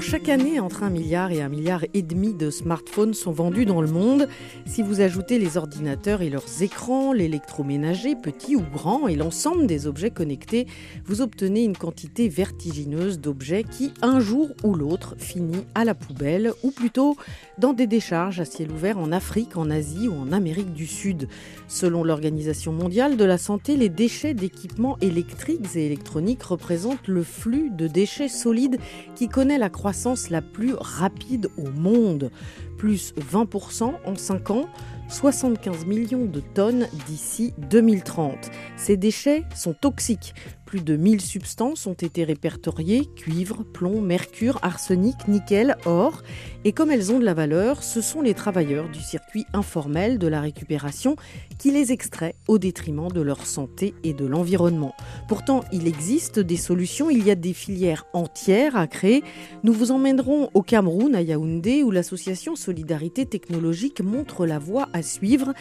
Chaque 0.00 0.28
année 0.28 0.60
entre 0.60 0.84
un 0.84 0.90
milliard 0.90 1.32
et 1.32 1.42
un 1.42 1.48
milliard 1.48 1.84
et 1.94 2.02
demi 2.02 2.32
de 2.32 2.48
smartphones 2.50 3.14
sont 3.14 3.32
vendus 3.32 3.64
dans 3.64 3.80
le 3.80 3.88
monde. 3.88 4.28
Si 4.66 4.82
vous 4.82 5.00
ajoutez 5.00 5.38
les 5.38 5.56
ordinateurs 5.56 6.22
et 6.22 6.30
leurs 6.30 6.62
écrans, 6.62 7.12
l'électroménager, 7.12 8.14
petits 8.14 8.54
ou 8.54 8.62
grands, 8.62 9.08
et 9.08 9.16
l'ensemble 9.16 9.66
des 9.66 9.88
objets 9.88 10.10
connectés, 10.10 10.66
vous 11.06 11.22
obtenez 11.22 11.64
une 11.64 11.76
quantité 11.76 12.28
vertigineuse 12.28 13.18
d'objets 13.18 13.64
qui, 13.64 13.92
un 14.02 14.20
jour 14.20 14.50
ou 14.62 14.74
l'autre, 14.74 15.16
finit 15.18 15.64
à 15.74 15.84
la 15.84 15.94
poubelle, 15.94 16.52
ou 16.62 16.70
plutôt 16.70 17.16
dans 17.58 17.72
des 17.72 17.88
décharges 17.88 18.38
à 18.38 18.44
ciel 18.44 18.70
ouvert 18.70 18.98
en 18.98 19.10
Afrique, 19.10 19.56
en 19.56 19.70
Asie 19.70 20.06
ou 20.06 20.14
en 20.14 20.30
Amérique 20.30 20.72
du 20.72 20.86
Sud. 20.86 21.28
Selon 21.66 22.04
l'Organisation 22.04 22.72
mondiale 22.72 23.16
de 23.16 23.24
la 23.24 23.38
santé, 23.38 23.76
les 23.76 23.88
déchets 23.88 24.34
d'équipements 24.34 24.98
électriques 25.00 25.74
et 25.74 25.86
électroniques 25.86 26.42
représentent 26.42 27.08
le 27.08 27.24
flux 27.24 27.70
de 27.70 27.88
déchets 27.88 28.28
solides 28.28 28.78
qui 29.16 29.28
connaît 29.28 29.58
la 29.58 29.63
croissance 29.70 30.30
la 30.30 30.42
plus 30.42 30.74
rapide 30.74 31.48
au 31.56 31.70
monde, 31.70 32.30
plus 32.78 33.14
20% 33.14 33.92
en 34.04 34.16
5 34.16 34.50
ans. 34.50 34.66
75 35.08 35.84
millions 35.84 36.24
de 36.24 36.40
tonnes 36.40 36.88
d'ici 37.06 37.52
2030. 37.70 38.50
Ces 38.76 38.96
déchets 38.96 39.44
sont 39.54 39.74
toxiques. 39.74 40.34
Plus 40.64 40.82
de 40.82 40.96
1000 40.96 41.20
substances 41.20 41.86
ont 41.86 41.92
été 41.92 42.24
répertoriées, 42.24 43.06
cuivre, 43.14 43.64
plomb, 43.64 44.00
mercure, 44.00 44.58
arsenic, 44.62 45.28
nickel, 45.28 45.76
or. 45.84 46.22
Et 46.66 46.72
comme 46.72 46.90
elles 46.90 47.12
ont 47.12 47.18
de 47.18 47.24
la 47.26 47.34
valeur, 47.34 47.82
ce 47.82 48.00
sont 48.00 48.22
les 48.22 48.32
travailleurs 48.32 48.88
du 48.88 49.00
circuit 49.00 49.44
informel 49.52 50.18
de 50.18 50.26
la 50.26 50.40
récupération 50.40 51.14
qui 51.58 51.70
les 51.70 51.92
extraient 51.92 52.34
au 52.48 52.58
détriment 52.58 53.12
de 53.12 53.20
leur 53.20 53.44
santé 53.44 53.92
et 54.02 54.14
de 54.14 54.24
l'environnement. 54.24 54.94
Pourtant, 55.28 55.62
il 55.72 55.86
existe 55.86 56.38
des 56.40 56.56
solutions, 56.56 57.10
il 57.10 57.22
y 57.22 57.30
a 57.30 57.34
des 57.34 57.52
filières 57.52 58.06
entières 58.14 58.76
à 58.76 58.86
créer. 58.86 59.22
Nous 59.62 59.74
vous 59.74 59.90
emmènerons 59.90 60.48
au 60.54 60.62
Cameroun, 60.62 61.14
à 61.14 61.20
Yaoundé, 61.20 61.82
où 61.82 61.90
l'association 61.90 62.56
Solidarité 62.56 63.26
Technologique 63.26 64.00
montre 64.00 64.46
la 64.46 64.58
voie 64.58 64.88
à 64.94 65.02
suivre, 65.02 65.52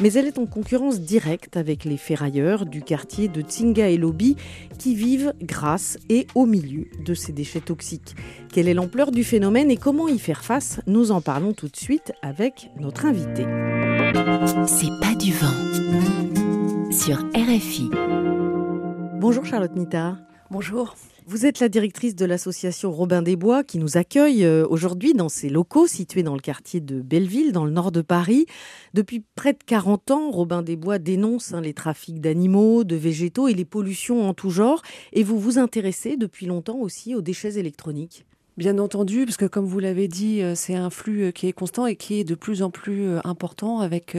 mais 0.00 0.12
elle 0.14 0.26
est 0.26 0.38
en 0.38 0.46
concurrence 0.46 1.00
directe 1.00 1.56
avec 1.56 1.84
les 1.84 1.96
ferrailleurs 1.96 2.66
du 2.66 2.82
quartier 2.82 3.28
de 3.28 3.42
Tsinga 3.42 3.90
et 3.90 3.96
Lobi 3.96 4.34
qui 4.78 4.96
vivent 4.96 5.34
grâce 5.40 5.98
et 6.08 6.26
au 6.34 6.46
milieu 6.46 6.86
de 7.04 7.14
ces 7.14 7.32
déchets 7.32 7.60
toxiques. 7.60 8.16
Quelle 8.52 8.68
est 8.68 8.74
l'ampleur 8.74 9.12
du 9.12 9.22
phénomène 9.22 9.70
et 9.70 9.76
comment 9.76 10.08
y 10.08 10.18
faire 10.18 10.44
face 10.48 10.80
Nous 10.86 11.10
en 11.10 11.20
parlons 11.20 11.52
tout 11.52 11.68
de 11.68 11.76
suite 11.76 12.14
avec 12.22 12.70
notre 12.80 13.04
invité. 13.04 13.42
C'est 14.66 14.98
pas 14.98 15.14
du 15.14 15.30
vent. 15.30 16.90
Sur 16.90 17.18
RFI. 17.36 17.90
Bonjour 19.20 19.44
Charlotte 19.44 19.76
Nita. 19.76 20.16
Bonjour. 20.50 20.96
Vous 21.26 21.44
êtes 21.44 21.60
la 21.60 21.68
directrice 21.68 22.16
de 22.16 22.24
l'association 22.24 22.90
Robin 22.90 23.20
des 23.20 23.36
Bois 23.36 23.62
qui 23.62 23.76
nous 23.76 23.98
accueille 23.98 24.42
euh, 24.46 24.66
aujourd'hui 24.66 25.12
dans 25.12 25.28
ses 25.28 25.50
locaux 25.50 25.86
situés 25.86 26.22
dans 26.22 26.32
le 26.32 26.40
quartier 26.40 26.80
de 26.80 27.02
Belleville, 27.02 27.52
dans 27.52 27.66
le 27.66 27.70
nord 27.70 27.92
de 27.92 28.00
Paris. 28.00 28.46
Depuis 28.94 29.22
près 29.34 29.52
de 29.52 29.62
40 29.66 30.10
ans, 30.10 30.30
Robin 30.30 30.62
des 30.62 30.76
Bois 30.76 30.98
dénonce 30.98 31.52
hein, 31.52 31.60
les 31.60 31.74
trafics 31.74 32.22
d'animaux, 32.22 32.84
de 32.84 32.96
végétaux 32.96 33.48
et 33.48 33.54
les 33.54 33.66
pollutions 33.66 34.26
en 34.26 34.32
tout 34.32 34.48
genre. 34.48 34.80
Et 35.12 35.24
vous 35.24 35.38
vous 35.38 35.58
intéressez 35.58 36.16
depuis 36.16 36.46
longtemps 36.46 36.78
aussi 36.78 37.14
aux 37.14 37.20
déchets 37.20 37.58
électroniques. 37.58 38.24
Bien 38.58 38.78
entendu, 38.78 39.24
parce 39.24 39.36
que 39.36 39.44
comme 39.44 39.66
vous 39.66 39.78
l'avez 39.78 40.08
dit, 40.08 40.42
euh, 40.42 40.56
c'est 40.56 40.74
un 40.74 40.90
flux 40.90 41.26
euh, 41.26 41.30
qui 41.30 41.46
est 41.46 41.52
constant 41.52 41.86
et 41.86 41.94
qui 41.94 42.18
est 42.18 42.24
de 42.24 42.34
plus 42.34 42.64
en 42.64 42.70
plus 42.70 43.06
euh, 43.06 43.20
important 43.22 43.78
avec 43.78 44.16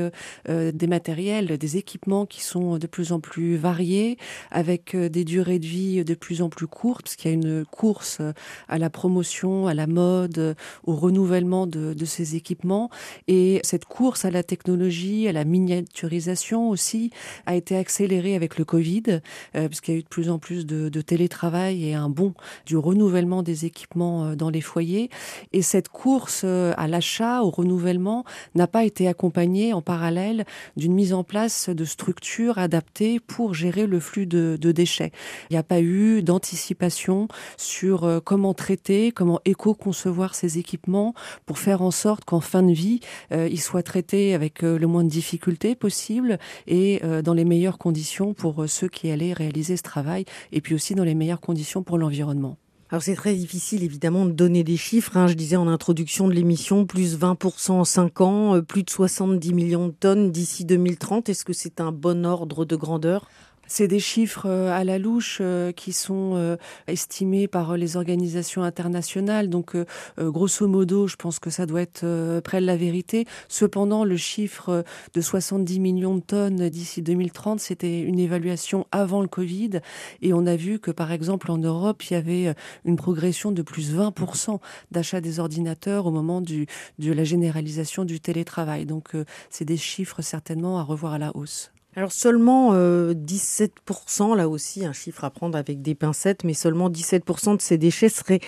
des 0.47 0.88
matériels, 0.88 1.57
des 1.57 1.75
équipements 1.75 2.25
qui 2.25 2.41
sont 2.41 2.78
de 2.78 2.88
plus 2.88 3.11
en 3.11 3.19
plus 3.19 3.57
variés, 3.57 4.17
avec 4.51 4.95
des 4.95 5.25
durées 5.25 5.59
de 5.59 5.66
vie 5.66 6.05
de 6.05 6.13
plus 6.13 6.41
en 6.41 6.49
plus 6.49 6.67
courtes, 6.67 7.03
parce 7.03 7.16
qu'il 7.16 7.31
y 7.31 7.33
a 7.33 7.35
une 7.35 7.66
course 7.66 8.22
à 8.67 8.78
la 8.78 8.89
promotion, 8.89 9.67
à 9.67 9.73
la 9.73 9.88
mode, 9.88 10.55
au 10.85 10.95
renouvellement 10.95 11.67
de, 11.67 12.05
ces 12.05 12.35
équipements. 12.35 12.89
Et 13.28 13.59
cette 13.63 13.85
course 13.85 14.25
à 14.25 14.31
la 14.31 14.44
technologie, 14.44 15.28
à 15.28 15.33
la 15.33 15.44
miniaturisation 15.44 16.69
aussi, 16.69 17.11
a 17.45 17.55
été 17.55 17.75
accélérée 17.75 18.35
avec 18.35 18.57
le 18.57 18.66
Covid, 18.66 19.22
puisqu'il 19.53 19.91
y 19.91 19.95
a 19.95 19.99
eu 19.99 20.03
de 20.03 20.07
plus 20.07 20.29
en 20.29 20.39
plus 20.39 20.66
de 20.66 21.01
télétravail 21.01 21.89
et 21.89 21.94
un 21.94 22.09
bond 22.09 22.33
du 22.66 22.78
renouvellement 22.78 23.44
des 23.44 23.66
équipements 23.66 24.28
euh, 24.29 24.35
dans 24.35 24.50
les 24.50 24.62
foyers. 24.62 25.09
Et 25.53 25.62
cette 25.62 25.90
course 25.90 26.41
euh, 26.45 26.73
à 26.78 26.88
l'achat, 26.88 27.41
au 27.41 27.50
renouvellement, 27.50 28.23
n'a 28.56 28.67
pas 28.67 28.85
été 28.85 29.07
accompagnée 29.07 29.73
en 29.73 29.81
parallèle 29.81 30.45
d'une 30.78 30.94
mise 30.94 31.13
en 31.13 31.23
place 31.23 31.69
de 31.69 31.85
structures 31.85 32.57
adaptées 32.57 33.19
pour 33.19 33.53
gérer 33.53 33.85
le 33.85 34.00
flux 34.00 34.25
de, 34.25 34.57
déchets. 34.72 35.12
Il 35.50 35.53
n'y 35.53 35.59
a 35.59 35.63
pas 35.63 35.81
eu 35.81 36.22
d'anticipation 36.23 37.28
sur 37.57 38.03
euh, 38.03 38.19
comment 38.23 38.53
traiter, 38.53 39.12
comment 39.12 39.40
éco-concevoir 39.45 40.35
ces 40.35 40.57
équipements 40.57 41.13
pour 41.46 41.59
faire 41.59 41.81
en 41.81 41.91
sorte 41.91 42.23
qu'en 42.25 42.40
fin 42.40 42.63
de 42.63 42.72
vie, 42.72 43.00
ils 43.31 43.59
soient 43.59 43.84
traités 43.84 44.34
avec 44.34 44.61
le 44.61 44.85
moins 44.85 45.03
de 45.03 45.09
difficultés 45.09 45.75
possible 45.75 46.38
et 46.67 47.01
dans 47.23 47.34
les 47.34 47.46
meilleures 47.46 47.78
conditions 47.78 48.34
pour 48.34 48.66
ceux 48.67 48.88
qui 48.88 49.09
allaient 49.11 49.34
réaliser 49.34 49.78
ce 49.78 49.84
travail 49.84 50.25
et 50.51 50.61
puis 50.61 50.75
aussi 50.75 50.96
dans 50.96 51.03
les 51.03 51.16
meilleures 51.16 51.41
conditions 51.41 51.84
pour 51.84 51.97
l'environnement. 51.97 52.57
Alors 52.91 53.03
c'est 53.03 53.13
très 53.13 53.35
difficile 53.35 53.83
évidemment 53.83 54.25
de 54.25 54.31
donner 54.31 54.63
des 54.63 54.77
chiffres. 54.77 55.16
Hein. 55.16 55.27
Je 55.27 55.35
disais 55.35 55.55
en 55.55 55.67
introduction 55.67 56.27
de 56.27 56.33
l'émission, 56.33 56.88
plus 56.88 57.19
20% 57.19 57.72
en 57.72 57.83
5 57.83 58.22
ans, 58.22 58.55
euh, 58.55 58.61
plus 58.63 58.81
de 58.81 58.89
70 58.89 59.53
millions 59.53 59.88
de 59.88 59.94
tonnes 59.94 60.31
d'ici 60.31 60.66
2030. 60.66 61.29
Est-ce 61.29 61.45
que 61.45 61.53
c'est 61.53 61.81
un 61.81 61.91
bon 61.91 62.25
ordre 62.25 62.66
de 62.66 62.75
grandeur? 62.75 63.28
C'est 63.69 63.88
des 63.88 64.00
chiffres 64.00 64.47
euh, 64.47 64.72
à 64.72 64.84
la 64.84 64.97
louche 64.97 65.38
euh, 65.41 65.72
qui 65.72 65.94
sont 65.94 66.34
euh, 66.35 66.57
estimés 66.88 67.47
par 67.47 67.78
les 67.78 67.96
organisations 67.96 68.63
internationales. 68.63 69.47
Donc, 69.47 69.78
grosso 70.18 70.68
modo, 70.68 71.07
je 71.07 71.16
pense 71.16 71.40
que 71.40 71.52
ça 71.52 71.68
doit 71.68 71.81
être 71.81 72.40
près 72.40 72.59
de 72.59 72.66
la 72.66 72.75
vérité. 72.75 73.25
Cependant, 73.47 74.03
le 74.03 74.18
chiffre 74.18 74.84
de 75.13 75.22
70 75.22 75.79
millions 75.79 76.16
de 76.16 76.22
tonnes 76.22 76.69
d'ici 76.69 77.03
2030, 77.03 77.59
c'était 77.59 78.02
une 78.02 78.18
évaluation 78.19 78.88
avant 78.91 79.22
le 79.22 79.28
Covid. 79.28 79.81
Et 80.22 80.34
on 80.34 80.47
a 80.47 80.56
vu 80.56 80.79
que, 80.79 80.90
par 80.90 81.12
exemple, 81.12 81.52
en 81.52 81.59
Europe, 81.59 82.03
il 82.09 82.13
y 82.13 82.18
avait 82.18 82.56
une 82.85 82.96
progression 82.96 83.52
de 83.52 83.62
plus 83.62 83.94
20% 83.94 84.59
d'achat 84.91 85.22
des 85.22 85.40
ordinateurs 85.40 86.08
au 86.08 86.12
moment 86.12 86.41
du, 86.41 86.66
de 86.97 87.12
la 87.12 87.24
généralisation 87.24 88.03
du 88.03 88.19
télétravail. 88.19 88.85
Donc, 88.85 89.12
c'est 89.52 89.66
des 89.66 89.78
chiffres 89.78 90.22
certainement 90.22 90.79
à 90.79 90.84
revoir 90.84 91.13
à 91.13 91.19
la 91.19 91.35
hausse. 91.35 91.72
Alors 91.95 92.11
seulement 92.11 92.73
17%, 92.73 94.31
euh, 94.31 94.35
là 94.35 94.47
aussi 94.47 94.85
un 94.85 94.94
chiffre 94.94 95.23
à 95.23 95.31
prendre 95.31 95.57
avec 95.57 95.81
des 95.81 95.95
pincettes, 95.95 96.44
mais 96.44 96.53
seulement 96.53 96.89
17% 96.89 97.57
de 97.57 97.61
ces 97.61 97.77
déchets 97.77 98.09
seraient 98.09 98.41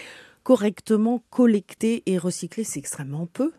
correctement 0.43 1.23
collectés 1.29 2.03
et 2.05 2.17
recyclés. 2.17 2.63
C'est 2.63 2.79
extrêmement 2.79 3.25
peu 3.25 3.51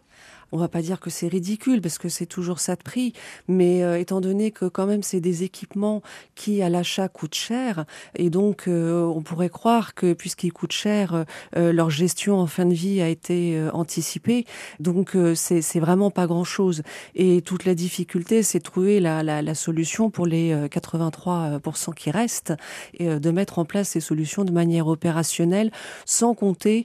on 0.53 0.59
va 0.59 0.69
pas 0.69 0.83
dire 0.83 1.01
que 1.01 1.11
c'est 1.11 1.29
ridicule 1.29 1.81
parce 1.81 1.99
que 1.99 2.09
c'est 2.11 2.27
toujours 2.27 2.61
ça 2.61 2.77
de 2.77 2.83
prix, 2.83 3.15
mais 3.49 3.83
euh, 3.83 3.99
étant 3.99 4.21
donné 4.21 4.51
que 4.51 4.67
quand 4.67 4.87
même 4.87 5.03
c'est 5.03 5.21
des 5.21 5.43
équipements 5.43 6.03
qui 6.35 6.63
à 6.63 6.69
l'achat 6.69 7.09
coûtent 7.09 7.35
cher 7.35 7.87
et 8.15 8.29
donc 8.29 8.69
euh, 8.69 9.03
on 9.05 9.23
pourrait 9.23 9.49
croire 9.49 9.95
que 9.95 10.13
puisqu'ils 10.13 10.53
coûtent 10.53 10.73
cher, 10.73 11.25
euh, 11.57 11.73
leur 11.73 11.89
gestion 11.89 12.39
en 12.39 12.47
fin 12.47 12.67
de 12.67 12.75
vie 12.75 13.01
a 13.01 13.09
été 13.09 13.59
anticipée. 13.73 14.45
Donc 14.79 15.17
c'est 15.35 15.63
c'est 15.63 15.81
vraiment 15.81 16.11
pas 16.11 16.27
grand 16.27 16.45
chose 16.45 16.83
et 17.15 17.41
toute 17.41 17.65
la 17.65 17.75
difficulté 17.75 18.43
c'est 18.43 18.61
trouver 18.61 19.01
la, 19.01 19.23
la, 19.23 19.41
la, 19.41 19.55
solution 19.55 20.11
pour 20.11 20.27
les 20.27 20.55
83% 20.55 21.95
qui 21.95 22.11
restent 22.11 22.53
et 22.95 23.07
de 23.07 23.31
mettre 23.31 23.59
en 23.59 23.65
place 23.65 23.91
ces 23.91 24.01
solutions 24.01 24.45
de 24.45 24.53
manière 24.53 24.87
opérationnelle 24.87 25.71
sans 26.05 26.35
compter 26.35 26.85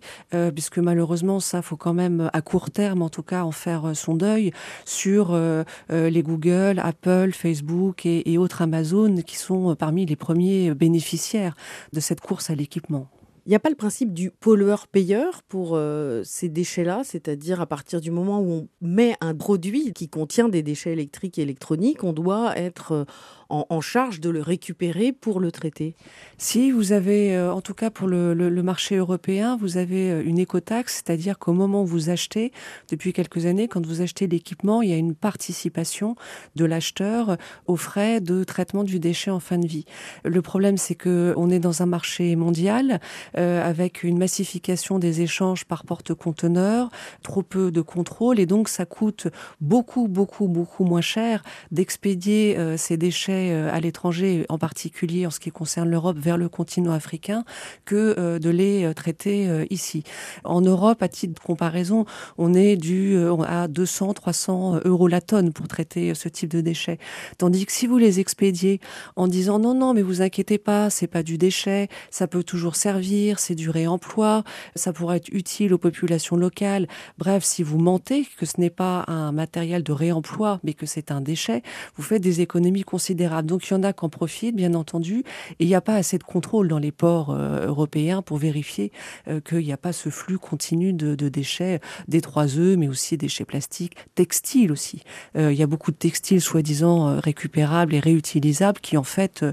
puisque 0.54 0.78
malheureusement 0.78 1.40
ça 1.40 1.62
faut 1.62 1.76
quand 1.76 1.94
même 1.94 2.30
à 2.32 2.42
court 2.42 2.72
terme 2.72 3.02
en 3.02 3.10
tout 3.10 3.24
cas 3.24 3.44
faire 3.58 3.86
euh, 3.86 3.94
son 3.94 4.16
deuil 4.16 4.52
sur 4.86 5.34
euh, 5.34 5.64
euh, 5.92 6.10
les 6.10 6.24
Google, 6.24 6.80
Apple, 6.80 7.32
Facebook 7.34 8.06
et, 8.06 8.38
autres 8.38 8.62
Amazon 8.62 9.16
qui 9.22 9.36
sont 9.36 9.76
parmi 9.76 10.06
les 10.06 10.16
premiers 10.16 10.74
bénéficiaires 10.76 11.56
de 11.92 12.00
cette 12.00 12.22
course 12.22 12.50
à 12.50 12.56
l'équipement. 12.56 13.08
Il 13.46 13.50
n'y 13.50 13.56
a 13.56 13.60
pas 13.60 13.70
le 13.70 13.76
principe 13.76 14.14
du 14.14 14.30
pollueur-payeur 14.30 15.42
pour 15.44 15.80
ces 16.24 16.50
déchets-là, 16.50 17.02
c'est-à-dire 17.06 17.62
à 17.62 17.66
partir 17.66 18.02
du 18.02 18.12
moment 18.12 18.42
où 18.42 18.52
on 18.52 18.68
met 18.82 19.16
un 19.22 19.34
produit 19.34 19.94
qui 19.94 20.10
contient 20.10 20.50
des 20.50 20.62
déchets 20.62 20.92
électriques 20.92 21.40
et 21.40 21.44
électroniques, 21.44 22.04
on 22.04 22.12
doit 22.12 22.58
être 22.58 23.06
en, 23.50 23.82
charge 23.82 24.20
de 24.20 24.30
le 24.30 24.42
récupérer 24.42 25.12
pour 25.12 25.40
le 25.40 25.52
traiter 25.52 25.96
Si 26.38 26.72
vous 26.72 26.92
avez, 26.92 27.36
euh, 27.36 27.54
en 27.54 27.62
tout 27.62 27.74
cas 27.74 27.90
pour 27.90 28.08
le, 28.08 28.34
marché 28.64 28.96
européen, 28.96 29.58
vous 29.58 29.78
avez 29.78 30.12
euh, 30.12 30.24
une 30.26 30.40
écotaxe, 30.40 30.96
c'est-à-dire 30.96 31.40
qu'au 31.40 31.54
moment 31.54 31.84
où 31.84 31.86
vous 31.86 32.10
achetez, 32.10 32.52
depuis 32.90 33.14
quelques 33.14 33.46
années, 33.46 33.68
quand 33.68 33.86
vous 33.86 34.02
achetez 34.02 34.28
l'équipement, 34.28 34.82
il 34.82 34.90
y 34.90 34.94
a 34.94 34.98
une 34.98 35.16
participation 35.16 36.16
de 36.56 36.66
l'acheteur 36.66 37.38
aux 37.68 37.76
frais 37.76 38.20
de 38.20 38.44
traitement 38.44 38.84
du 38.84 39.00
déchet 39.00 39.32
en 39.32 39.40
fin 39.40 39.58
de 39.58 39.68
vie. 39.68 39.86
Le 40.24 40.42
problème, 40.42 40.78
c'est 40.78 40.96
que 40.96 41.34
on 41.38 41.50
est 41.50 41.60
dans 41.60 41.82
un 41.82 41.86
marché 41.86 42.36
mondial 42.36 43.00
euh, 43.38 43.64
avec 43.64 44.04
une 44.04 44.18
massification 44.18 45.00
des 45.00 45.22
échanges 45.22 45.66
par 45.66 45.84
porte-conteneurs, 45.84 46.90
trop 47.24 47.44
peu 47.44 47.72
de 47.72 47.82
contrôle, 47.82 48.40
et 48.40 48.46
donc 48.46 48.70
ça 48.70 48.86
coûte 48.86 49.28
beaucoup, 49.62 50.08
beaucoup, 50.08 50.48
beaucoup 50.48 50.84
moins 50.84 51.02
cher 51.02 51.44
d'expédier 51.72 52.58
ces 52.78 52.98
déchets 52.98 53.37
euh, 53.38 53.70
à 53.72 53.80
l'étranger, 53.80 54.46
en 54.50 54.58
particulier 54.58 55.26
en 55.26 55.32
ce 55.32 55.40
qui 55.40 55.52
concerne 55.52 55.90
l'Europe, 55.90 56.18
vers 56.18 56.38
le 56.38 56.50
continent 56.50 56.92
africain, 56.92 57.44
que 57.86 58.16
euh, 58.18 58.40
de 58.40 58.50
les 58.50 58.86
euh, 58.86 58.94
traiter 58.94 59.66
ici. 59.70 60.04
En 60.44 60.62
Europe, 60.62 61.02
à 61.02 61.08
titre 61.08 61.34
de 61.34 61.40
comparaison, 61.40 62.06
on 62.38 62.54
est 62.54 62.76
dû 62.76 63.18
à 63.46 63.68
200, 63.68 64.14
300 64.14 64.80
euros 64.86 65.08
la 65.08 65.22
tonne 65.22 65.54
pour 65.54 65.68
traiter 65.68 66.14
ce 66.16 66.30
type 66.30 66.50
de 66.50 66.62
déchets. 66.62 66.98
Tandis 67.38 67.66
que 67.66 67.72
si 67.72 67.88
vous 67.88 67.98
les 67.98 68.20
expédiez 68.20 68.80
en 69.16 69.28
disant 69.28 69.60
non, 69.60 69.74
non, 69.74 69.94
mais 69.94 70.02
vous 70.02 70.22
inquiétez 70.22 70.58
pas, 70.58 70.90
c'est 70.90 71.08
pas 71.08 71.24
du 71.24 71.38
déchet, 71.38 71.88
ça 72.10 72.28
peut 72.28 72.44
toujours 72.44 72.76
servir, 72.76 73.40
c'est 73.40 73.56
du 73.56 73.70
réemploi, 73.70 74.44
ça 74.76 74.94
pourrait 74.94 75.18
être 75.18 75.30
utile 75.32 75.74
aux 75.74 75.78
populations 75.78 76.36
locales. 76.36 76.88
Bref, 77.18 77.44
si 77.44 77.64
vous 77.64 77.78
mentez 77.78 78.26
que 78.38 78.46
ce 78.46 78.60
n'est 78.60 78.70
pas 78.70 79.04
un 79.08 79.32
matériel 79.32 79.84
de 79.84 79.92
réemploi, 79.92 80.60
mais 80.64 80.74
que 80.74 80.86
c'est 80.86 81.12
un 81.12 81.22
déchet, 81.22 81.62
vous 81.96 82.04
faites 82.04 82.22
des 82.22 82.42
économies 82.42 82.84
considérables 82.84 83.27
donc 83.44 83.68
il 83.68 83.72
y 83.72 83.76
en 83.76 83.84
a 83.84 83.94
qui 83.94 84.06
en 84.06 84.10
profitent, 84.10 84.56
bien 84.56 84.74
entendu, 84.74 85.24
et 85.60 85.64
il 85.64 85.68
n'y 85.68 85.76
a 85.76 85.82
pas 85.82 85.96
assez 85.96 86.18
de 86.18 86.24
contrôle 86.24 86.68
dans 86.68 86.80
les 86.80 86.92
ports 86.92 87.32
euh, 87.32 87.68
européens 87.68 88.22
pour 88.22 88.38
vérifier 88.38 88.92
euh, 89.28 89.42
qu'il 89.42 89.60
n'y 89.60 89.74
a 89.74 89.78
pas 89.78 89.94
ce 89.94 90.10
flux 90.10 90.38
continu 90.38 90.94
de, 90.94 91.16
déchets, 91.30 91.80
des 92.08 92.22
trois 92.22 92.58
œufs, 92.58 92.78
mais 92.78 92.88
aussi 92.88 93.18
déchets 93.18 93.46
plastiques, 93.46 93.96
textiles 94.16 94.72
aussi. 94.72 95.04
Euh, 95.36 95.52
il 95.52 95.58
y 95.58 95.64
a 95.64 95.68
beaucoup 95.68 95.92
de 95.92 95.98
textiles 95.98 96.42
soi-disant 96.42 97.20
récupérables 97.20 97.94
et 97.94 98.00
réutilisables 98.00 98.80
qui 98.80 98.98
en 98.98 99.04
fait 99.04 99.46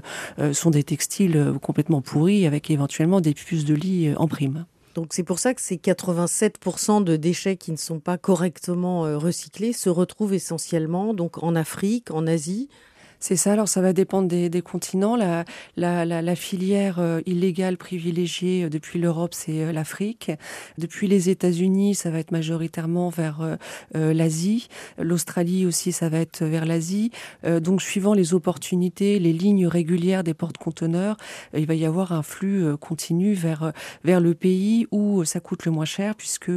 sont 0.53 0.69
des 0.69 0.83
textiles 0.83 1.53
complètement 1.61 2.01
pourris 2.01 2.45
avec 2.45 2.69
éventuellement 2.69 3.21
des 3.21 3.33
puces 3.33 3.65
de 3.65 3.73
lit 3.73 4.13
en 4.15 4.27
prime. 4.27 4.65
Donc 4.93 5.07
c'est 5.11 5.23
pour 5.23 5.39
ça 5.39 5.53
que 5.53 5.61
ces 5.61 5.77
87% 5.77 7.03
de 7.03 7.15
déchets 7.15 7.57
qui 7.57 7.71
ne 7.71 7.77
sont 7.77 7.99
pas 7.99 8.17
correctement 8.17 9.01
recyclés 9.17 9.73
se 9.73 9.89
retrouvent 9.89 10.33
essentiellement 10.33 11.13
donc 11.13 11.43
en 11.43 11.55
Afrique, 11.55 12.11
en 12.11 12.27
Asie, 12.27 12.69
c'est 13.19 13.35
ça, 13.35 13.53
alors 13.53 13.67
ça 13.67 13.81
va 13.81 13.93
dépendre 13.93 14.27
des, 14.27 14.61
continents. 14.61 15.15
La, 15.15 15.45
la, 15.75 16.35
filière 16.35 16.99
euh, 16.99 17.21
illégale 17.25 17.77
privilégiée 17.77 18.65
euh, 18.65 18.69
depuis 18.69 18.99
l'Europe, 18.99 19.33
c'est 19.33 19.63
euh, 19.63 19.71
l'Afrique. 19.71 20.31
Depuis 20.77 21.07
les 21.07 21.29
États-Unis, 21.29 21.95
ça 21.95 22.09
va 22.09 22.19
être 22.19 22.31
majoritairement 22.31 23.09
vers 23.09 23.57
l'Asie. 23.93 24.67
L'Australie 24.97 25.65
aussi, 25.65 25.91
ça 25.91 26.09
va 26.09 26.19
être 26.19 26.43
vers 26.43 26.65
l'Asie. 26.65 27.11
donc 27.61 27.81
suivant 27.81 28.13
les 28.13 28.33
opportunités, 28.33 29.19
les 29.19 29.33
lignes 29.33 29.67
régulières 29.67 30.23
des 30.23 30.33
portes-conteneurs, 30.33 31.17
il 31.53 31.65
va 31.65 31.75
y 31.75 31.85
avoir 31.85 32.11
un 32.11 32.23
flux 32.23 32.77
continu 32.77 33.33
vers, 33.33 33.71
vers 34.03 34.19
le 34.19 34.33
pays 34.33 34.87
où 34.91 35.23
ça 35.23 35.39
coûte 35.39 35.65
le 35.65 35.71
moins 35.71 35.85
cher, 35.85 36.15
puisque 36.15 36.51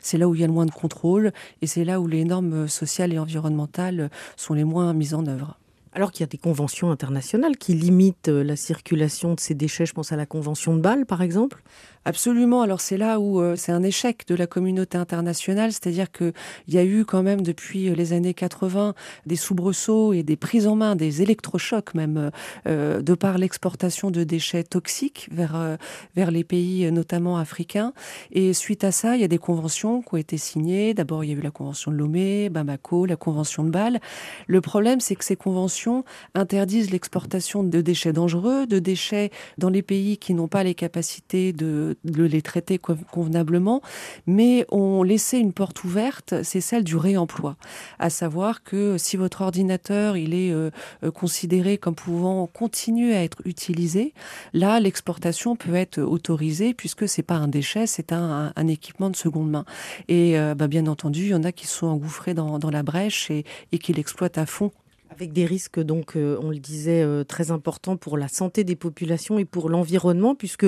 c'est 0.00 0.18
là 0.18 0.28
où 0.28 0.34
il 0.34 0.40
y 0.40 0.44
a 0.44 0.46
le 0.46 0.52
moins 0.52 0.66
de 0.66 0.70
contrôle 0.70 1.32
et 1.62 1.66
c'est 1.66 1.84
là 1.84 2.00
où 2.00 2.06
les 2.06 2.24
normes 2.24 2.68
sociales 2.68 3.12
et 3.12 3.18
environnementales 3.18 4.10
sont 4.36 4.54
les 4.54 4.64
moins 4.64 4.92
mises 4.92 5.14
en 5.14 5.26
œuvre. 5.26 5.58
Alors 5.96 6.10
qu'il 6.10 6.22
y 6.22 6.24
a 6.24 6.26
des 6.26 6.38
conventions 6.38 6.90
internationales 6.90 7.56
qui 7.56 7.72
limitent 7.72 8.28
euh, 8.28 8.42
la 8.42 8.56
circulation 8.56 9.34
de 9.34 9.40
ces 9.40 9.54
déchets, 9.54 9.86
je 9.86 9.94
pense 9.94 10.10
à 10.10 10.16
la 10.16 10.26
Convention 10.26 10.74
de 10.74 10.80
Bâle 10.80 11.06
par 11.06 11.22
exemple. 11.22 11.62
Absolument. 12.06 12.60
Alors 12.60 12.82
c'est 12.82 12.98
là 12.98 13.18
où 13.18 13.40
euh, 13.40 13.56
c'est 13.56 13.72
un 13.72 13.82
échec 13.82 14.26
de 14.26 14.34
la 14.34 14.46
communauté 14.46 14.98
internationale, 14.98 15.72
c'est-à-dire 15.72 16.12
que 16.12 16.34
il 16.68 16.74
y 16.74 16.78
a 16.78 16.84
eu 16.84 17.06
quand 17.06 17.22
même 17.22 17.40
depuis 17.40 17.88
euh, 17.88 17.94
les 17.94 18.12
années 18.12 18.34
80 18.34 18.94
des 19.24 19.36
soubresauts 19.36 20.12
et 20.12 20.22
des 20.22 20.36
prises 20.36 20.66
en 20.66 20.76
main, 20.76 20.96
des 20.96 21.22
électrochocs 21.22 21.94
même, 21.94 22.30
euh, 22.66 23.00
de 23.00 23.14
par 23.14 23.38
l'exportation 23.38 24.10
de 24.10 24.22
déchets 24.22 24.64
toxiques 24.64 25.28
vers 25.32 25.78
vers 26.14 26.30
les 26.30 26.44
pays 26.44 26.90
notamment 26.92 27.38
africains. 27.38 27.92
Et 28.32 28.52
suite 28.52 28.84
à 28.84 28.92
ça, 28.92 29.16
il 29.16 29.22
y 29.22 29.24
a 29.24 29.28
des 29.28 29.38
conventions 29.38 30.02
qui 30.02 30.14
ont 30.14 30.18
été 30.18 30.36
signées. 30.36 30.92
D'abord, 30.92 31.24
il 31.24 31.30
y 31.30 31.34
a 31.34 31.36
eu 31.36 31.40
la 31.40 31.50
convention 31.50 31.90
de 31.90 31.96
Lomé, 31.96 32.50
Bamako, 32.50 33.06
la 33.06 33.16
convention 33.16 33.64
de 33.64 33.70
Bâle. 33.70 34.00
Le 34.46 34.60
problème, 34.60 35.00
c'est 35.00 35.14
que 35.14 35.24
ces 35.24 35.36
conventions 35.36 36.04
interdisent 36.34 36.90
l'exportation 36.90 37.62
de 37.64 37.80
déchets 37.80 38.12
dangereux, 38.12 38.66
de 38.66 38.78
déchets 38.78 39.30
dans 39.58 39.70
les 39.70 39.82
pays 39.82 40.18
qui 40.18 40.34
n'ont 40.34 40.48
pas 40.48 40.64
les 40.64 40.74
capacités 40.74 41.52
de 41.52 41.93
de 42.04 42.24
les 42.24 42.42
traiter 42.42 42.78
convenablement, 42.78 43.82
mais 44.26 44.66
on 44.70 45.02
laissait 45.02 45.40
une 45.40 45.52
porte 45.52 45.84
ouverte, 45.84 46.42
c'est 46.42 46.60
celle 46.60 46.84
du 46.84 46.96
réemploi. 46.96 47.56
À 47.98 48.10
savoir 48.10 48.62
que 48.62 48.98
si 48.98 49.16
votre 49.16 49.42
ordinateur 49.42 50.16
il 50.16 50.34
est 50.34 50.50
euh, 50.50 50.70
euh, 51.02 51.10
considéré 51.10 51.78
comme 51.78 51.94
pouvant 51.94 52.46
continuer 52.46 53.14
à 53.14 53.22
être 53.22 53.38
utilisé, 53.44 54.12
là 54.52 54.80
l'exportation 54.80 55.56
peut 55.56 55.74
être 55.74 56.00
autorisée 56.00 56.74
puisque 56.74 57.08
c'est 57.08 57.22
pas 57.22 57.34
un 57.34 57.48
déchet, 57.48 57.86
c'est 57.86 58.12
un, 58.12 58.52
équipement 58.66 59.10
de 59.10 59.16
seconde 59.16 59.50
main. 59.50 59.64
Et 60.08 60.38
euh, 60.38 60.54
bah, 60.54 60.68
bien 60.68 60.86
entendu, 60.86 61.22
il 61.22 61.28
y 61.28 61.34
en 61.34 61.44
a 61.44 61.52
qui 61.52 61.66
sont 61.66 61.86
engouffrés 61.86 62.34
dans, 62.34 62.58
la 62.70 62.82
brèche 62.82 63.30
et, 63.30 63.44
et 63.72 63.78
qui 63.78 63.92
l'exploitent 63.92 64.38
à 64.38 64.46
fond 64.46 64.72
avec 65.10 65.32
des 65.32 65.44
risques, 65.44 65.78
donc, 65.78 66.14
on 66.16 66.50
le 66.50 66.58
disait, 66.58 67.06
très 67.26 67.52
importants 67.52 67.96
pour 67.96 68.18
la 68.18 68.26
santé 68.26 68.64
des 68.64 68.74
populations 68.74 69.38
et 69.38 69.44
pour 69.44 69.68
l'environnement, 69.68 70.34
puisque 70.34 70.66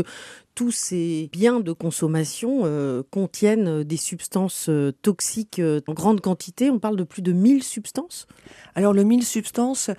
tous 0.56 0.70
ces 0.70 1.28
biens 1.32 1.60
de 1.60 1.72
consommation 1.72 2.62
euh, 2.64 3.02
contiennent 3.10 3.68
euh, 3.68 3.84
des 3.84 3.98
substances 3.98 4.70
euh, 4.70 4.90
toxiques 5.02 5.60
en 5.86 5.92
grande 5.92 6.22
quantité. 6.22 6.70
On 6.70 6.78
parle 6.78 6.96
de 6.96 7.04
plus 7.04 7.20
de 7.20 7.32
1000 7.32 7.62
substances. 7.62 8.26
Alors 8.74 8.94
le 8.94 9.04
1000 9.04 9.24
substances, 9.24 9.90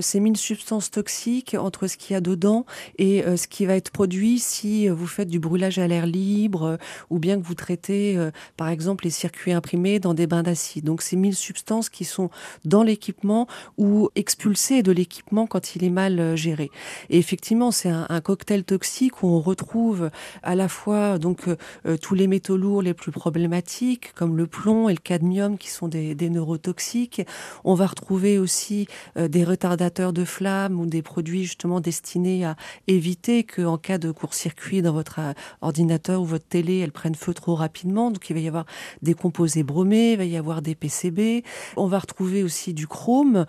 c'est 0.00 0.20
1000 0.20 0.36
substances 0.36 0.90
toxiques 0.90 1.56
entre 1.58 1.86
ce 1.86 1.96
qu'il 1.96 2.14
y 2.14 2.16
a 2.16 2.20
dedans 2.20 2.64
et 2.98 3.24
ce 3.36 3.48
qui 3.48 3.66
va 3.66 3.76
être 3.76 3.90
produit 3.90 4.38
si 4.38 4.88
vous 4.88 5.06
faites 5.06 5.28
du 5.28 5.38
brûlage 5.38 5.78
à 5.78 5.88
l'air 5.88 6.06
libre 6.06 6.78
ou 7.08 7.18
bien 7.18 7.40
que 7.40 7.46
vous 7.46 7.54
traitez 7.54 8.18
par 8.56 8.68
exemple 8.68 9.04
les 9.04 9.10
circuits 9.10 9.52
imprimés 9.52 10.00
dans 10.00 10.14
des 10.14 10.26
bains 10.26 10.42
d'acide. 10.42 10.84
Donc 10.84 11.02
c'est 11.02 11.16
1000 11.16 11.34
substances 11.34 11.88
qui 11.88 12.04
sont 12.04 12.30
dans 12.64 12.82
l'équipement 12.82 13.48
ou 13.78 14.10
expulsées 14.14 14.82
de 14.82 14.92
l'équipement 14.92 15.46
quand 15.46 15.74
il 15.74 15.82
est 15.82 15.90
mal 15.90 16.36
géré. 16.36 16.70
Et 17.08 17.18
effectivement, 17.18 17.70
c'est 17.70 17.90
un, 17.90 18.06
un 18.08 18.20
cocktail 18.20 18.64
toxique 18.64 19.22
où 19.22 19.28
on 19.28 19.40
retrouve 19.40 20.05
à 20.42 20.54
la 20.54 20.68
fois 20.68 21.18
donc 21.18 21.48
euh, 21.48 21.56
euh, 21.86 21.96
tous 21.96 22.14
les 22.14 22.26
métaux 22.26 22.56
lourds 22.56 22.82
les 22.82 22.94
plus 22.94 23.12
problématiques 23.12 24.12
comme 24.14 24.36
le 24.36 24.46
plomb 24.46 24.88
et 24.88 24.92
le 24.92 25.00
cadmium 25.00 25.58
qui 25.58 25.70
sont 25.70 25.88
des, 25.88 26.14
neurotoxiques. 26.30 27.22
On 27.64 27.74
va 27.74 27.86
retrouver 27.86 28.38
aussi 28.38 28.88
euh, 29.16 29.28
des 29.28 29.44
retardateurs 29.44 30.12
de 30.12 30.24
flammes 30.24 30.80
ou 30.80 30.86
des 30.86 31.02
produits 31.02 31.44
justement 31.44 31.80
destinés 31.80 32.44
à 32.44 32.56
éviter 32.86 33.44
que 33.44 33.62
en 33.62 33.78
cas 33.78 33.98
de 33.98 34.10
court-circuit 34.10 34.82
dans 34.82 34.92
votre 34.92 35.20
ordinateur 35.60 36.20
ou 36.20 36.24
votre 36.24 36.46
télé, 36.46 36.78
elle 36.78 36.92
prenne 36.92 37.14
feu 37.14 37.34
trop 37.34 37.54
rapidement. 37.54 38.10
Donc 38.10 38.28
il 38.30 38.34
va 38.34 38.40
y 38.40 38.48
avoir 38.48 38.66
des 39.02 39.14
composés 39.14 39.62
bromés, 39.62 40.12
il 40.12 40.18
va 40.18 40.24
y 40.24 40.36
avoir 40.36 40.62
des 40.62 40.74
PCB. 40.74 41.44
On 41.76 41.86
va 41.86 41.98
retrouver 41.98 42.42
aussi 42.42 42.74
du 42.74 42.86
chrome 42.86 43.46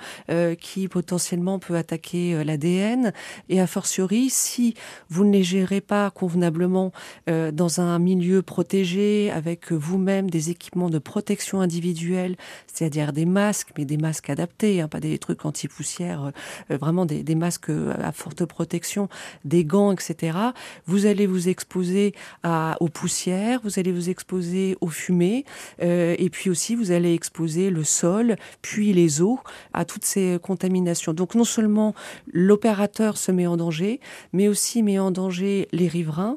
qui 0.60 0.88
potentiellement 0.88 1.60
peut 1.60 1.76
attaquer 1.76 2.44
l'ADN 2.44 3.14
et 3.50 3.60
a 3.60 3.68
fortiori 3.68 4.30
si 4.30 4.76
vous 5.10 5.26
ne 5.26 5.32
les 5.32 5.44
gérez 5.44 5.82
pas 5.82 6.12
convenablement 6.12 6.47
euh, 7.30 7.52
dans 7.52 7.82
un 7.82 8.00
milieu 8.00 8.42
protégé 8.42 9.32
avec 9.32 9.72
vous-même 9.72 10.30
des 10.30 10.50
équipements 10.50 10.90
de 10.90 11.00
protection 11.00 11.62
individuelle, 11.62 12.36
c'est-à-dire 12.68 13.14
des 13.14 13.26
masques, 13.26 13.70
mais 13.78 13.86
des 13.86 13.98
masques 13.98 14.30
adaptés, 14.30 14.82
hein, 14.82 14.88
pas 14.88 15.00
des 15.00 15.18
trucs 15.18 15.46
anti-poussière, 15.46 16.32
euh, 16.72 16.78
vraiment 16.78 17.06
des, 17.06 17.36
masques 17.36 17.70
à 17.70 18.12
forte 18.12 18.46
protection, 18.46 19.10
des 19.46 19.64
gants, 19.64 19.92
etc. 19.92 20.38
Vous 20.86 21.06
allez 21.06 21.28
vous 21.28 21.50
exposer 21.50 22.14
aux 22.80 22.90
poussières, 22.90 23.60
vous 23.64 23.80
allez 23.80 23.92
vous 23.92 24.10
exposer 24.10 24.78
aux 24.82 24.88
fumées, 24.88 25.46
euh, 25.82 26.16
et 26.18 26.30
puis 26.30 26.50
aussi 26.50 26.76
vous 26.76 26.92
allez 26.92 27.14
exposer 27.14 27.70
le 27.70 27.84
sol, 27.84 28.36
puis 28.62 28.94
les 28.94 29.22
eaux 29.22 29.40
à 29.74 29.86
toutes 29.86 30.06
ces 30.06 30.40
contaminations. 30.42 31.14
Donc 31.14 31.36
non 31.36 31.44
seulement 31.44 31.94
l'opérateur 32.32 33.18
se 33.18 33.32
met 33.32 33.48
en 33.48 33.58
danger, 33.58 34.00
mais 34.34 34.48
aussi 34.48 34.84
met 34.84 35.00
en 35.00 35.12
danger 35.12 35.68
les 35.72 35.88
riverains, 35.88 36.37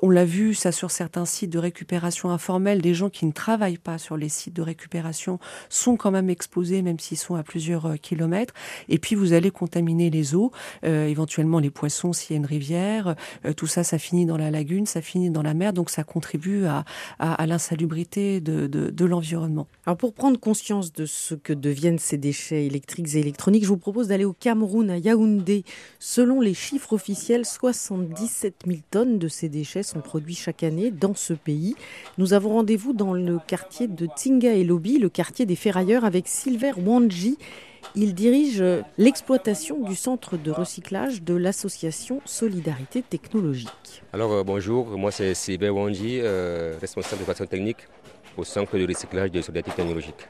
On 0.00 0.10
l'a 0.10 0.24
vu, 0.24 0.54
ça 0.54 0.72
sur 0.72 0.90
certains 0.90 1.24
sites 1.24 1.50
de 1.50 1.58
récupération 1.58 2.30
informelle, 2.30 2.82
des 2.82 2.92
gens 2.92 3.08
qui 3.08 3.24
ne 3.24 3.32
travaillent 3.32 3.78
pas 3.78 3.96
sur 3.96 4.16
les 4.16 4.28
sites 4.28 4.54
de 4.54 4.62
récupération 4.62 5.38
sont 5.70 5.96
quand 5.96 6.10
même 6.10 6.28
exposés, 6.28 6.82
même 6.82 6.98
s'ils 6.98 7.16
sont 7.16 7.34
à 7.34 7.42
plusieurs 7.42 7.86
euh, 7.86 7.96
kilomètres. 7.96 8.52
Et 8.88 8.98
puis 8.98 9.14
vous 9.14 9.32
allez 9.32 9.50
contaminer 9.50 10.10
les 10.10 10.34
eaux, 10.34 10.52
euh, 10.84 11.06
éventuellement 11.06 11.58
les 11.58 11.70
poissons 11.70 12.12
s'il 12.12 12.32
y 12.32 12.34
a 12.34 12.38
une 12.38 12.46
rivière. 12.46 13.14
Euh, 13.46 13.52
tout 13.54 13.66
ça, 13.66 13.84
ça 13.84 13.98
finit 13.98 14.26
dans 14.26 14.36
la 14.36 14.50
lagune, 14.50 14.84
ça 14.84 15.00
finit 15.00 15.30
dans 15.30 15.42
la 15.42 15.54
mer, 15.54 15.72
donc 15.72 15.88
ça 15.88 16.04
contribue 16.04 16.64
à, 16.66 16.84
l'insalubrité 17.46 18.40
de, 18.40 18.66
de, 18.66 18.90
de 18.90 19.04
l'environnement. 19.04 19.66
Alors 19.86 19.96
pour 19.96 20.12
prendre 20.12 20.38
conscience 20.38 20.92
de 20.92 21.06
ce 21.06 21.34
que 21.34 21.52
deviennent 21.52 21.98
ces 21.98 22.18
déchets 22.18 22.66
électriques 22.66 23.14
et 23.14 23.20
électroniques, 23.20 23.64
je 23.64 23.68
vous 23.68 23.76
propose 23.76 24.08
d'aller 24.08 24.24
au 24.24 24.32
Cameroun, 24.32 24.90
à 24.90 24.98
Yaoundé. 24.98 25.64
Selon 25.98 26.40
les 26.40 26.54
chiffres 26.54 26.92
officiels, 26.92 27.44
77 27.44 28.64
000 28.66 28.78
tonnes 28.90 29.18
de 29.18 29.28
ces 29.28 29.48
déchets 29.48 29.82
sont 29.82 29.95
produits 30.00 30.34
chaque 30.34 30.62
année 30.62 30.90
dans 30.90 31.14
ce 31.14 31.32
pays. 31.32 31.74
Nous 32.18 32.32
avons 32.32 32.50
rendez-vous 32.50 32.92
dans 32.92 33.14
le 33.14 33.38
quartier 33.46 33.88
de 33.88 34.06
Tinga 34.06 34.52
et 34.52 34.64
Lobby, 34.64 34.98
le 34.98 35.08
quartier 35.08 35.46
des 35.46 35.56
ferrailleurs, 35.56 36.04
avec 36.04 36.28
Silver 36.28 36.72
Wanji. 36.76 37.38
Il 37.94 38.14
dirige 38.14 38.62
l'exploitation 38.98 39.82
du 39.82 39.94
centre 39.94 40.36
de 40.36 40.50
recyclage 40.50 41.22
de 41.22 41.34
l'association 41.34 42.20
Solidarité 42.24 43.02
Technologique. 43.02 44.02
Alors 44.12 44.32
euh, 44.32 44.42
bonjour, 44.42 44.86
moi 44.98 45.10
c'est 45.10 45.34
Silver 45.34 45.70
Wanji, 45.70 46.20
euh, 46.20 46.76
responsable 46.80 47.20
de 47.20 47.26
façon 47.26 47.46
technique 47.46 47.88
au 48.36 48.44
centre 48.44 48.76
de 48.76 48.86
recyclage 48.86 49.30
de 49.30 49.40
Solidarité 49.40 49.70
Technologique. 49.70 50.28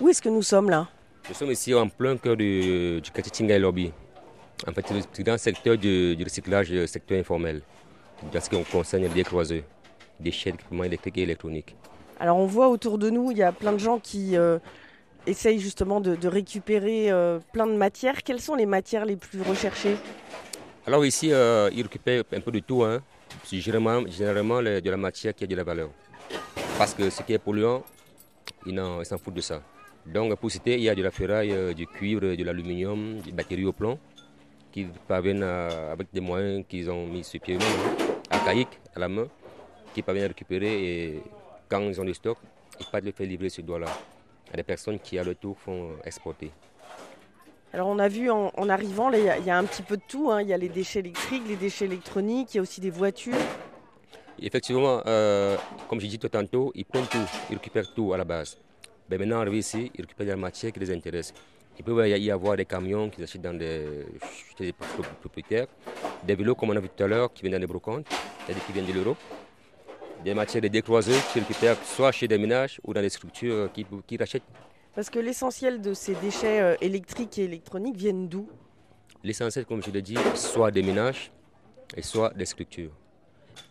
Où 0.00 0.08
est-ce 0.08 0.22
que 0.22 0.28
nous 0.28 0.42
sommes 0.42 0.70
là? 0.70 0.88
Nous 1.28 1.34
sommes 1.34 1.50
ici 1.50 1.74
en 1.74 1.88
plein 1.88 2.16
cœur 2.16 2.36
du, 2.36 3.02
quartier 3.12 3.32
Tinga 3.32 3.56
et 3.56 3.58
Lobby. 3.58 3.92
En 4.66 4.72
fait, 4.72 4.86
c'est 5.12 5.22
dans 5.22 5.32
le 5.32 5.38
secteur 5.38 5.76
du, 5.76 6.16
du 6.16 6.24
recyclage, 6.24 6.70
le 6.70 6.86
secteur 6.86 7.18
informel 7.18 7.62
dans 8.32 8.40
ce 8.40 8.50
qui 8.50 8.62
concerne 8.64 9.02
les 9.02 9.08
décroiseux, 9.08 9.64
déchets 10.20 10.52
d'équipements 10.52 10.84
électriques 10.84 11.18
et 11.18 11.22
électroniques. 11.22 11.76
Alors 12.20 12.36
on 12.36 12.46
voit 12.46 12.68
autour 12.68 12.98
de 12.98 13.10
nous, 13.10 13.30
il 13.30 13.38
y 13.38 13.42
a 13.42 13.52
plein 13.52 13.72
de 13.72 13.78
gens 13.78 13.98
qui 13.98 14.36
euh, 14.36 14.58
essayent 15.26 15.60
justement 15.60 16.00
de, 16.00 16.26
récupérer 16.26 17.10
euh, 17.10 17.38
plein 17.52 17.66
de 17.66 17.74
matières. 17.74 18.22
Quelles 18.22 18.40
sont 18.40 18.56
les 18.56 18.66
matières 18.66 19.04
les 19.04 19.16
plus 19.16 19.40
recherchées? 19.42 19.96
Alors 20.86 21.04
ici, 21.04 21.32
euh, 21.32 21.70
ils 21.72 21.82
récupèrent 21.82 22.24
un 22.32 22.40
peu 22.40 22.50
de 22.50 22.60
tout. 22.60 22.82
Hein. 22.82 23.00
généralement, 23.52 24.02
généralement 24.08 24.60
de 24.62 24.90
la 24.90 24.96
matière 24.96 25.34
qui 25.34 25.44
a 25.44 25.46
de 25.46 25.54
la 25.54 25.64
valeur. 25.64 25.90
Parce 26.76 26.94
que 26.94 27.08
ce 27.10 27.22
qui 27.22 27.34
est 27.34 27.38
polluant, 27.38 27.84
ils 28.66 28.80
s'en 29.04 29.18
foutent 29.18 29.34
de 29.34 29.40
ça. 29.40 29.62
Donc 30.04 30.34
pour 30.36 30.50
citer, 30.50 30.74
il 30.74 30.82
y 30.82 30.88
a 30.88 30.94
de 30.94 31.02
la 31.02 31.10
ferraille, 31.10 31.74
du 31.74 31.86
cuivre, 31.86 32.34
de 32.34 32.42
l'aluminium, 32.42 33.18
des 33.20 33.32
batteries 33.32 33.66
au 33.66 33.72
plomb 33.72 33.98
qui 34.72 34.86
parviennent 35.06 35.42
avec 35.42 36.08
des 36.12 36.20
moyens 36.20 36.64
qu'ils 36.68 36.90
ont 36.90 37.06
mis 37.06 37.24
sur 37.24 37.40
pied 37.40 37.54
eux-mêmes 37.54 38.07
à 38.48 38.98
la 38.98 39.08
main 39.08 39.28
qui 39.94 40.02
parviennent 40.02 40.26
à 40.26 40.28
récupérer 40.28 40.84
et 40.84 41.22
quand 41.68 41.80
ils 41.80 42.00
ont 42.00 42.04
du 42.04 42.14
stock, 42.14 42.38
ils 42.80 42.86
peuvent 42.86 43.04
le 43.04 43.12
faire 43.12 43.26
livrer 43.26 43.48
ce 43.48 43.60
doigt-là 43.60 43.88
à 44.52 44.56
des 44.56 44.62
personnes 44.62 44.98
qui 44.98 45.18
à 45.18 45.24
leur 45.24 45.36
tour 45.36 45.58
font 45.58 45.90
exporter. 46.04 46.50
Alors 47.72 47.88
on 47.88 47.98
a 47.98 48.08
vu 48.08 48.30
en, 48.30 48.50
arrivant, 48.68 49.10
il 49.12 49.24
y, 49.24 49.50
a 49.50 49.58
un 49.58 49.64
petit 49.64 49.82
peu 49.82 49.98
de 49.98 50.02
tout. 50.08 50.30
Hein. 50.30 50.40
Il 50.40 50.48
y 50.48 50.54
a 50.54 50.56
les 50.56 50.70
déchets 50.70 51.00
électriques, 51.00 51.42
les 51.46 51.56
déchets 51.56 51.84
électroniques, 51.84 52.54
il 52.54 52.56
y 52.56 52.60
a 52.60 52.62
aussi 52.62 52.80
des 52.80 52.90
voitures. 52.90 53.34
Effectivement, 54.40 55.02
euh, 55.06 55.56
comme 55.88 56.00
j'ai 56.00 56.08
dit 56.08 56.18
tout 56.18 56.28
tantôt, 56.28 56.72
ils 56.74 56.86
prennent 56.86 57.06
tout, 57.06 57.18
ils 57.50 57.54
récupèrent 57.54 57.92
tout 57.92 58.14
à 58.14 58.16
la 58.16 58.24
base. 58.24 58.56
Mais 59.10 59.18
maintenant, 59.18 59.40
arrivé 59.40 59.58
ici, 59.58 59.90
ils 59.94 60.00
récupèrent 60.00 60.28
la 60.28 60.36
matière 60.36 60.72
qui 60.72 60.80
les 60.80 60.90
intéresse. 60.90 61.34
Il 61.78 61.84
peut 61.84 62.08
y 62.08 62.30
avoir 62.30 62.56
des 62.56 62.64
camions 62.64 63.08
qui 63.08 63.22
achètent 63.22 63.40
dans 63.40 63.54
des, 63.54 64.04
des 64.58 64.72
propriétaires, 65.20 65.68
des 66.24 66.34
vélos 66.34 66.56
comme 66.56 66.70
on 66.70 66.76
a 66.76 66.80
vu 66.80 66.88
tout 66.88 67.04
à 67.04 67.06
l'heure 67.06 67.32
qui 67.32 67.42
viennent 67.42 67.52
dans 67.52 67.60
des 67.60 67.68
brocantes, 67.68 68.06
c'est-à-dire 68.44 68.66
qui 68.66 68.72
viennent 68.72 68.86
de 68.86 68.92
l'Europe, 68.92 69.18
des 70.24 70.34
matières 70.34 70.60
de 70.60 70.68
décroisées 70.68 71.18
qui 71.32 71.38
récupèrent 71.38 71.76
soit 71.84 72.10
chez 72.10 72.26
des 72.26 72.36
ménages 72.36 72.80
ou 72.84 72.92
dans 72.92 73.00
des 73.00 73.08
structures 73.08 73.70
qui, 73.72 73.86
qui 74.06 74.16
rachètent. 74.16 74.42
Parce 74.92 75.08
que 75.08 75.20
l'essentiel 75.20 75.80
de 75.80 75.94
ces 75.94 76.16
déchets 76.16 76.60
euh, 76.60 76.74
électriques 76.80 77.38
et 77.38 77.44
électroniques 77.44 77.96
viennent 77.96 78.28
d'où? 78.28 78.48
L'essentiel, 79.22 79.64
comme 79.64 79.80
je 79.80 79.92
l'ai 79.92 80.02
dit, 80.02 80.16
soit 80.34 80.72
des 80.72 80.82
ménages 80.82 81.30
et 81.96 82.02
soit 82.02 82.34
des 82.34 82.46
structures. 82.46 82.90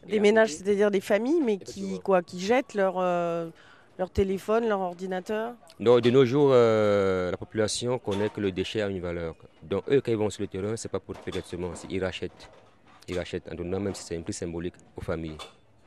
Des 0.08 0.22
ménages, 0.22 0.54
c'est-à-dire 0.54 0.90
des 0.90 1.02
familles, 1.02 1.42
mais 1.44 1.58
qui, 1.58 2.00
quoi, 2.00 2.22
qui 2.22 2.40
jettent 2.40 2.74
leur, 2.74 2.96
euh, 2.98 3.50
leur 3.98 4.10
téléphone, 4.10 4.68
leur 4.68 4.80
ordinateur? 4.80 5.54
Non, 5.80 6.00
De 6.00 6.10
nos 6.10 6.26
jours, 6.26 6.52
euh, 6.54 7.32
la 7.32 7.38
population 7.38 7.98
connaît 8.00 8.30
que 8.30 8.40
le 8.40 8.52
déchet 8.52 8.82
a 8.82 8.88
une 8.88 9.02
valeur. 9.02 9.36
Donc 9.64 9.84
eux, 9.90 10.02
quand 10.02 10.12
ils 10.12 10.18
vont 10.18 10.30
sur 10.30 10.42
le 10.42 10.48
terrain, 10.48 10.76
ce 10.76 10.88
n'est 10.88 10.92
pas 10.92 11.00
pour 11.00 11.16
faire 11.16 11.32
directement, 11.32 11.72
ils 11.90 12.04
rachètent. 12.04 12.50
Ils 13.08 13.18
rachètent 13.18 13.50
en 13.52 13.56
donnant, 13.56 13.80
même 13.80 13.96
si 13.96 14.04
c'est 14.04 14.18
un 14.18 14.22
prix 14.22 14.34
symbolique, 14.34 14.76
aux 14.96 15.02
familles. 15.02 15.38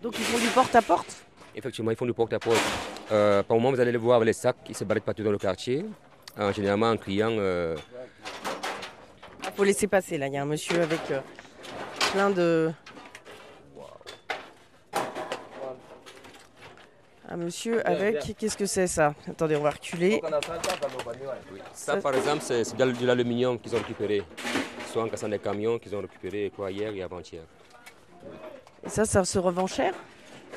Donc 0.03 0.15
ils 0.19 0.25
font 0.25 0.39
du 0.39 0.49
porte-à-porte? 0.49 1.25
Effectivement, 1.55 1.91
ils 1.91 1.97
font 1.97 2.07
du 2.07 2.15
porte-à-porte. 2.15 2.59
Euh, 3.13 3.43
par 3.43 3.57
moment, 3.57 3.71
vous 3.71 3.81
allez 3.81 3.93
les 3.93 3.99
voir 3.99 4.17
avec 4.17 4.27
les 4.27 4.33
sacs, 4.33 4.57
ils 4.69 4.75
se 4.75 4.85
baladent 4.85 5.05
partout 5.05 5.23
dans 5.23 5.33
le 5.33 5.39
quartier. 5.39 5.85
En 6.39 6.53
généralement, 6.53 6.91
en 6.91 6.97
criant... 6.97 7.31
Il 7.31 7.39
euh, 7.41 7.77
faut 9.55 9.65
laisser 9.65 9.87
passer, 9.87 10.17
là. 10.17 10.29
Il 10.29 10.33
y 10.33 10.37
a 10.37 10.43
un 10.43 10.47
monsieur 10.47 10.81
avec 10.81 11.01
plein 12.13 12.31
de, 12.31 12.71
Un 17.33 17.37
monsieur 17.37 17.87
avec, 17.87 18.37
qu'est-ce 18.37 18.57
que 18.57 18.67
c'est 18.67 18.89
ça? 18.89 19.15
Attendez, 19.29 19.55
on 19.55 19.63
va 19.63 19.71
reculer. 19.71 20.21
Ça, 21.73 21.97
par 21.99 22.15
exemple, 22.15 22.43
c'est 22.43 22.77
de 22.77 23.07
l'aluminium 23.07 23.57
qu'ils 23.59 23.75
ont 23.75 23.79
récupéré. 23.79 24.23
Soit 24.91 25.05
en 25.05 25.09
cassant 25.09 25.29
des 25.29 25.39
camions 25.39 25.79
qu'ils 25.79 25.95
ont 25.95 26.01
récupéré 26.01 26.51
quoi, 26.55 26.73
hier 26.73 26.93
et 26.93 27.03
avant-hier. 27.03 27.43
Et 28.85 28.89
ça, 28.89 29.05
ça 29.05 29.25
se 29.25 29.39
revend 29.39 29.69
cher? 29.69 29.95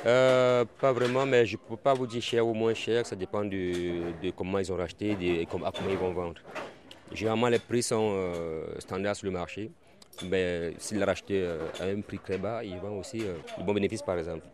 Euh, 0.07 0.65
Pas 0.81 0.91
vraiment, 0.91 1.27
mais 1.27 1.45
je 1.45 1.55
ne 1.55 1.61
peux 1.61 1.77
pas 1.77 1.93
vous 1.93 2.07
dire 2.07 2.23
cher 2.23 2.47
ou 2.47 2.55
moins 2.55 2.73
cher. 2.73 3.05
Ça 3.05 3.15
dépend 3.15 3.45
de, 3.45 4.31
comment 4.35 4.57
ils 4.57 4.71
ont 4.73 4.75
racheté 4.77 5.15
et 5.21 5.45
comment, 5.45 5.71
ils 5.87 5.97
vont 5.97 6.11
vendre. 6.11 6.41
Généralement, 7.11 7.49
les 7.49 7.59
prix 7.59 7.83
sont 7.83 8.13
euh, 8.15 8.65
standards 8.79 9.15
sur 9.15 9.27
le 9.27 9.31
marché. 9.31 9.69
Mais 10.23 10.73
s'ils 10.79 10.99
l'ont 10.99 11.05
racheté 11.05 11.43
euh, 11.43 11.67
à 11.79 11.83
un 11.83 12.01
prix 12.01 12.17
très 12.17 12.39
bas, 12.39 12.63
ils 12.63 12.77
vendent 12.77 12.99
aussi 12.99 13.21
un 13.59 13.63
bon 13.63 13.73
bénéfice, 13.75 14.01
par 14.01 14.17
exemple. 14.17 14.47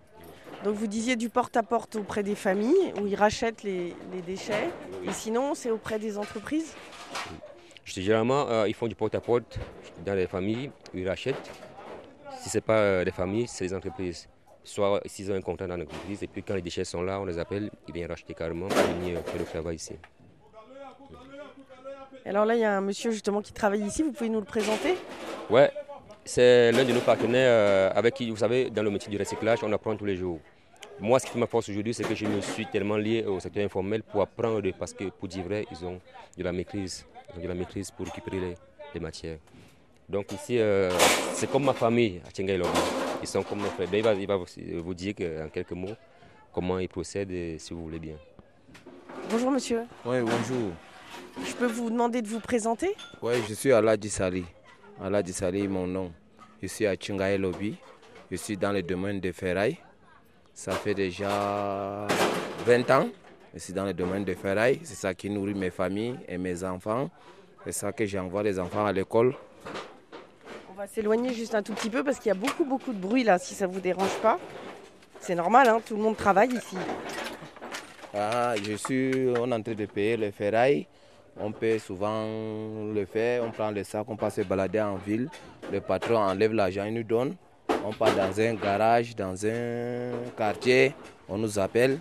Donc 0.63 0.75
vous 0.75 0.87
disiez 0.87 1.15
du 1.15 1.29
porte-à-porte 1.29 1.95
auprès 1.95 2.21
des 2.21 2.35
familles 2.35 2.93
où 3.01 3.07
ils 3.07 3.15
rachètent 3.15 3.63
les, 3.63 3.95
déchets. 4.25 4.69
Et 5.07 5.11
sinon, 5.13 5.55
c'est 5.55 5.71
auprès 5.71 5.99
des 5.99 6.17
entreprises 6.17 6.73
Généralement, 7.85 8.47
euh, 8.49 8.67
ils 8.67 8.75
font 8.75 8.87
du 8.87 8.93
porte-à-porte 8.93 9.57
dans 10.05 10.13
les 10.13 10.27
familles 10.27 10.69
où 10.93 10.97
ils 10.97 11.07
rachètent. 11.07 11.51
Si 12.41 12.49
ce 12.49 12.57
n'est 12.57 12.61
pas 12.61 12.77
euh, 12.77 13.05
des 13.05 13.11
familles, 13.11 13.47
c'est 13.47 13.63
les 13.63 13.73
entreprises. 13.73 14.27
Soit 14.63 15.01
s'ils 15.05 15.31
ont 15.31 15.35
un 15.35 15.41
contrat 15.41 15.65
dans 15.65 15.77
l'entreprise, 15.77 16.21
et 16.21 16.27
puis 16.27 16.43
quand 16.43 16.53
les 16.53 16.61
déchets 16.61 16.83
sont 16.83 17.01
là, 17.01 17.19
on 17.19 17.25
les 17.25 17.39
appelle, 17.39 17.71
ils 17.87 17.93
viennent 17.93 18.09
racheter 18.09 18.33
carrément 18.33 18.67
pour 18.67 18.77
venir 18.77 19.19
faire 19.25 19.39
le 19.39 19.45
travail 19.45 19.77
ici. 19.77 19.93
Alors 22.25 22.45
là, 22.45 22.55
il 22.55 22.59
y 22.59 22.65
a 22.65 22.77
un 22.77 22.81
monsieur 22.81 23.09
justement 23.09 23.41
qui 23.41 23.53
travaille 23.53 23.81
ici, 23.81 24.03
vous 24.03 24.11
pouvez 24.11 24.29
nous 24.29 24.39
le 24.39 24.45
présenter? 24.45 24.95
Ouais, 25.49 25.71
c'est 26.29 26.71
l'un 26.71 26.86
de 26.86 26.93
nos 26.93 27.00
partenaires 27.01 27.50
euh, 27.50 27.91
avec 27.95 28.13
qui, 28.13 28.29
vous 28.29 28.38
savez, 28.38 28.69
dans 28.69 28.83
le 28.83 28.91
métier 28.91 29.09
du 29.09 29.17
recyclage, 29.17 29.63
on 29.63 29.71
apprend 29.74 29.95
tous 29.95 30.05
les 30.05 30.15
jours. 30.15 30.39
Moi, 31.00 31.17
ce 31.19 31.25
qui 31.25 31.36
m'apporte 31.39 31.67
aujourd'hui, 31.69 31.91
c'est 31.91 32.03
que 32.03 32.13
je 32.13 32.27
me 32.27 32.39
suis 32.39 32.67
tellement 32.67 32.98
lié 32.98 33.25
au 33.25 33.39
secteur 33.39 33.65
informel 33.65 34.03
pour 34.03 34.21
apprendre, 34.21 34.62
parce 34.77 34.93
que 34.93 35.05
pour 35.05 35.27
dire 35.27 35.43
vrai, 35.43 35.65
ils 35.71 35.83
ont 35.83 36.00
de 36.38 36.43
la 36.43 36.51
maîtrise, 36.51 37.03
ils 37.33 37.39
ont 37.39 37.41
de 37.41 37.48
la 37.48 37.55
maîtrise 37.55 37.89
pour 37.89 38.05
récupérer 38.05 38.55
les, 38.93 39.00
matières. 39.00 39.39
Donc 40.07 40.31
ici, 40.31 40.59
euh, 40.59 40.91
c'est 41.33 41.50
comme 41.50 41.63
ma 41.65 41.74
famille 41.74 42.21
à 42.27 42.29
Tchengaï 42.29 42.62
Ils 43.24 43.27
sont 43.27 43.41
comme 43.41 43.63
mes 43.63 43.69
frères. 43.69 43.88
Ben, 43.89 43.98
il, 43.98 44.03
va, 44.03 44.13
il 44.13 44.27
va 44.27 44.38
vous 44.83 44.93
dire 44.93 45.15
en 45.43 45.50
quelques 45.50 45.71
mots 45.71 45.95
comment 46.53 46.77
ils 46.77 46.89
procèdent, 46.89 47.59
si 47.59 47.74
vous 47.74 47.81
voulez 47.81 48.00
bien. 48.00 48.17
Bonjour 49.31 49.50
monsieur. 49.50 49.81
Oui, 50.05 50.17
bonjour. 50.21 50.74
Je 51.43 51.53
peux 51.55 51.65
vous 51.65 51.89
demander 51.89 52.21
de 52.21 52.27
vous 52.27 52.39
présenter? 52.39 52.95
Oui, 53.24 53.33
je 53.50 53.55
suis 53.55 53.71
Alain 53.71 53.98
Dissali. 53.98 54.45
Allah 55.01 55.24
Dissali, 55.24 55.67
mon 55.67 55.88
nom. 55.88 56.12
Je 56.61 56.67
suis 56.67 56.85
à 56.85 56.95
Tchingaï 56.95 57.37
Lobby. 57.37 57.77
Je 58.29 58.35
suis 58.35 58.57
dans 58.57 58.73
le 58.73 58.83
domaine 58.83 59.21
des 59.21 59.31
ferrailles. 59.31 59.77
Ça 60.53 60.73
fait 60.73 60.93
déjà 60.93 62.05
20 62.65 62.91
ans. 62.91 63.09
Je 63.53 63.59
suis 63.59 63.73
dans 63.73 63.85
le 63.85 63.93
domaine 63.93 64.25
des 64.25 64.35
ferrailles. 64.35 64.79
C'est 64.83 64.95
ça 64.95 65.13
qui 65.13 65.29
nourrit 65.29 65.53
mes 65.53 65.69
familles 65.69 66.19
et 66.27 66.37
mes 66.37 66.63
enfants. 66.65 67.09
C'est 67.63 67.71
ça 67.71 67.93
que 67.93 68.05
j'envoie 68.05 68.43
les 68.43 68.59
enfants 68.59 68.85
à 68.85 68.91
l'école. 68.91 69.35
On 70.69 70.73
va 70.73 70.85
s'éloigner 70.85 71.33
juste 71.33 71.55
un 71.55 71.63
tout 71.63 71.73
petit 71.73 71.89
peu 71.89 72.03
parce 72.03 72.17
qu'il 72.19 72.27
y 72.27 72.31
a 72.31 72.35
beaucoup, 72.35 72.65
beaucoup 72.65 72.91
de 72.91 72.99
bruit 72.99 73.23
là, 73.23 73.39
si 73.39 73.53
ça 73.53 73.65
ne 73.65 73.71
vous 73.71 73.79
dérange 73.79 74.17
pas. 74.21 74.37
C'est 75.21 75.35
normal, 75.35 75.67
hein, 75.69 75.81
tout 75.85 75.95
le 75.95 76.01
monde 76.01 76.17
travaille 76.17 76.53
ici. 76.53 76.77
Ah, 78.13 78.55
je 78.61 78.73
suis 78.73 79.29
en 79.37 79.47
train 79.47 79.59
de 79.59 79.85
payer 79.85 80.17
les 80.17 80.31
ferrailles. 80.31 80.87
On 81.41 81.51
peut 81.51 81.79
souvent 81.79 82.25
le 82.93 83.05
faire, 83.05 83.43
on 83.43 83.51
prend 83.51 83.72
le 83.72 83.84
sac, 83.84 84.05
on 84.10 84.17
passe 84.17 84.36
se 84.36 84.41
balader 84.41 84.81
en 84.81 84.96
ville. 84.96 85.29
Le 85.72 85.79
patron 85.79 86.17
enlève 86.17 86.53
l'argent, 86.53 86.84
il 86.86 86.93
nous 86.93 87.03
donne. 87.03 87.36
On 87.86 87.93
part 87.93 88.13
dans 88.13 88.39
un 88.41 88.53
garage, 88.55 89.15
dans 89.15 89.46
un 89.46 90.12
quartier, 90.36 90.93
on 91.29 91.38
nous 91.38 91.58
appelle, 91.58 92.00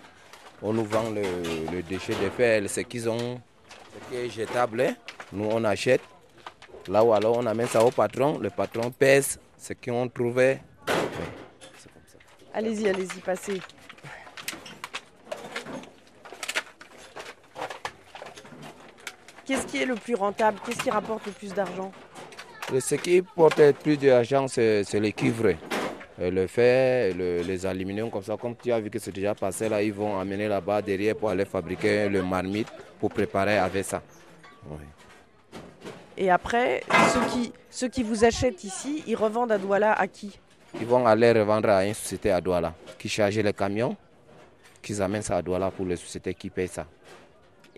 on 0.61 0.73
nous 0.73 0.83
vend 0.83 1.09
le, 1.09 1.81
déchet 1.83 2.13
de 2.13 2.29
fer, 2.29 2.69
ce 2.69 2.81
qu'ils 2.81 3.07
ont, 3.09 3.39
ce 3.93 4.09
qui 4.09 4.21
est 4.21 4.29
jetable. 4.29 4.81
Hein. 4.81 4.95
Nous, 5.31 5.47
on 5.49 5.63
achète. 5.63 6.01
Là 6.87 7.03
où 7.03 7.13
alors 7.13 7.37
on 7.37 7.45
amène 7.45 7.67
ça 7.67 7.83
au 7.83 7.91
patron, 7.91 8.39
le 8.39 8.49
patron 8.49 8.89
pèse 8.91 9.39
ce 9.57 9.73
qu'on 9.73 10.07
trouvait. 10.09 10.59
Allez-y, 12.53 12.89
allez-y, 12.89 13.19
passez. 13.19 13.61
Qu'est-ce 19.49 19.65
qui 19.65 19.81
est 19.81 19.85
le 19.87 19.95
plus 19.95 20.13
rentable? 20.13 20.59
Qu'est-ce 20.63 20.77
qui 20.83 20.91
rapporte 20.91 21.25
le 21.25 21.31
plus 21.31 21.51
d'argent? 21.51 21.91
Ce 22.79 22.93
qui 22.93 23.19
porte 23.23 23.57
le 23.57 23.73
plus 23.73 23.97
d'argent, 23.97 24.47
c'est 24.47 24.83
les 24.93 25.11
cuivres. 25.11 25.55
Euh, 26.21 26.29
Le 26.29 26.45
fer, 26.45 27.15
le- 27.17 27.41
les 27.41 27.65
aluminiums 27.65 28.11
comme 28.11 28.21
ça, 28.21 28.37
comme 28.37 28.55
tu 28.55 28.71
as 28.71 28.79
vu 28.79 28.91
que 28.91 28.99
c'est 28.99 29.11
déjà 29.11 29.33
passé 29.33 29.67
là, 29.67 29.81
ils 29.81 29.91
vont 29.91 30.19
amener 30.19 30.47
là-bas 30.47 30.83
derrière 30.83 31.15
pour 31.15 31.31
aller 31.31 31.45
fabriquer 31.45 32.07
le 32.09 32.21
marmite 32.21 32.67
pour 32.99 33.09
préparer 33.09 33.57
avec 33.57 33.85
ça. 33.85 34.03
Oui. 34.69 34.77
Et 36.15 36.29
après, 36.29 36.83
ceux 37.11 37.25
qui, 37.31 37.51
ceux 37.71 37.87
qui 37.87 38.03
vous 38.03 38.23
achètent 38.23 38.63
ici, 38.63 39.03
ils 39.07 39.15
revendent 39.15 39.51
à 39.51 39.57
Douala 39.57 39.93
à 39.93 40.05
qui? 40.05 40.37
Ils 40.79 40.85
vont 40.85 41.07
aller 41.07 41.31
revendre 41.31 41.69
à 41.69 41.83
une 41.87 41.95
société 41.95 42.29
à 42.29 42.39
Douala 42.39 42.75
qui 42.99 43.09
charge 43.09 43.39
les 43.39 43.53
camions, 43.53 43.97
qui 44.79 45.01
amènent 45.01 45.23
ça 45.23 45.37
à 45.37 45.41
Douala 45.41 45.71
pour 45.71 45.87
les 45.87 45.95
sociétés 45.95 46.35
qui 46.35 46.51
payent 46.51 46.67
ça. 46.67 46.85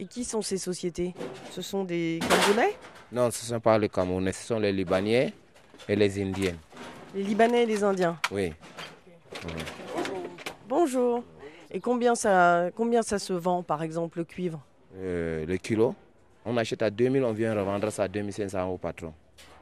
Et 0.02 0.06
qui 0.06 0.24
sont 0.26 0.42
ces 0.42 0.58
sociétés? 0.58 1.14
Ce 1.52 1.62
sont 1.62 1.84
des 1.84 2.20
Camerounais 2.28 2.76
Non, 3.12 3.30
ce 3.30 3.46
ne 3.46 3.50
sont 3.50 3.60
pas 3.60 3.78
les 3.78 3.88
Camerounais, 3.88 4.32
ce 4.32 4.48
sont 4.48 4.58
les 4.58 4.72
Libanais 4.72 5.32
et 5.88 5.96
les 5.96 6.20
Indiens. 6.20 6.56
Les 7.14 7.22
Libanais 7.22 7.62
et 7.62 7.66
les 7.68 7.84
Indiens? 7.84 8.18
Oui. 8.32 8.52
Bonjour. 10.68 11.24
Et 11.70 11.80
combien 11.80 12.16
ça, 12.16 12.72
combien 12.76 13.04
ça 13.04 13.20
se 13.20 13.32
vend, 13.34 13.62
par 13.62 13.84
exemple, 13.84 14.18
le 14.18 14.24
cuivre? 14.24 14.60
Euh, 14.98 15.46
le 15.46 15.58
kilo, 15.58 15.94
on 16.46 16.58
achète 16.58 16.82
à 16.82 16.90
2000, 16.90 17.24
on 17.24 17.32
vient 17.32 17.54
revendre 17.54 17.92
ça 17.92 18.04
à 18.04 18.08
2500 18.08 18.70
au 18.70 18.78
patron. 18.80 19.14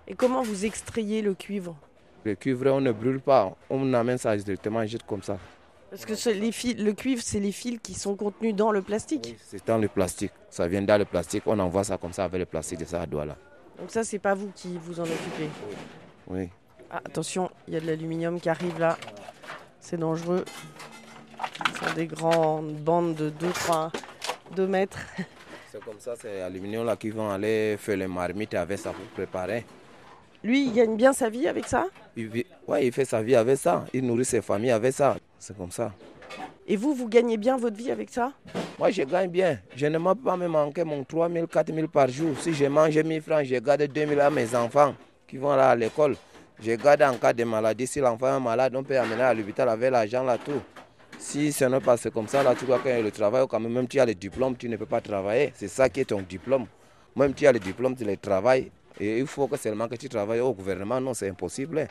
Et 0.07 0.15
comment 0.15 0.41
vous 0.41 0.63
extrayez 0.63 1.21
le 1.21 1.33
cuivre? 1.33 1.75
Le 2.23 2.35
cuivre, 2.35 2.71
on 2.71 2.79
ne 2.79 2.93
brûle 2.93 3.19
pas, 3.19 3.53
on 3.69 3.93
amène 3.93 4.17
ça 4.17 4.37
directement, 4.37 4.79
on 4.79 4.85
jette 4.85 5.05
comme 5.05 5.21
ça. 5.21 5.37
Parce 5.89 6.05
que 6.05 6.15
ce- 6.15 6.29
les 6.29 6.51
fils, 6.51 6.75
le 6.77 6.93
cuivre, 6.93 7.21
c'est 7.23 7.39
les 7.39 7.51
fils 7.51 7.79
qui 7.81 7.93
sont 7.95 8.15
contenus 8.15 8.53
dans 8.55 8.71
le 8.71 8.81
plastique. 8.81 9.35
C'est 9.43 9.65
dans 9.65 9.77
le 9.77 9.87
plastique. 9.87 10.31
Ça 10.49 10.67
vient 10.67 10.81
dans 10.83 10.97
le 10.97 11.05
plastique. 11.05 11.43
On 11.47 11.57
envoie 11.59 11.83
ça 11.83 11.97
comme 11.97 12.13
ça 12.13 12.25
avec 12.25 12.39
le 12.39 12.45
plastique 12.45 12.79
de 12.79 12.85
ça 12.85 13.01
à 13.01 13.05
Douala. 13.05 13.35
Donc 13.79 13.89
ça, 13.89 14.03
c'est 14.03 14.19
pas 14.19 14.33
vous 14.35 14.51
qui 14.55 14.77
vous 14.77 14.99
en 14.99 15.03
occupez. 15.03 15.49
Oui. 16.27 16.49
Ah, 16.91 16.97
attention, 17.05 17.49
il 17.67 17.73
y 17.73 17.77
a 17.77 17.79
de 17.79 17.85
l'aluminium 17.87 18.39
qui 18.39 18.49
arrive 18.49 18.77
là. 18.79 18.97
C'est 19.79 19.97
dangereux. 19.97 20.43
Ce 21.73 21.85
sont 21.87 21.93
des 21.95 22.07
grandes 22.07 22.75
bandes 22.75 23.15
de 23.15 23.29
2, 23.29 23.49
3, 23.49 23.91
2 24.55 24.67
mètres. 24.67 24.99
C'est 25.71 25.83
comme 25.83 25.99
ça, 25.99 26.15
c'est 26.19 26.39
l'aluminium 26.39 26.85
là 26.85 26.95
qui 26.97 27.09
vont 27.11 27.29
aller 27.29 27.77
faire 27.77 27.95
les 27.97 28.07
marmites 28.07 28.53
avec 28.55 28.79
ça 28.79 28.91
pour 28.91 29.05
préparer. 29.05 29.65
Lui, 30.43 30.65
il 30.67 30.73
gagne 30.73 30.95
bien 30.95 31.11
sa 31.13 31.29
vie 31.29 31.47
avec 31.47 31.67
ça? 31.67 31.87
Il, 32.15 32.27
vit- 32.27 32.45
ouais, 32.67 32.87
il 32.87 32.91
fait 32.93 33.05
sa 33.05 33.21
vie 33.21 33.35
avec 33.35 33.57
ça. 33.57 33.85
Il 33.93 34.05
nourrit 34.05 34.25
ses 34.25 34.41
familles 34.41 34.71
avec 34.71 34.93
ça. 34.93 35.17
C'est 35.37 35.57
comme 35.57 35.71
ça. 35.71 35.91
Et 36.67 36.75
vous, 36.75 36.93
vous 36.93 37.07
gagnez 37.09 37.35
bien 37.37 37.57
votre 37.57 37.75
vie 37.75 37.91
avec 37.91 38.09
ça? 38.09 38.31
Moi, 38.77 38.91
je 38.91 39.01
gagne 39.03 39.29
bien. 39.29 39.59
Je 39.75 39.87
ne 39.87 39.97
peux 39.97 40.15
pas 40.15 40.37
me 40.37 40.47
manquer 40.47 40.83
mon 40.83 41.03
3 41.03 41.29
000, 41.29 41.47
4 41.47 41.73
000 41.73 41.87
par 41.87 42.07
jour. 42.07 42.35
Si 42.39 42.53
je 42.53 42.65
mange 42.65 42.97
1000 42.97 43.21
francs, 43.21 43.43
je 43.43 43.55
garde 43.55 43.81
2 43.83 44.07
000 44.07 44.19
à 44.21 44.29
mes 44.29 44.55
enfants 44.55 44.93
qui 45.27 45.37
vont 45.37 45.55
là 45.55 45.71
à 45.71 45.75
l'école. 45.75 46.15
Je 46.61 46.71
garde 46.73 47.01
en 47.01 47.15
cas 47.15 47.33
de 47.33 47.43
maladie. 47.43 47.87
Si 47.87 47.99
l'enfant 47.99 48.37
est 48.37 48.39
malade, 48.39 48.75
on 48.75 48.83
peut 48.83 48.97
amener 48.97 49.23
à 49.23 49.33
l'hôpital 49.33 49.67
avec 49.67 49.91
l'argent 49.91 50.23
là, 50.23 50.37
tout. 50.37 50.61
Si 51.17 51.51
ce 51.51 51.65
n'est 51.65 51.79
pas 51.81 51.97
comme 52.13 52.27
ça, 52.27 52.43
là, 52.43 52.53
tu 52.55 52.63
vois, 52.65 52.77
quand 52.79 52.89
il 52.89 52.95
y 52.95 52.99
a 52.99 53.01
le 53.01 53.11
travail, 53.11 53.45
quand 53.49 53.59
même, 53.59 53.73
même 53.73 53.87
tu 53.87 53.99
as 53.99 54.05
le 54.05 54.13
diplôme, 54.15 54.55
tu 54.55 54.69
ne 54.69 54.77
peux 54.77 54.85
pas 54.85 55.01
travailler. 55.01 55.51
C'est 55.55 55.67
ça 55.67 55.89
qui 55.89 55.99
est 56.01 56.05
ton 56.05 56.21
diplôme. 56.21 56.65
Même 57.15 57.33
tu 57.33 57.45
as 57.47 57.51
le 57.51 57.59
diplôme, 57.59 57.95
tu 57.95 58.05
le 58.05 58.15
travailles. 58.15 58.71
Et 58.99 59.19
il 59.19 59.27
faut 59.27 59.47
que 59.47 59.57
seulement 59.57 59.87
que 59.87 59.95
tu 59.95 60.09
travailles 60.09 60.41
au 60.41 60.53
gouvernement. 60.53 60.99
Non, 60.99 61.13
c'est 61.13 61.29
impossible. 61.29 61.87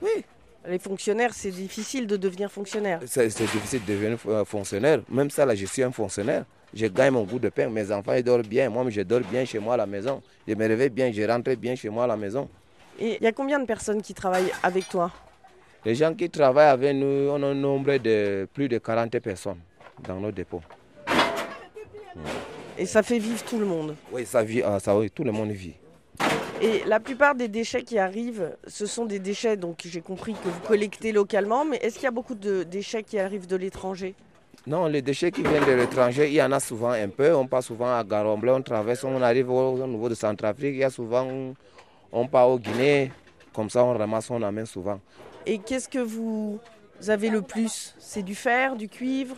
Oui. 0.00 0.24
Les 0.68 0.78
fonctionnaires, 0.78 1.34
c'est 1.34 1.50
difficile 1.50 2.06
de 2.06 2.16
devenir 2.16 2.50
fonctionnaire. 2.50 3.00
C'est 3.06 3.26
difficile 3.26 3.84
de 3.84 3.92
devenir 3.92 4.18
euh, 4.28 4.44
fonctionnaire. 4.44 5.00
Même 5.08 5.28
ça, 5.30 5.44
là, 5.44 5.54
je 5.54 5.66
suis 5.66 5.82
un 5.82 5.90
fonctionnaire. 5.90 6.44
Je 6.72 6.86
gagne 6.86 7.12
mon 7.12 7.24
goût 7.24 7.38
de 7.38 7.48
pain. 7.48 7.68
Mes 7.68 7.90
enfants, 7.90 8.14
ils 8.14 8.22
dorment 8.22 8.42
bien. 8.42 8.70
Moi, 8.70 8.88
je 8.88 9.02
dors 9.02 9.20
bien 9.20 9.44
chez 9.44 9.58
moi 9.58 9.74
à 9.74 9.78
la 9.78 9.86
maison. 9.86 10.22
Je 10.46 10.54
me 10.54 10.66
réveille 10.66 10.88
bien, 10.90 11.10
je 11.12 11.22
rentre 11.22 11.52
bien 11.54 11.74
chez 11.74 11.88
moi 11.88 12.04
à 12.04 12.06
la 12.06 12.16
maison. 12.16 12.48
Et 12.98 13.16
il 13.20 13.24
y 13.24 13.26
a 13.26 13.32
combien 13.32 13.58
de 13.58 13.66
personnes 13.66 14.00
qui 14.00 14.14
travaillent 14.14 14.52
avec 14.62 14.88
toi? 14.88 15.10
Les 15.84 15.96
gens 15.96 16.14
qui 16.14 16.30
travaillent 16.30 16.70
avec 16.70 16.94
nous, 16.94 17.28
on 17.30 17.42
a 17.42 17.46
un 17.46 17.54
nombre 17.54 17.96
de 17.96 18.46
plus 18.54 18.68
de 18.68 18.78
40 18.78 19.18
personnes 19.18 19.58
dans 20.06 20.20
nos 20.20 20.30
dépôts. 20.30 20.62
Et 22.78 22.86
ça 22.86 23.02
fait 23.02 23.18
vivre 23.18 23.42
tout 23.44 23.58
le 23.58 23.66
monde. 23.66 23.96
Oui, 24.12 24.24
ça 24.24 24.42
vit, 24.42 24.62
ah, 24.62 24.78
ça, 24.78 24.96
oui, 24.96 25.10
tout 25.10 25.24
le 25.24 25.32
monde 25.32 25.50
vit. 25.50 25.74
Et 26.64 26.84
la 26.86 27.00
plupart 27.00 27.34
des 27.34 27.48
déchets 27.48 27.82
qui 27.82 27.98
arrivent, 27.98 28.56
ce 28.68 28.86
sont 28.86 29.04
des 29.04 29.18
déchets, 29.18 29.56
donc 29.56 29.80
j'ai 29.84 30.00
compris 30.00 30.34
que 30.34 30.48
vous 30.48 30.60
collectez 30.60 31.10
localement, 31.10 31.64
mais 31.64 31.78
est-ce 31.78 31.96
qu'il 31.96 32.04
y 32.04 32.06
a 32.06 32.12
beaucoup 32.12 32.36
de 32.36 32.62
déchets 32.62 33.02
qui 33.02 33.18
arrivent 33.18 33.48
de 33.48 33.56
l'étranger? 33.56 34.14
Non, 34.64 34.86
les 34.86 35.02
déchets 35.02 35.32
qui 35.32 35.42
viennent 35.42 35.64
de 35.64 35.72
l'étranger, 35.72 36.28
il 36.28 36.34
y 36.34 36.42
en 36.42 36.52
a 36.52 36.60
souvent 36.60 36.92
un 36.92 37.08
peu. 37.08 37.34
On 37.34 37.48
passe 37.48 37.66
souvent 37.66 37.92
à 37.92 38.04
Garomblé, 38.04 38.52
on 38.52 38.62
traverse, 38.62 39.02
on 39.02 39.20
arrive 39.20 39.50
au, 39.50 39.72
au 39.72 39.86
niveau 39.88 40.08
de 40.08 40.14
Centrafrique. 40.14 40.74
Il 40.74 40.76
y 40.76 40.84
a 40.84 40.90
souvent, 40.90 41.26
on 42.12 42.26
part 42.28 42.48
au 42.48 42.60
Guinée. 42.60 43.10
Comme 43.52 43.68
ça, 43.68 43.84
on 43.84 43.98
ramasse, 43.98 44.30
on 44.30 44.40
amène 44.40 44.66
souvent. 44.66 45.00
Et 45.44 45.58
qu'est-ce 45.58 45.88
que 45.88 45.98
vous 45.98 46.60
avez 47.08 47.28
le 47.28 47.42
plus? 47.42 47.96
C'est 47.98 48.22
du 48.22 48.36
fer, 48.36 48.76
du 48.76 48.88
cuivre? 48.88 49.34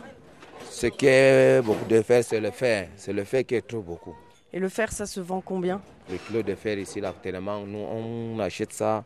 Ce 0.69 0.85
qui 0.85 1.07
est 1.07 1.63
beaucoup 1.63 1.85
de 1.85 2.03
fer, 2.03 2.23
c'est 2.23 2.39
le 2.39 2.51
fer. 2.51 2.89
C'est 2.95 3.13
le 3.13 3.23
fer 3.23 3.43
qui 3.43 3.55
est 3.55 3.67
trop 3.67 3.81
beaucoup. 3.81 4.15
Et 4.55 4.59
le 4.59 4.69
fer, 4.69 4.89
ça 4.89 5.05
se 5.05 5.19
vend 5.19 5.41
combien? 5.41 5.81
Le 6.09 6.15
kilo 6.15 6.41
de 6.41 6.55
fer 6.55 6.79
ici, 6.79 7.01
là, 7.01 7.09
actuellement, 7.09 7.65
nous, 7.65 7.77
on 7.77 8.39
achète 8.39 8.71
ça 8.71 9.03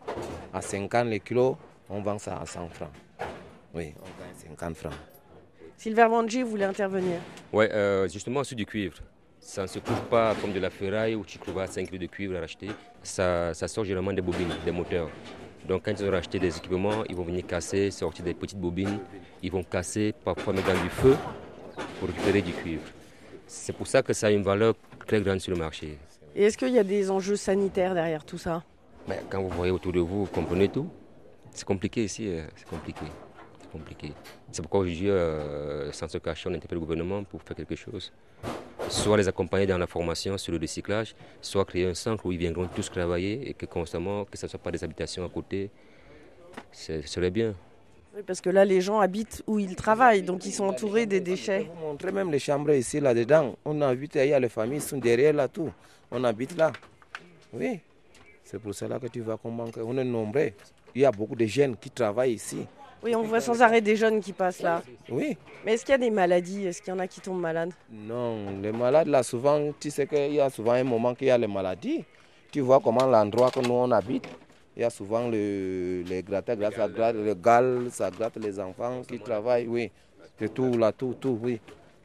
à 0.54 0.62
50 0.62 1.08
le 1.08 1.18
kilo, 1.18 1.58
on 1.90 2.04
vend 2.04 2.20
ça 2.20 2.38
à 2.38 2.46
100 2.46 2.70
francs. 2.70 2.92
Oui, 3.74 3.96
on 4.00 4.22
gagne 4.22 4.56
50 4.56 4.76
francs. 4.76 4.94
Silver 5.76 6.08
Manji 6.08 6.44
voulait 6.44 6.66
intervenir? 6.66 7.16
Ouais, 7.52 7.68
euh, 7.72 8.08
justement 8.08 8.44
sur 8.44 8.56
du 8.56 8.68
cuivre. 8.68 8.98
Ça 9.40 9.64
ne 9.64 9.68
se 9.68 9.80
trouve 9.80 10.02
pas 10.04 10.36
comme 10.40 10.54
de 10.54 10.60
la 10.60 10.70
ferraille 10.70 11.16
où 11.16 11.26
tu 11.26 11.40
trouves 11.40 11.66
5 11.66 11.90
kg 11.90 11.98
de 11.98 12.06
cuivre 12.06 12.38
à 12.38 12.42
racheter. 12.42 12.68
Ça, 13.02 13.52
ça 13.56 13.68
sort 13.68 13.86
généralement 13.86 14.14
des 14.14 14.22
bobines, 14.22 14.54
des 14.64 14.72
moteurs. 14.72 15.10
Donc 15.68 15.86
quand 15.86 16.00
ils 16.00 16.06
ont 16.06 16.12
racheté 16.12 16.38
des 16.38 16.56
équipements, 16.56 17.04
ils 17.10 17.16
vont 17.16 17.24
venir 17.24 17.48
casser, 17.48 17.90
sortir 17.90 18.24
des 18.24 18.36
petites 18.36 18.60
bobines. 18.60 19.00
Ils 19.42 19.52
vont 19.52 19.64
casser, 19.64 20.14
parfois 20.24 20.54
mettre 20.54 20.68
dans 20.68 20.84
du 20.84 20.90
feu 20.90 21.18
pour 21.98 22.08
récupérer 22.08 22.44
du 22.44 22.52
cuivre. 22.52 22.84
C'est 23.48 23.74
pour 23.74 23.88
ça 23.88 24.04
que 24.04 24.14
ça 24.14 24.28
a 24.28 24.30
une 24.30 24.44
valeur 24.44 24.76
très 25.10 25.22
grande 25.22 25.40
sur 25.40 25.52
le 25.52 25.60
marché. 25.60 25.98
Et 26.36 26.44
est-ce 26.44 26.56
qu'il 26.56 26.70
y 26.70 26.78
a 26.78 26.84
des 26.84 27.10
enjeux 27.10 27.36
sanitaires 27.36 27.96
derrière 27.96 28.24
tout 28.24 28.38
ça? 28.38 28.64
Quand 29.30 29.42
vous 29.42 29.50
voyez 29.50 29.72
autour 29.72 29.92
de 29.92 30.00
vous, 30.00 30.26
vous 30.26 30.32
comprenez 30.32 30.70
tout. 30.70 30.88
C'est 31.52 31.66
compliqué 31.66 32.04
ici, 32.04 32.28
euh, 32.28 32.46
c'est 32.56 32.68
compliqué. 32.68 33.06
C'est 33.60 33.72
compliqué. 33.72 34.14
C'est 34.52 34.62
pourquoi 34.62 34.82
aujourd'hui, 34.82 35.10
euh, 35.10 35.92
sans 35.92 36.08
se 36.08 36.20
cacher, 36.20 36.48
on 36.48 36.54
interpelle 36.54 36.76
le 36.76 36.82
gouvernement 36.82 37.24
pour 37.24 37.42
faire 37.42 37.58
quelque 37.58 37.76
chose. 37.76 38.14
Soit 38.88 39.18
les 39.18 39.28
accompagner 39.28 39.66
dans 39.66 39.80
la 39.80 39.88
formation 39.88 40.38
sur 40.38 40.54
le 40.54 40.60
recyclage, 40.60 41.16
soit 41.42 41.66
créer 41.66 41.88
un 41.88 41.96
centre 41.96 42.24
où 42.28 42.32
ils 42.32 42.38
viendront 42.38 42.68
tous 42.68 42.92
travailler 42.92 43.50
et 43.50 43.56
que 43.56 43.66
constamment, 43.66 44.26
que 44.26 44.38
ce 44.38 44.46
ne 44.46 44.50
soit 44.50 44.60
pas 44.60 44.72
des 44.72 44.84
habitations 44.84 45.26
à 45.26 45.30
côté, 45.30 45.72
ce 46.72 47.02
serait 47.02 47.32
bien. 47.32 47.56
Oui, 48.16 48.22
Parce 48.26 48.42
que 48.42 48.50
là, 48.50 48.66
les 48.66 48.82
gens 48.82 49.00
habitent 49.00 49.44
où 49.46 49.60
ils 49.60 49.76
travaillent, 49.76 50.24
donc 50.24 50.46
ils 50.46 50.52
sont 50.52 50.66
entourés 50.66 51.06
des 51.06 51.20
déchets. 51.20 51.60
Je 51.60 51.64
vais 51.64 51.72
vous 51.76 51.88
montrer 51.88 52.12
même 52.12 52.32
les 52.32 52.40
chambres 52.40 52.72
ici, 52.72 53.00
là-dedans. 53.00 53.56
On 53.66 53.80
habite, 53.82 54.16
il 54.16 54.30
y 54.30 54.34
a 54.34 54.40
les 54.40 54.50
familles, 54.50 54.82
sont 54.82 54.98
derrière 54.98 55.34
là, 55.34 55.48
tout. 55.48 55.72
On 56.12 56.24
habite 56.24 56.58
là. 56.58 56.72
Oui. 57.54 57.80
C'est 58.44 58.60
pour 58.60 58.74
cela 58.74 59.00
que 59.00 59.08
tu 59.08 59.22
vois 59.22 59.38
qu'on 59.38 59.52
manque. 59.52 59.78
On 59.78 59.96
est 59.98 60.04
nombreux. 60.04 60.52
Il 60.96 61.02
y 61.02 61.06
a 61.06 61.12
beaucoup 61.12 61.36
de 61.36 61.46
jeunes 61.46 61.76
qui 61.78 61.92
travaillent 61.92 62.34
ici. 62.34 62.66
Oui, 63.04 63.16
on 63.16 63.22
voit 63.22 63.40
sans 63.40 63.62
arrêt 63.62 63.80
des 63.80 63.96
jeunes 63.96 64.20
qui 64.20 64.34
passent 64.34 64.62
là. 64.62 64.82
Oui. 65.10 65.38
Mais 65.64 65.74
est-ce 65.74 65.86
qu'il 65.86 65.92
y 65.92 65.96
a 65.96 66.00
des 66.00 66.10
maladies? 66.10 66.66
Est-ce 66.66 66.82
qu'il 66.82 66.92
y 66.92 66.96
en 66.96 67.00
a 67.00 67.08
qui 67.08 67.22
tombent 67.22 67.40
malades? 67.40 67.72
Non, 67.90 68.60
les 68.62 68.72
malades, 68.72 69.08
là, 69.08 69.24
souvent, 69.24 69.72
tu 69.80 69.90
sais 69.90 70.06
qu'il 70.06 70.34
y 70.34 70.42
a 70.42 70.50
souvent 70.50 70.74
un 70.74 70.84
moment 70.84 71.14
qu'il 71.16 71.28
y 71.28 71.32
a 71.32 71.38
les 71.38 71.48
maladies. 71.48 72.04
Tu 72.52 72.60
vois 72.62 72.80
comment 72.80 73.06
l'endroit 73.06 73.52
que 73.52 73.60
nous, 73.60 73.74
on 73.74 73.92
habite, 73.92 74.28
il 74.80 74.84
y 74.84 74.86
a 74.86 74.90
souvent 74.90 75.28
le, 75.28 76.04
les 76.08 76.24
grattes, 76.24 76.58
grâce 76.58 76.76
ça 76.76 76.88
gratte 76.88 77.18
le 77.18 77.34
gal, 77.34 77.90
ça 77.92 78.10
gratte 78.10 78.38
les 78.38 78.62
enfants 78.62 79.02
qui 79.06 79.20
travaillent, 79.20 79.68
oui. 79.68 79.92
C'est 80.40 80.54
tout, 80.54 80.78
là, 80.78 80.94
tout, 80.94 81.16
tout, 81.20 81.38
oui. 81.44 81.60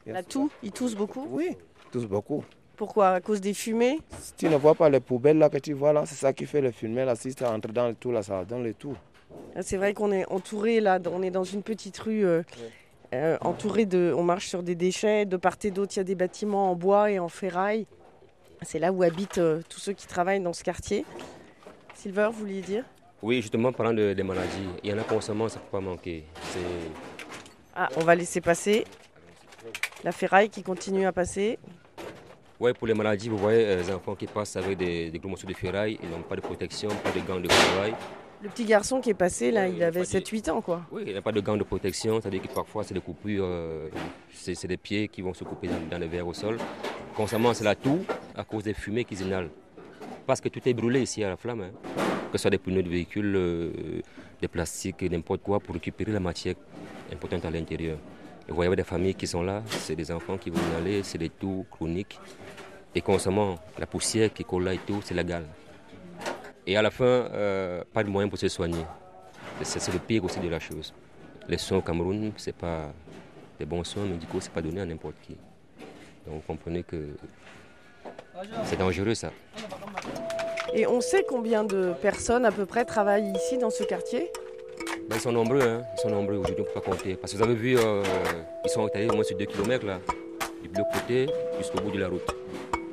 La 0.05 0.21
toux, 0.21 0.51
ils 0.61 0.73
toussent 0.73 0.93
beaucoup 0.93 1.25
Oui, 1.31 1.55
tous 1.89 2.05
beaucoup. 2.05 2.43
Pourquoi? 2.75 3.11
À 3.11 3.21
cause 3.21 3.39
des 3.39 3.53
fumées? 3.53 4.01
Si 4.19 4.33
tu 4.33 4.49
ne 4.49 4.57
vois 4.57 4.75
pas 4.75 4.89
les 4.89 4.99
poubelles 4.99 5.37
là 5.37 5.49
que 5.49 5.57
tu 5.57 5.71
vois 5.71 5.93
là, 5.93 6.03
c'est 6.05 6.15
ça 6.15 6.33
qui 6.33 6.45
fait 6.45 6.59
le 6.59 6.71
fumet 6.71 7.05
là. 7.05 7.15
Si 7.15 7.31
ça 7.31 7.49
entre 7.49 7.69
dans 7.69 7.87
le 7.87 7.95
tout 7.95 8.11
là, 8.11 8.21
ça 8.21 8.39
va 8.39 8.43
dans 8.43 8.59
le 8.59 8.73
tout. 8.73 8.97
Ah, 9.55 9.61
C'est 9.61 9.77
vrai 9.77 9.93
qu'on 9.93 10.11
est 10.11 10.29
entouré 10.29 10.81
là, 10.81 10.99
on 11.09 11.23
est 11.23 11.31
dans 11.31 11.45
une 11.45 11.63
petite 11.63 11.97
rue 11.99 12.25
euh, 12.25 12.43
euh, 13.13 13.37
entourée 13.39 13.85
de. 13.85 14.13
On 14.17 14.23
marche 14.23 14.49
sur 14.49 14.63
des 14.63 14.75
déchets, 14.75 15.23
de 15.25 15.37
part 15.37 15.55
et 15.63 15.71
d'autre, 15.71 15.93
il 15.95 15.99
y 15.99 16.01
a 16.01 16.03
des 16.03 16.15
bâtiments 16.15 16.71
en 16.71 16.75
bois 16.75 17.09
et 17.09 17.19
en 17.19 17.29
ferraille. 17.29 17.87
C'est 18.63 18.79
là 18.79 18.91
où 18.91 19.01
habitent 19.01 19.37
euh, 19.37 19.61
tous 19.69 19.79
ceux 19.79 19.93
qui 19.93 20.07
travaillent 20.07 20.41
dans 20.41 20.51
ce 20.51 20.65
quartier. 20.65 21.05
Silver, 21.95 22.29
vous 22.31 22.39
vouliez 22.39 22.61
dire? 22.61 22.83
Oui, 23.21 23.41
justement, 23.41 23.71
parlant 23.71 23.93
de- 23.93 24.13
des 24.13 24.23
maladies, 24.23 24.67
il 24.83 24.89
y 24.89 24.93
en 24.93 24.97
a 24.99 25.03
constamment, 25.03 25.49
ça 25.49 25.57
ne 25.59 25.63
peut 25.63 25.71
pas 25.71 25.79
manquer. 25.79 26.25
Ah, 27.75 27.89
on 27.97 28.01
va 28.01 28.15
laisser 28.15 28.41
passer. 28.41 28.85
La 30.03 30.11
ferraille 30.11 30.49
qui 30.49 30.61
continue 30.61 31.05
à 31.05 31.11
passer. 31.11 31.57
Ouais, 32.59 32.73
pour 32.73 32.87
les 32.87 32.93
maladies, 32.93 33.27
vous 33.27 33.37
voyez 33.37 33.65
euh, 33.65 33.81
les 33.81 33.91
enfants 33.91 34.15
qui 34.15 34.27
passent 34.27 34.55
avec 34.55 34.77
des, 34.77 35.09
des 35.09 35.19
gros 35.19 35.27
morceaux 35.29 35.47
de 35.47 35.53
ferraille, 35.53 35.97
ils 36.01 36.09
n'ont 36.09 36.21
pas 36.21 36.35
de 36.35 36.41
protection, 36.41 36.87
pas 36.89 37.11
de 37.11 37.19
gants 37.25 37.39
de 37.39 37.47
travail. 37.47 37.93
Le 38.41 38.49
petit 38.49 38.63
garçon 38.65 39.01
qui 39.01 39.09
est 39.09 39.13
passé, 39.15 39.49
là, 39.51 39.67
il 39.67 39.81
avait 39.83 40.03
7-8 40.03 40.51
ans, 40.51 40.61
quoi. 40.61 40.81
Oui, 40.91 41.03
il 41.07 41.13
n'a 41.13 41.21
pas 41.21 41.31
de 41.31 41.41
gants 41.41 41.57
de 41.57 41.63
protection, 41.63 42.21
c'est-à-dire 42.21 42.41
que 42.43 42.47
parfois 42.47 42.83
c'est 42.83 42.93
des 42.93 43.01
coupures, 43.01 43.45
euh, 43.45 43.89
c'est 44.31 44.67
des 44.67 44.77
pieds 44.77 45.07
qui 45.07 45.21
vont 45.21 45.33
se 45.33 45.43
couper 45.43 45.67
dans, 45.67 45.79
dans 45.89 45.97
le 45.99 46.05
verre 46.05 46.27
au 46.27 46.33
sol. 46.33 46.57
Constamment, 47.15 47.53
c'est 47.53 47.63
la 47.63 47.75
toux 47.75 48.05
à 48.35 48.43
cause 48.43 48.63
des 48.63 48.73
fumées 48.73 49.03
qu'ils 49.03 49.21
inhalent. 49.21 49.49
Parce 50.25 50.41
que 50.41 50.49
tout 50.49 50.61
est 50.67 50.73
brûlé 50.73 51.01
ici 51.01 51.23
à 51.23 51.29
la 51.29 51.37
flamme, 51.37 51.61
hein. 51.61 51.71
que 52.31 52.37
ce 52.37 52.41
soit 52.41 52.51
des 52.51 52.57
pneus 52.57 52.81
de 52.81 52.89
véhicules, 52.89 53.35
euh, 53.35 54.01
des 54.41 54.47
plastiques, 54.47 55.03
n'importe 55.03 55.43
quoi, 55.43 55.59
pour 55.59 55.75
récupérer 55.75 56.11
la 56.11 56.19
matière 56.19 56.55
importante 57.13 57.45
à 57.45 57.51
l'intérieur. 57.51 57.97
Et 58.47 58.49
vous 58.49 58.55
voyez 58.55 58.75
des 58.75 58.83
familles 58.83 59.15
qui 59.15 59.27
sont 59.27 59.43
là, 59.43 59.61
c'est 59.67 59.95
des 59.95 60.11
enfants 60.11 60.37
qui 60.37 60.49
vont 60.49 60.59
inhaler, 60.71 61.03
c'est 61.03 61.17
des 61.17 61.29
toux 61.29 61.65
chroniques. 61.69 62.19
Et 62.95 63.01
constamment, 63.01 63.55
la 63.77 63.85
poussière 63.85 64.33
qui 64.33 64.43
colle 64.43 64.63
là 64.63 64.73
et 64.73 64.79
tout, 64.79 64.99
c'est 65.03 65.13
légal. 65.13 65.45
Et 66.65 66.75
à 66.75 66.81
la 66.81 66.89
fin, 66.89 67.05
euh, 67.05 67.83
pas 67.93 68.03
de 68.03 68.09
moyens 68.09 68.29
pour 68.29 68.39
se 68.39 68.47
soigner. 68.47 68.85
C'est 69.61 69.93
le 69.93 69.99
pire 69.99 70.23
aussi 70.23 70.39
de 70.39 70.49
la 70.49 70.59
chose. 70.59 70.93
Les 71.47 71.57
soins 71.57 71.77
au 71.77 71.81
Cameroun, 71.81 72.31
ce 72.37 72.49
n'est 72.49 72.53
pas 72.53 72.91
des 73.59 73.65
bons 73.65 73.83
soins 73.83 74.05
médicaux, 74.05 74.39
ce 74.39 74.47
n'est 74.47 74.53
pas 74.53 74.61
donné 74.61 74.81
à 74.81 74.85
n'importe 74.85 75.15
qui. 75.21 75.35
Donc 76.25 76.35
vous 76.35 76.41
comprenez 76.47 76.83
que 76.83 77.15
c'est 78.63 78.77
dangereux 78.77 79.13
ça. 79.13 79.31
Et 80.77 80.85
on 80.87 80.99
sait 80.99 81.25
combien 81.25 81.63
de 81.63 81.93
personnes 82.01 82.43
à 82.45 82.51
peu 82.51 82.65
près 82.65 82.83
travaillent 82.83 83.31
ici 83.33 83.57
dans 83.57 83.69
ce 83.69 83.85
quartier? 83.85 84.29
Ben, 85.07 85.15
Ils 85.15 85.21
sont 85.21 85.31
nombreux, 85.31 85.61
hein. 85.61 85.83
ils 85.97 86.01
sont 86.01 86.09
nombreux 86.09 86.35
aujourd'hui, 86.35 86.57
on 86.57 86.61
ne 86.63 86.73
peut 86.73 86.81
pas 86.81 86.91
compter. 86.91 87.15
Parce 87.15 87.31
que 87.31 87.37
vous 87.37 87.43
avez 87.43 87.55
vu, 87.55 87.77
euh, 87.77 88.03
ils 88.65 88.69
sont 88.69 88.85
étalés 88.85 89.09
au 89.09 89.13
moins 89.13 89.23
sur 89.23 89.37
2 89.37 89.45
km 89.45 89.85
là, 89.85 90.01
du 90.61 90.67
bleu 90.67 90.83
côté 90.93 91.27
jusqu'au 91.57 91.79
bout 91.79 91.91
de 91.91 91.99
la 91.99 92.09
route. 92.09 92.29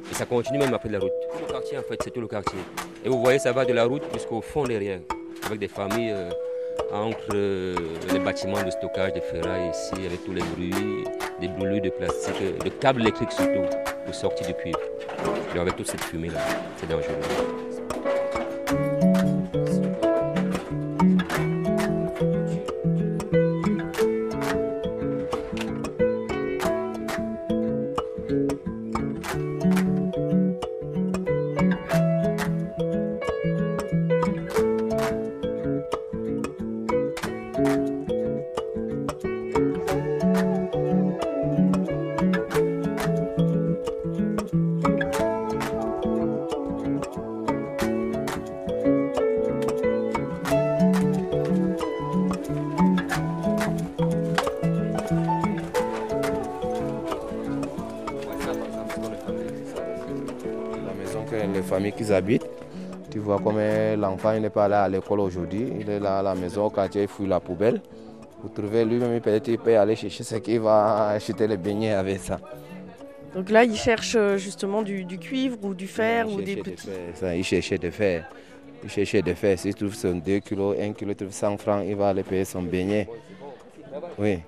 Et 0.09 0.15
ça 0.15 0.25
continue 0.27 0.59
même 0.61 0.73
après 0.73 0.91
la 0.91 1.01
route. 1.01 1.11
Tout 1.33 1.45
le 1.45 1.53
quartier 1.53 1.77
en 1.77 1.83
fait, 1.83 1.99
c'est 2.05 2.13
tout 2.13 2.21
le 2.21 2.29
quartier. 2.29 2.61
Et 3.05 3.09
vous 3.09 3.21
voyez, 3.21 3.41
ça 3.41 3.51
va 3.51 3.65
de 3.65 3.73
la 3.73 3.85
route 3.85 4.05
jusqu'au 4.15 4.41
fond 4.43 4.63
derrière, 4.63 5.01
avec 5.45 5.59
des 5.59 5.67
familles 5.67 6.13
euh, 6.13 6.31
entre 6.93 7.35
euh, 7.35 7.75
les 8.13 8.21
bâtiments 8.21 8.63
de 8.63 8.71
stockage 8.71 9.15
de 9.15 9.21
ferraille 9.21 9.71
ici, 9.71 10.07
avec 10.07 10.25
tous 10.25 10.33
les 10.33 10.43
bruits, 10.55 11.03
des 11.41 11.49
brûlures 11.49 11.83
de 11.83 11.91
plastique, 11.91 12.59
de 12.65 12.69
câbles 12.69 13.01
électriques 13.01 13.33
surtout, 13.33 13.67
pour 14.05 14.15
sortir 14.15 14.47
du 14.47 14.55
cuivre. 14.55 14.79
Et 15.57 15.59
avec 15.59 15.75
toute 15.75 15.89
cette 15.89 16.05
fumée 16.05 16.29
là, 16.29 16.39
c'est 16.77 16.89
dangereux. 16.89 17.72
Familles 61.63 61.93
qui 61.93 62.13
habitent. 62.13 62.47
Tu 63.11 63.19
vois 63.19 63.39
comme 63.39 63.59
l'enfant 63.99 64.39
n'est 64.39 64.51
pas 64.51 64.69
là 64.69 64.85
à 64.85 64.89
l'école 64.89 65.21
aujourd'hui, 65.21 65.71
il 65.81 65.91
est 65.91 66.01
là 66.01 66.21
à 66.21 66.23
la 66.23 66.35
maison 66.35 66.65
au 66.67 66.71
quartier, 66.71 67.03
il 67.03 67.09
fouille 67.09 67.29
la 67.29 67.41
poubelle. 67.41 67.81
Vous 68.43 68.49
trouvez 68.49 68.85
lui-même, 68.85 69.21
peut-être 69.21 69.49
il 69.49 69.59
peut 69.59 69.79
aller 69.79 69.95
chercher 69.95 70.25
ce 70.25 70.37
qu'il 70.37 70.61
va 70.61 71.09
acheter 71.11 71.47
les 71.47 71.57
beignets 71.59 71.93
avec 71.93 72.21
ça. 72.21 72.41
Donc 73.35 73.51
là, 73.51 73.65
il 73.65 73.77
cherche 73.77 74.17
justement 74.37 74.83
du, 74.83 75.05
du 75.05 75.19
cuivre 75.19 75.59
ou 75.63 75.75
du 75.75 75.87
fer 75.87 76.29
ou 76.29 76.41
des 76.41 76.57
petits. 76.57 76.89
Ça, 77.15 77.37
il 77.37 77.45
cherchait 77.45 77.79
de 77.79 77.91
fer. 77.91 78.29
Il 78.83 78.91
cherchait 78.91 79.23
de 79.23 79.33
fer. 79.35 79.59
S'il 79.59 79.75
trouve 79.75 79.95
son 79.95 80.15
2 80.15 80.41
kg, 80.41 80.75
1 80.81 80.93
kg, 80.93 81.09
il 81.09 81.15
trouve 81.15 81.33
100 81.33 81.57
francs, 81.59 81.85
il 81.87 81.95
va 81.97 82.09
aller 82.09 82.23
payer 82.23 82.45
son 82.45 82.63
beignet. 82.63 83.09
Oui, 84.19 84.41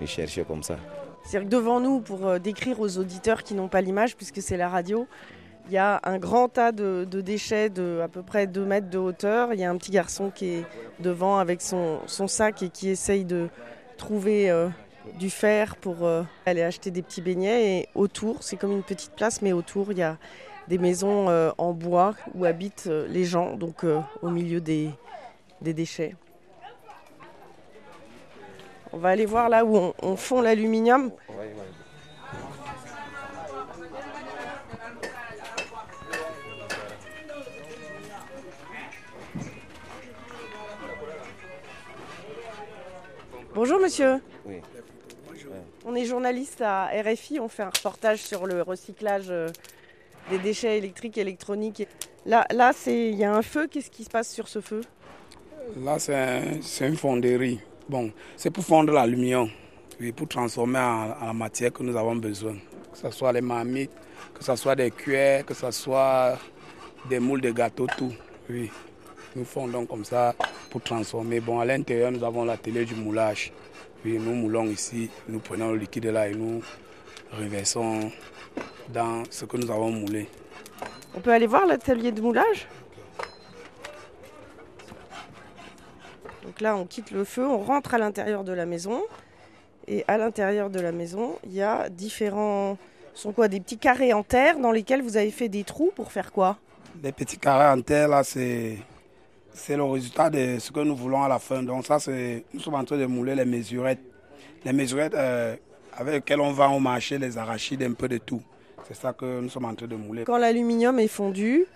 il 0.00 0.06
cherchait 0.06 0.44
comme 0.44 0.62
ça. 0.62 0.76
C'est-à-dire 1.24 1.48
que 1.48 1.54
devant 1.54 1.80
nous, 1.80 2.00
pour 2.00 2.38
décrire 2.40 2.78
aux 2.80 2.98
auditeurs 2.98 3.42
qui 3.42 3.54
n'ont 3.54 3.68
pas 3.68 3.80
l'image, 3.80 4.16
puisque 4.16 4.40
c'est 4.42 4.56
la 4.56 4.68
radio, 4.68 5.06
il 5.66 5.72
y 5.72 5.78
a 5.78 6.00
un 6.04 6.18
grand 6.18 6.48
tas 6.48 6.72
de, 6.72 7.04
déchets 7.04 7.70
de 7.70 8.00
à 8.02 8.08
peu 8.08 8.22
près 8.22 8.46
2 8.46 8.64
mètres 8.64 8.90
de 8.90 8.98
hauteur. 8.98 9.52
Il 9.54 9.60
y 9.60 9.64
a 9.64 9.70
un 9.70 9.76
petit 9.76 9.90
garçon 9.90 10.30
qui 10.30 10.48
est 10.48 10.64
devant 11.00 11.38
avec 11.38 11.60
son, 11.62 12.00
sac 12.06 12.62
et 12.62 12.68
qui 12.68 12.88
essaye 12.88 13.24
de 13.24 13.48
trouver 13.96 14.50
euh, 14.50 14.68
du 15.18 15.30
fer 15.30 15.76
pour 15.76 16.04
euh, 16.04 16.22
aller 16.46 16.62
acheter 16.62 16.90
des 16.90 17.02
petits 17.02 17.22
beignets. 17.22 17.78
Et 17.78 17.88
autour, 17.94 18.42
c'est 18.42 18.56
comme 18.56 18.72
une 18.72 18.82
petite 18.82 19.12
place, 19.12 19.42
mais 19.42 19.52
autour, 19.52 19.92
il 19.92 19.98
y 19.98 20.02
a 20.02 20.16
des 20.68 20.78
maisons 20.78 21.28
euh, 21.28 21.50
en 21.58 21.72
bois 21.72 22.14
où 22.34 22.44
habitent 22.44 22.90
les 23.08 23.24
gens, 23.24 23.56
donc 23.56 23.84
au 24.22 24.30
milieu 24.30 24.60
des, 24.60 24.90
déchets. 25.60 26.16
On 28.92 28.98
va 28.98 29.10
aller 29.10 29.26
voir 29.26 29.48
là 29.48 29.64
où 29.64 29.92
on 30.02 30.16
fond 30.16 30.42
l'aluminium. 30.42 31.10
Bonjour 43.54 43.78
monsieur. 43.78 44.20
Oui. 44.46 44.56
On 45.84 45.94
est 45.94 46.06
journaliste 46.06 46.62
à 46.62 46.86
RFI, 46.86 47.38
on 47.38 47.48
fait 47.48 47.62
un 47.62 47.70
reportage 47.70 48.20
sur 48.20 48.46
le 48.46 48.62
recyclage 48.62 49.30
des 50.30 50.38
déchets 50.38 50.78
électriques 50.78 51.18
et 51.18 51.20
électroniques. 51.20 51.86
Là, 52.24 52.46
là 52.50 52.72
il 52.86 53.14
y 53.14 53.24
a 53.24 53.34
un 53.34 53.42
feu, 53.42 53.66
qu'est-ce 53.70 53.90
qui 53.90 54.04
se 54.04 54.10
passe 54.10 54.32
sur 54.32 54.48
ce 54.48 54.60
feu? 54.62 54.80
Là, 55.76 55.98
c'est 55.98 56.14
un, 56.14 56.86
une 56.88 56.96
fonderie. 56.96 57.60
Bon, 57.88 58.10
c'est 58.36 58.50
pour 58.50 58.64
fondre 58.64 58.92
l'aluminium, 58.92 59.50
oui, 60.00 60.12
pour 60.12 60.28
transformer 60.28 60.78
en, 60.78 61.10
en, 61.20 61.26
la 61.26 61.32
matière 61.34 61.72
que 61.72 61.82
nous 61.82 61.96
avons 61.96 62.16
besoin. 62.16 62.54
Que 62.92 62.98
ce 62.98 63.10
soit 63.10 63.32
les 63.32 63.42
marmites, 63.42 63.90
que 64.32 64.42
ce 64.42 64.56
soit 64.56 64.76
des 64.76 64.90
cuillères, 64.90 65.44
que 65.44 65.52
ce 65.54 65.70
soit 65.70 66.38
des 67.08 67.18
moules 67.18 67.42
de 67.42 67.50
gâteaux, 67.50 67.86
tout. 67.98 68.12
Oui. 68.48 68.70
Nous 69.36 69.44
fondons 69.44 69.84
comme 69.84 70.04
ça 70.04 70.34
pour 70.72 70.80
transformer. 70.80 71.40
Bon, 71.40 71.60
à 71.60 71.66
l'intérieur, 71.66 72.10
nous 72.10 72.24
avons 72.24 72.46
l'atelier 72.46 72.86
du 72.86 72.94
moulage. 72.94 73.52
Puis 74.02 74.18
nous 74.18 74.32
moulons 74.32 74.64
ici, 74.64 75.10
nous 75.28 75.38
prenons 75.38 75.72
le 75.72 75.76
liquide 75.76 76.06
là 76.06 76.28
et 76.28 76.34
nous 76.34 76.62
reversons 77.30 78.10
dans 78.88 79.22
ce 79.30 79.44
que 79.44 79.58
nous 79.58 79.70
avons 79.70 79.90
moulé. 79.90 80.28
On 81.14 81.20
peut 81.20 81.30
aller 81.30 81.46
voir 81.46 81.66
l'atelier 81.66 82.10
de 82.10 82.22
moulage? 82.22 82.66
Donc 86.42 86.60
là, 86.62 86.74
on 86.74 86.86
quitte 86.86 87.10
le 87.10 87.24
feu, 87.24 87.46
on 87.46 87.58
rentre 87.58 87.94
à 87.94 87.98
l'intérieur 87.98 88.42
de 88.42 88.52
la 88.52 88.64
maison. 88.64 89.02
Et 89.86 90.04
à 90.08 90.16
l'intérieur 90.16 90.70
de 90.70 90.80
la 90.80 90.92
maison, 90.92 91.38
il 91.44 91.52
y 91.52 91.62
a 91.62 91.90
différents... 91.90 92.78
Ce 93.14 93.22
sont 93.22 93.32
quoi 93.32 93.48
Des 93.48 93.60
petits 93.60 93.76
carrés 93.76 94.14
en 94.14 94.22
terre 94.22 94.58
dans 94.58 94.72
lesquels 94.72 95.02
vous 95.02 95.18
avez 95.18 95.30
fait 95.30 95.50
des 95.50 95.64
trous 95.64 95.92
pour 95.94 96.12
faire 96.12 96.32
quoi? 96.32 96.56
Les 97.02 97.12
petits 97.12 97.36
carrés 97.36 97.78
en 97.78 97.82
terre, 97.82 98.08
là, 98.08 98.24
c'est 98.24 98.78
c'est 99.54 99.76
le 99.76 99.84
résultat 99.84 100.30
de 100.30 100.58
ce 100.58 100.70
que 100.70 100.80
nous 100.80 100.96
voulons 100.96 101.22
à 101.22 101.28
la 101.28 101.38
fin. 101.38 101.62
Donc 101.62 101.86
ça, 101.86 101.98
c'est 101.98 102.44
nous 102.52 102.60
sommes 102.60 102.74
en 102.74 102.84
train 102.84 102.96
de 102.96 103.06
mouler 103.06 103.34
les 103.34 103.44
mesurettes. 103.44 104.00
Les 104.64 104.72
mesurettes 104.72 105.14
euh, 105.14 105.56
avec 105.94 106.14
lesquelles 106.14 106.40
on 106.40 106.52
va 106.52 106.68
au 106.68 106.78
marché, 106.78 107.18
les 107.18 107.36
arachides, 107.38 107.82
un 107.82 107.92
peu 107.92 108.08
de 108.08 108.18
tout. 108.18 108.42
C'est 108.88 108.94
ça 108.94 109.12
que 109.12 109.40
nous 109.40 109.48
sommes 109.48 109.64
en 109.64 109.74
train 109.74 109.86
de 109.86 109.96
mouler. 109.96 110.24
Quand 110.24 110.38
l'aluminium 110.38 110.98
est 110.98 111.08
fondu, 111.08 111.66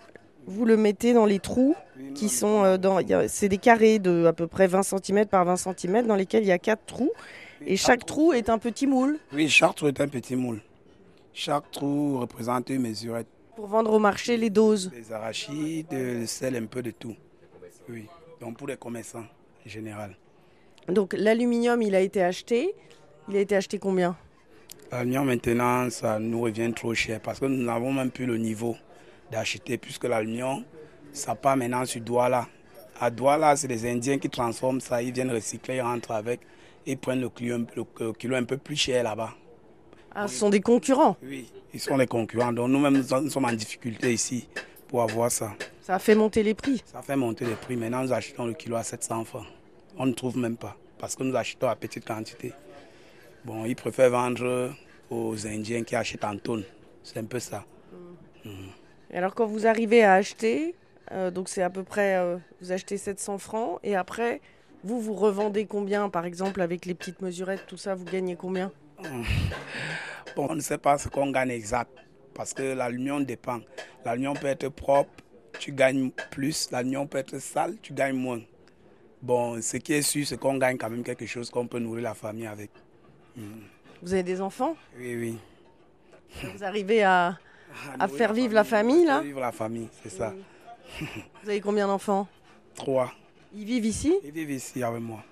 vous 0.47 0.65
le 0.65 0.77
mettez 0.77 1.12
dans 1.12 1.27
les 1.27 1.39
trous 1.39 1.75
qui 2.15 2.29
sont 2.29 2.65
euh, 2.65 2.77
dans... 2.77 3.01
C'est 3.29 3.49
des 3.49 3.59
carrés 3.59 3.99
de 3.99 4.27
à 4.27 4.33
peu 4.33 4.47
près 4.47 4.67
20 4.67 4.83
cm 4.83 5.27
par 5.27 5.45
20 5.45 5.57
cm 5.57 6.07
dans 6.07 6.17
lesquels 6.17 6.43
il 6.43 6.49
y 6.49 6.53
a 6.53 6.59
quatre 6.59 6.85
trous. 6.87 7.12
Et 7.65 7.77
chaque 7.77 8.05
trou 8.05 8.33
est 8.33 8.49
un 8.49 8.59
petit 8.59 8.87
moule. 8.87 9.19
Oui, 9.33 9.49
chaque 9.49 9.75
trou 9.75 9.89
est 9.89 10.01
un 10.01 10.09
petit 10.09 10.37
moule. 10.37 10.61
Chaque 11.33 11.71
trou 11.71 12.21
représente 12.21 12.71
une 12.71 12.83
mesurette. 12.83 13.27
Pour 13.57 13.67
vendre 13.67 13.93
au 13.93 13.99
marché 13.99 14.37
les 14.37 14.51
doses 14.51 14.91
Les 14.95 15.12
arachides, 15.12 15.87
le 15.91 16.27
sel, 16.27 16.57
un 16.57 16.67
peu 16.67 16.83
de 16.83 16.91
tout. 16.91 17.17
Oui, 17.88 18.07
donc 18.40 18.59
pour 18.59 18.66
les 18.66 18.77
commerçants 18.77 19.20
en 19.20 19.68
général. 19.68 20.16
Donc 20.88 21.14
l'aluminium, 21.14 21.81
il 21.83 21.94
a 21.94 22.01
été 22.01 22.22
acheté. 22.22 22.75
Il 23.29 23.37
a 23.37 23.40
été 23.40 23.57
acheté 23.57 23.79
combien? 23.79 24.16
L'aluminium 24.92 25.27
maintenant, 25.27 25.90
ça 25.90 26.18
nous 26.18 26.40
revient 26.40 26.72
trop 26.75 26.94
cher 26.94 27.20
parce 27.20 27.40
que 27.40 27.46
nous 27.46 27.64
n'avons 27.64 27.92
même 27.92 28.11
plus 28.11 28.27
le 28.27 28.38
niveau 28.38 28.77
d'acheter 29.31 29.79
puisque 29.79 30.05
l'aluminium, 30.05 30.64
ça 31.12 31.35
part 31.35 31.57
maintenant 31.57 31.85
sur 31.85 32.01
Douala. 32.01 32.46
À 33.01 33.11
Douala, 33.11 33.57
c'est 33.57 33.68
les 33.68 33.85
Indiens 33.90 34.18
qui 34.18 34.31
transforment 34.31 34.81
ça, 34.81 35.03
ils 35.03 35.12
viennent 35.12 35.31
recycler, 35.33 35.77
ils 35.77 35.81
rentrent 35.83 36.12
avec 36.12 36.40
et 36.87 36.96
prennent 36.96 37.20
le 37.20 37.29
kilo, 37.29 37.59
le 37.77 38.12
kilo 38.12 38.37
un 38.37 38.44
peu 38.44 38.57
plus 38.57 38.77
cher 38.77 39.03
là-bas. 39.03 39.35
Ah, 40.14 40.29
ce 40.29 40.38
sont 40.38 40.49
des 40.49 40.61
concurrents? 40.61 41.16
Oui, 41.22 41.51
ils 41.75 41.81
sont 41.81 41.96
les 41.96 42.07
concurrents. 42.07 42.53
Donc 42.53 42.70
nous-mêmes, 42.70 43.03
nous 43.22 43.31
sommes 43.31 43.44
en 43.44 43.53
difficulté 43.53 44.14
ici 44.14 44.49
pour 44.88 45.03
avoir 45.03 45.31
ça. 45.31 45.53
Ça 45.87 45.94
a 45.94 45.99
fait 46.01 46.16
monter 46.16 46.42
les 46.42 46.55
prix 46.55 46.83
Ça 46.85 47.01
fait 47.01 47.14
monter 47.14 47.44
les 47.44 47.55
prix. 47.55 47.77
Maintenant, 47.77 48.03
nous 48.03 48.12
achetons 48.12 48.44
le 48.46 48.55
kilo 48.55 48.75
à 48.75 48.83
700 48.83 49.25
francs. 49.25 49.46
On 49.96 50.05
ne 50.05 50.12
trouve 50.12 50.37
même 50.37 50.57
pas 50.57 50.77
parce 50.99 51.14
que 51.14 51.22
nous 51.22 51.37
achetons 51.37 51.68
à 51.68 51.77
petite 51.77 52.05
quantité. 52.05 52.53
Bon, 53.44 53.64
ils 53.64 53.77
préfèrent 53.77 54.11
vendre 54.11 54.72
aux 55.11 55.46
Indiens 55.46 55.85
qui 55.85 55.94
achètent 55.94 56.25
en 56.25 56.37
tonnes. 56.38 56.64
C'est 57.05 57.20
un 57.20 57.25
peu 57.25 57.38
ça. 57.38 57.64
Et 59.12 59.16
alors 59.16 59.33
quand 59.37 59.46
vous 59.46 59.68
arrivez 59.68 60.03
à 60.03 60.14
acheter, 60.14 60.75
euh, 61.12 61.31
donc 61.31 61.49
c'est 61.49 61.62
à 61.62 61.70
peu 61.70 61.85
près, 61.85 62.16
euh, 62.16 62.37
vous 62.61 62.72
achetez 62.72 62.96
700 62.96 63.38
francs 63.38 63.79
et 63.85 63.94
après, 63.94 64.40
vous, 64.83 65.01
vous 65.01 65.14
revendez 65.14 65.66
combien 65.66 66.09
Par 66.09 66.27
exemple, 66.27 66.62
avec 66.62 66.85
les 66.85 66.94
petites 66.94 67.22
mesurettes, 67.22 67.64
tout 67.68 67.77
ça, 67.77 67.94
vous 67.94 68.07
gagnez 68.07 68.35
combien? 68.35 68.72
Bon, 70.35 70.49
on 70.51 70.57
ne 70.57 70.61
sait 70.61 70.79
pas 70.79 70.99
ce 70.99 71.09
qu'on 71.09 71.31
gagne 71.31 71.51
exact 71.51 71.92
parce 72.35 72.53
que 72.53 72.75
l'aluminium 72.75 73.25
dépend. 73.25 73.61
L'aluminium 74.05 74.37
peut 74.37 74.49
être 74.49 74.68
propre, 74.68 75.12
tu 75.59 75.73
gagnes 75.73 76.11
plus. 76.31 76.71
L'aluminium 76.71 77.09
peut 77.09 77.19
être 77.19 77.38
sale, 77.38 77.77
tu 77.83 77.92
gagnes 77.92 78.16
moins. 78.16 78.40
Bon, 79.23 79.61
ce 79.61 79.77
qui 79.79 79.92
est 79.95 80.03
sûr, 80.03 80.27
c'est 80.27 80.38
qu'on 80.38 80.57
gagne 80.59 80.77
quand 80.77 80.90
même 80.90 81.03
quelque 81.03 81.27
chose 81.27 81.51
qu'on 81.51 81.66
peut 81.66 81.79
nourrir 81.79 82.03
la 82.05 82.14
famille 82.14 82.47
avec. 82.47 82.71
Vous 84.03 84.12
avez 84.12 84.23
des 84.23 84.40
enfants? 84.40 84.77
Oui, 84.99 85.16
oui. 85.16 85.38
Vous 86.55 86.62
arrivez 86.64 87.03
à, 87.03 87.38
à 87.99 88.09
faire 88.09 88.33
vivre 88.33 88.55
la 88.55 88.64
famille, 88.64 89.05
là? 89.05 89.14
Faire 89.14 89.23
Vivre 89.23 89.40
la 89.40 89.53
famille, 89.53 89.88
c'est 90.03 90.11
ça. 90.11 90.35
Vous 91.42 91.49
avez 91.49 91.61
combien 91.61 91.87
d'enfants? 91.87 92.29
Trois. 92.75 93.12
Ils 93.55 93.64
vivent 93.64 93.87
ici? 93.87 94.14
Ils 94.23 94.31
vivent 94.33 94.51
ici 94.51 94.83
avec 94.83 95.01
moi. 95.01 95.25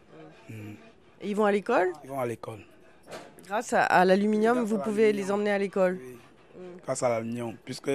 et 0.51 1.29
ils 1.29 1.37
vont 1.37 1.45
à 1.45 1.53
l'école? 1.53 1.93
Ils 2.03 2.11
vont 2.11 2.21
à 2.21 2.27
l'école. 2.27 2.61
Grâce 3.47 3.73
à, 3.75 3.83
à 3.85 4.05
l'aluminium, 4.05 4.65
vous 4.65 4.79
pouvez 4.79 5.13
les 5.13 5.31
emmener 5.31 5.51
à 5.51 5.59
l'école. 5.59 5.99
Oui. 6.03 6.17
Grâce 6.85 7.03
à 7.03 7.11
l'aluminium. 7.11 7.55
Puisque 7.65 7.91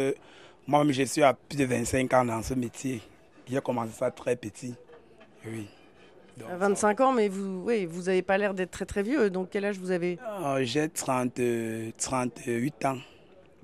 moi-même, 0.70 0.94
je 0.94 1.04
suis 1.04 1.24
à 1.24 1.34
plus 1.34 1.58
de 1.58 1.66
25 1.66 2.14
ans 2.14 2.26
dans 2.26 2.42
ce 2.44 2.54
métier. 2.54 3.02
J'ai 3.50 3.60
commencé 3.62 3.92
ça 3.94 4.12
très 4.12 4.36
petit. 4.36 4.76
Oui. 5.46 5.68
Donc, 6.38 6.50
À 6.52 6.58
25 6.58 7.02
ans, 7.02 7.12
mais 7.12 7.28
vous 7.28 7.64
oui, 7.66 7.86
vous 7.86 8.04
n'avez 8.04 8.22
pas 8.22 8.38
l'air 8.38 8.54
d'être 8.54 8.72
très 8.72 8.86
très 8.86 9.04
vieux. 9.04 9.30
Donc 9.30 9.50
quel 9.52 9.66
âge 9.66 9.78
vous 9.78 9.92
avez? 9.92 10.18
Euh, 10.44 10.64
J'ai 10.64 10.88
30, 10.88 11.40
euh, 11.40 11.92
38 11.98 12.86
ans. 12.86 12.98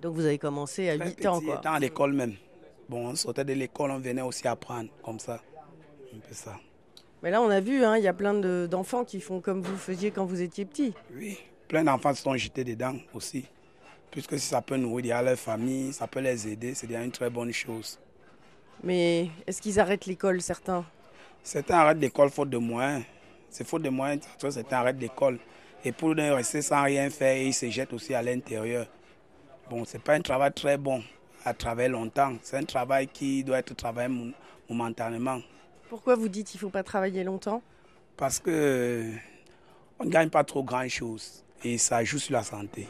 Donc 0.02 0.16
vous 0.16 0.26
avez 0.26 0.38
commencé 0.38 0.90
à 0.90 0.98
Très 0.98 1.10
8 1.10 1.26
ans, 1.28 1.42
quoi. 1.42 1.56
étant 1.56 1.74
à 1.74 1.80
l'école 1.80 2.14
même. 2.14 2.34
Bon, 2.90 3.08
on 3.08 3.16
sortait 3.16 3.46
de 3.46 3.54
l'école, 3.54 3.92
on 3.92 4.00
venait 4.00 4.22
aussi 4.22 4.48
apprendre 4.48 4.90
comme 5.04 5.20
ça. 5.20 5.40
Un 6.14 6.20
peu 6.20 6.34
ça. 6.34 6.56
Mais 7.24 7.32
là, 7.32 7.42
on 7.42 7.50
a 7.50 7.60
vu, 7.60 7.84
hein, 7.84 7.98
il 7.98 8.04
y 8.04 8.08
a 8.08 8.14
plein 8.14 8.34
de- 8.34 8.68
d'enfants 8.70 9.04
qui 9.06 9.20
font 9.22 9.40
comme 9.42 9.62
vous 9.62 9.78
faisiez 9.78 10.12
quand 10.12 10.26
vous 10.26 10.42
étiez 10.42 10.66
petit. 10.66 10.94
Oui, 11.16 11.38
plein 11.68 11.84
d'enfants 11.84 12.14
se 12.14 12.22
sont 12.24 12.36
jetés 12.36 12.64
dedans 12.64 12.96
aussi. 13.14 13.46
Puisque 14.16 14.40
si 14.40 14.48
ça 14.48 14.62
peut 14.62 14.78
nourrir 14.78 15.22
leur 15.22 15.38
famille, 15.38 15.92
ça 15.92 16.08
peut 16.08 16.22
les 16.22 16.48
aider, 16.48 16.74
c'est 16.74 16.88
déjà 16.88 17.04
une 17.04 17.12
très 17.12 17.30
bonne 17.30 17.52
chose. 17.52 18.00
Mais 18.82 19.30
est-ce 19.46 19.62
qu'ils 19.62 19.78
arrêtent 19.78 20.06
l'école, 20.06 20.42
certains? 20.42 20.86
Certains 21.44 21.80
arrêtent 21.80 22.00
l'école 22.00 22.30
faute 22.30 22.50
de 22.50 22.58
moyens. 22.58 23.04
C'est 23.50 23.68
faute 23.68 23.82
de 23.82 23.90
moyens, 23.90 24.22
certains 24.38 24.78
arrêtent 24.78 25.02
l'école. 25.02 25.38
Et 25.84 25.92
pour 25.92 26.16
ne 26.16 26.32
rester 26.32 26.62
sans 26.62 26.84
rien 26.84 27.10
faire, 27.10 27.36
ils 27.36 27.54
se 27.54 27.70
jettent 27.70 27.92
aussi 27.92 28.14
à 28.14 28.22
l'intérieur. 28.22 28.88
Bon, 29.70 29.84
c'est 29.84 30.00
pas 30.02 30.14
un 30.14 30.22
travail 30.22 30.54
très 30.54 30.78
bon 30.78 31.04
à 31.44 31.54
travailler 31.54 31.90
longtemps. 31.90 32.36
C'est 32.42 32.58
un 32.58 32.64
travail 32.64 33.08
qui 33.08 33.44
doit 33.44 33.60
être 33.60 33.76
travaillé 33.76 34.08
mom- 34.08 34.34
momentanément. 34.70 35.42
Pourquoi 35.90 36.16
vous 36.16 36.30
dites 36.30 36.48
qu'il 36.48 36.58
ne 36.60 36.62
faut 36.62 36.70
pas 36.70 36.84
travailler 36.84 37.26
longtemps? 37.26 37.62
Parce 38.16 38.40
que 38.40 39.12
on 40.00 40.06
ne 40.06 40.10
gagne 40.10 40.30
pas 40.30 40.46
trop 40.46 40.64
grand 40.64 40.88
chose. 40.88 41.44
Et 41.66 41.78
ça 41.78 42.02
joue 42.06 42.18
sur 42.20 42.34
la 42.34 42.44
santé. 42.44 42.88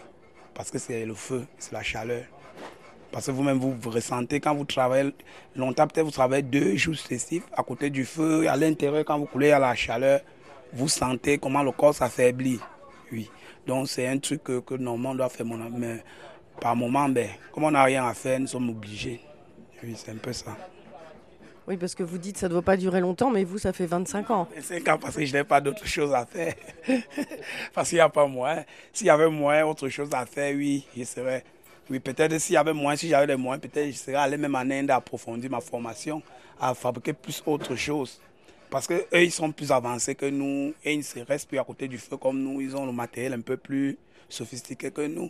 Parce 0.56 0.72
que 0.72 0.80
c'est 0.80 1.06
le 1.06 1.14
feu, 1.14 1.46
c'est 1.60 1.74
la 1.74 1.84
chaleur. 1.84 2.24
Parce 3.12 3.28
que 3.28 3.32
vous-même, 3.32 3.60
vous, 3.60 3.76
ressentez 3.90 4.40
quand 4.40 4.56
vous 4.56 4.66
travaillez 4.66 5.14
longtemps, 5.56 5.86
peut-être 5.86 6.06
vous 6.06 6.12
travaillez 6.12 6.42
deux 6.42 6.76
jours 6.76 6.96
successifs 6.96 7.44
à 7.56 7.62
côté 7.62 7.90
du 7.90 8.06
feu, 8.06 8.48
à 8.50 8.56
l'intérieur, 8.56 9.06
quand 9.06 9.20
vous 9.20 9.26
coulez 9.26 9.52
à 9.52 9.60
la 9.60 9.76
chaleur, 9.76 10.22
vous 10.74 10.90
sentez 10.90 11.38
comment 11.38 11.62
le 11.62 11.72
corps 11.72 11.94
s'affaiblit. 11.94 12.60
Oui. 13.12 13.30
Donc 13.68 13.90
c'est 13.90 14.08
un 14.08 14.18
truc 14.18 14.44
que, 14.44 14.60
que 14.60 14.76
normalement 14.76 15.12
on 15.12 15.16
doit 15.16 15.30
faire. 15.30 15.46
Mais 15.46 16.04
par 16.60 16.76
moment, 16.76 17.08
ben, 17.10 17.30
comme 17.54 17.66
on 17.66 17.72
n'a 17.72 17.84
rien 17.84 18.08
à 18.08 18.14
faire, 18.14 18.40
nous 18.40 18.48
sommes 18.48 18.70
obligés. 18.70 19.22
Oui, 19.84 19.94
c'est 19.96 20.12
un 20.12 20.16
peu 20.16 20.34
ça. 20.34 20.56
Oui, 21.68 21.78
parce 21.78 21.96
que 21.96 22.04
vous 22.04 22.20
dites 22.20 22.36
que 22.36 22.40
ça 22.40 22.48
ne 22.48 22.54
doit 22.54 22.62
pas 22.62 22.78
durer 22.78 23.00
longtemps, 23.00 23.32
mais 23.32 23.44
vous, 23.44 23.58
ça 23.58 23.74
fait 23.74 23.88
25 23.88 24.30
ans. 24.30 24.48
25 24.56 24.88
ans 24.88 24.98
parce 25.00 25.16
que 25.16 25.26
je 25.26 25.34
n'ai 25.34 25.44
pas 25.44 25.60
d'autre 25.62 25.86
chose 25.88 26.14
à 26.14 26.26
faire. 26.26 26.54
parce 27.74 27.90
qu'il 27.90 27.98
n'y 27.98 28.02
a 28.02 28.10
pas 28.10 28.28
moyen. 28.28 28.64
S'il 28.94 29.08
y 29.08 29.10
avait 29.10 29.30
moyen, 29.30 29.66
autre 29.66 29.90
chose 29.90 30.10
à 30.14 30.26
faire, 30.28 30.56
oui, 30.56 30.86
je 30.96 31.04
serais. 31.04 31.44
Oui, 31.90 32.00
peut-être 32.00 32.38
s'il 32.40 32.54
y 32.54 32.58
avait 32.58 32.74
moins, 32.74 32.96
si 32.96 33.10
j'avais 33.10 33.28
les 33.28 33.36
moyens, 33.36 33.62
peut-être 33.62 33.88
je 33.88 33.98
serais 33.98 34.16
allé 34.16 34.38
même 34.38 34.56
en 34.56 34.60
Inde 34.70 34.92
approfondir 34.92 35.50
ma 35.50 35.60
formation, 35.60 36.22
à 36.60 36.74
fabriquer 36.76 37.14
plus 37.14 37.42
autre 37.46 37.76
chose. 37.76 38.22
Parce 38.70 38.88
qu'eux, 38.88 39.06
ils 39.14 39.32
sont 39.32 39.52
plus 39.52 39.72
avancés 39.72 40.16
que 40.16 40.26
nous 40.26 40.74
et 40.84 40.94
ils 40.94 41.06
ne 41.16 41.24
restent 41.24 41.48
plus 41.48 41.60
à 41.60 41.64
côté 41.64 41.88
du 41.88 41.98
feu 41.98 42.18
comme 42.18 42.42
nous. 42.42 42.62
Ils 42.62 42.76
ont 42.76 42.86
le 42.86 42.92
matériel 42.92 43.34
un 43.34 43.42
peu 43.42 43.58
plus 43.58 43.98
sophistiqué 44.30 44.92
que 44.92 45.06
nous. 45.06 45.30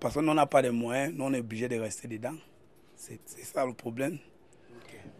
Parce 0.00 0.14
que 0.14 0.20
nous, 0.20 0.30
on 0.30 0.34
n'a 0.34 0.46
pas 0.46 0.62
de 0.62 0.70
moyens, 0.70 1.12
nous, 1.14 1.24
on 1.24 1.32
est 1.32 1.40
obligé 1.40 1.68
de 1.68 1.78
rester 1.78 2.08
dedans. 2.08 2.34
C'est 2.96 3.20
ça 3.44 3.64
le 3.64 3.72
problème. 3.72 4.18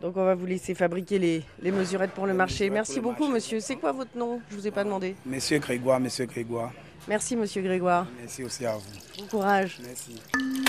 Donc 0.00 0.16
on 0.16 0.24
va 0.24 0.34
vous 0.34 0.46
laisser 0.46 0.74
fabriquer 0.74 1.18
les, 1.18 1.42
les 1.62 1.70
mesurettes 1.70 2.12
pour 2.12 2.26
le 2.26 2.34
marché. 2.34 2.68
Merci 2.70 3.00
beaucoup, 3.00 3.24
marché. 3.24 3.34
monsieur. 3.34 3.60
C'est 3.60 3.76
quoi 3.76 3.92
votre 3.92 4.16
nom? 4.16 4.40
Je 4.50 4.54
ne 4.56 4.60
vous 4.60 4.66
ai 4.66 4.70
pas 4.70 4.84
demandé. 4.84 5.14
Monsieur 5.24 5.58
Grégoire, 5.58 6.00
monsieur 6.00 6.26
Grégoire, 6.26 6.72
Merci, 7.08 7.36
monsieur 7.36 7.62
Grégoire. 7.62 8.06
merci 8.20 8.42
aussi 8.44 8.66
à 8.66 8.72
vous. 8.76 8.82
Bon 9.22 9.26
courage. 9.28 9.78
Merci. 9.86 10.65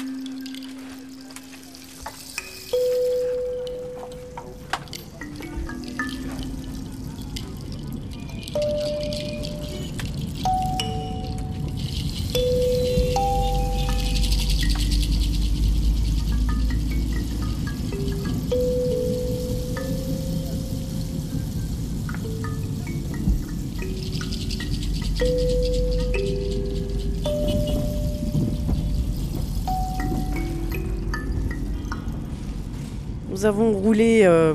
Avons 33.47 33.71
roulé 33.71 34.21
euh, 34.23 34.53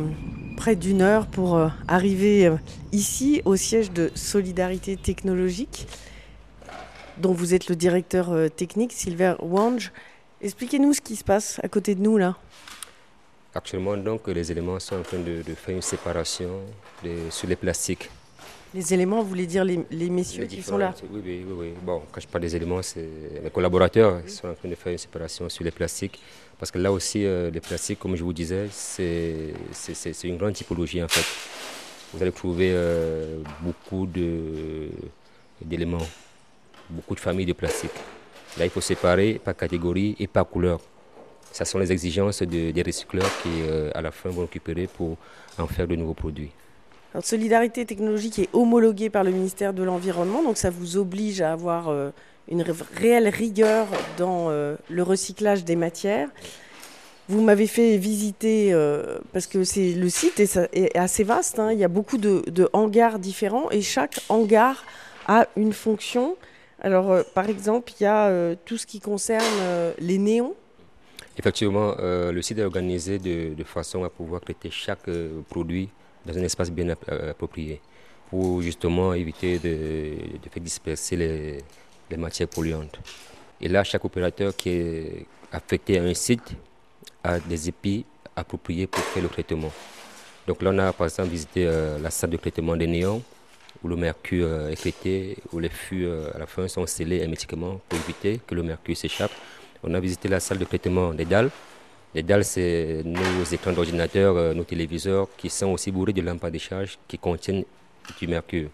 près 0.57 0.77
d'une 0.77 1.03
heure 1.03 1.27
pour 1.27 1.57
euh, 1.57 1.69
arriver 1.89 2.47
euh, 2.47 2.57
ici 2.93 3.43
au 3.45 3.57
siège 3.57 3.91
de 3.91 4.11
Solidarité 4.15 4.97
Technologique, 4.97 5.87
dont 7.19 7.33
vous 7.33 7.55
êtes 7.55 7.69
le 7.69 7.77
directeur 7.77 8.51
technique, 8.55 8.93
Silver 8.93 9.35
Wange. 9.41 9.93
Expliquez-nous 10.41 10.93
ce 10.95 11.01
qui 11.01 11.17
se 11.17 11.25
passe 11.25 11.61
à 11.63 11.69
côté 11.69 11.95
de 11.95 12.01
nous 12.03 12.17
là. 12.19 12.37
Actuellement, 13.55 13.97
donc, 13.97 14.29
les 14.29 14.51
éléments 14.51 14.79
sont 14.81 14.97
en 14.97 15.03
train 15.03 15.19
de, 15.19 15.43
de 15.43 15.55
faire 15.55 15.75
une 15.75 15.83
séparation 15.83 16.49
de- 17.05 17.31
sur 17.31 17.49
les 17.49 17.57
plastiques. 17.57 18.09
Les 18.75 18.95
éléments, 18.95 19.23
vous 19.23 19.29
voulez 19.29 19.47
dire 19.47 19.63
les, 19.65 19.81
les 19.91 20.09
messieurs 20.09 20.43
Les 20.43 20.49
qui 20.49 20.63
sont 20.63 20.79
là 20.79 20.95
Oui, 21.13 21.21
oui, 21.23 21.45
oui, 21.47 21.55
oui. 21.59 21.69
Bon, 21.83 22.01
quand 22.11 22.21
je 22.23 22.27
parle 22.27 22.43
des 22.43 22.57
éléments, 22.57 22.81
c'est 22.81 23.07
mes 23.45 23.51
collaborateurs 23.51 24.25
qui 24.25 24.33
sont 24.33 24.49
en 24.49 24.55
train 24.55 24.69
de 24.71 24.75
faire 24.75 24.93
une 24.93 24.99
séparation 24.99 25.47
sur 25.51 25.63
les 25.65 25.71
plastiques. 25.71 26.19
Parce 26.62 26.70
que 26.70 26.79
là 26.79 26.92
aussi, 26.92 27.25
euh, 27.27 27.51
les 27.51 27.59
plastiques, 27.59 27.98
comme 27.98 28.14
je 28.14 28.22
vous 28.22 28.33
disais, 28.33 28.68
c'est 28.70 29.53
une 30.22 30.37
grande 30.37 30.53
typologie 30.53 31.03
en 31.03 31.09
fait. 31.09 31.27
Vous 32.14 32.22
allez 32.22 32.31
trouver 32.31 32.70
euh, 32.72 33.38
beaucoup 33.62 34.07
d'éléments, 35.61 36.07
beaucoup 36.88 37.16
de 37.16 37.20
familles 37.20 37.46
de 37.46 37.53
plastiques. 37.53 37.90
Là, 38.57 38.64
il 38.64 38.70
faut 38.70 38.81
séparer 38.81 39.40
par 39.44 39.57
catégorie 39.57 40.14
et 40.20 40.29
par 40.29 40.48
couleur. 40.48 40.79
Ce 41.51 41.64
sont 41.64 41.81
les 41.81 41.90
exigences 41.90 42.42
de- 42.42 42.70
des 42.70 42.83
recycleurs 42.83 43.33
qui, 43.42 43.48
euh, 43.62 43.90
à 43.92 44.01
la 44.01 44.12
fin, 44.12 44.29
vont 44.31 44.42
récupérer 44.42 44.87
pour 44.87 45.16
en 45.59 45.66
faire 45.66 45.88
de 45.88 45.96
nouveaux 45.96 46.14
produits. 46.14 46.53
Alors, 47.12 47.25
Solidarité 47.25 47.85
Technologique 47.85 48.38
est 48.38 48.48
homologuée 48.53 49.11
par 49.11 49.25
le 49.25 49.33
ministère 49.33 49.75
de 49.75 49.83
l'Environnement, 49.83 50.44
donc 50.44 50.57
ça 50.59 50.70
vous 50.70 50.96
oblige 50.96 51.40
à 51.40 51.53
avoir 51.53 51.88
euh, 51.88 52.11
une 52.49 52.63
ré- 52.63 52.73
réelle 52.95 53.29
rigueur 53.29 53.87
dans 54.19 54.51
euh, 54.51 54.77
le 54.91 55.03
recyclage 55.03 55.65
des 55.65 55.77
matières. 55.77 56.29
Vous 57.29 57.41
m'avez 57.41 57.67
fait 57.67 57.97
visiter, 57.97 58.73
euh, 58.73 59.19
parce 59.33 59.47
que 59.47 59.65
c'est 59.65 59.93
le 59.93 60.09
site 60.09 60.41
est, 60.41 60.97
assez 60.97 61.25
vaste, 61.25 61.59
hein, 61.59 61.73
il 61.73 61.79
y 61.79 61.85
a 61.85 61.89
beaucoup 61.89 62.19
de, 62.19 62.69
hangars 62.73 63.19
différents 63.19 63.71
et 63.71 63.81
chaque 63.81 64.21
hangar 64.29 64.85
a 65.27 65.47
une 65.57 65.73
fonction. 65.73 66.37
Alors, 66.81 67.13
euh, 67.13 67.23
par 67.35 67.49
exemple, 67.49 67.93
il 67.99 68.03
y 68.03 68.07
a 68.07 68.57
tout 68.65 68.77
ce 68.77 68.87
qui 68.87 69.01
concerne 69.01 69.45
les 69.99 70.19
néons. 70.19 70.55
Effectivement, 71.39 71.95
le 71.99 72.43
site 72.43 72.59
est 72.59 72.65
organisé 72.65 73.19
de, 73.19 73.65
façon 73.65 74.05
à 74.05 74.11
pouvoir 74.11 74.41
traiter 74.41 74.69
chaque 74.71 75.09
produit 75.49 75.89
dans 76.27 76.37
un 76.37 76.43
espace 76.43 76.71
bien 76.71 76.91
app- 76.91 77.09
approprié 77.31 77.81
pour 78.29 78.61
justement 78.61 79.15
éviter 79.15 79.59
de 79.59 80.49
faire 80.51 80.63
disperser 80.63 81.17
les, 81.17 81.59
les 82.12 82.18
matières 82.18 82.48
polluantes. 82.48 82.98
Et 83.61 83.68
là, 83.68 83.83
chaque 83.85 84.05
opérateur 84.05 84.55
qui 84.55 84.68
est 84.70 85.27
affecté 85.51 85.98
à 85.98 86.03
un 86.03 86.14
site 86.14 86.48
à 87.25 87.38
des 87.38 87.68
épis 87.68 88.05
appropriés 88.37 88.87
pour 88.87 89.03
faire 89.11 89.22
le 89.22 89.29
traitement. 89.29 89.72
Donc 90.46 90.62
là, 90.62 90.70
on 90.72 90.79
a 90.79 90.92
par 90.92 91.07
exemple 91.07 91.31
visité 91.31 91.66
euh, 91.66 91.98
la 91.98 92.11
salle 92.11 92.31
de 92.31 92.37
traitement 92.37 92.77
des 92.77 92.87
néons, 92.87 93.22
où 93.83 93.88
le 93.88 93.96
mercure 93.96 94.46
euh, 94.46 94.70
est 94.70 94.77
traité, 94.77 95.37
où 95.53 95.59
les 95.59 95.68
fûts 95.68 96.05
euh, 96.05 96.35
à 96.35 96.38
la 96.38 96.46
fin 96.46 96.66
sont 96.68 96.87
scellés 96.87 97.18
hermétiquement 97.18 97.81
pour 97.88 97.98
éviter 98.01 98.40
que 98.46 98.55
le 98.55 98.62
mercure 98.62 98.96
s'échappe. 98.96 99.33
On 99.85 99.94
a 99.94 100.01
visité 100.01 100.29
la 100.29 100.40
salle 100.40 100.59
de 100.59 100.64
traitement 100.64 101.14
des 101.14 101.25
dalles. 101.25 101.51
Les 102.14 102.22
dalles, 102.22 102.44
c'est 102.44 103.03
nos 103.05 103.44
écrans 103.44 103.72
d'ordinateur, 103.72 104.55
nos 104.55 104.64
téléviseurs 104.64 105.29
qui 105.38 105.48
sont 105.48 105.68
aussi 105.68 105.90
bourrés 105.90 106.12
de 106.12 106.20
lampes 106.20 106.44
à 106.44 106.51
décharge 106.51 106.98
qui 107.09 107.16
contiennent 107.18 107.64
du 108.18 108.27
mercure. 108.29 108.68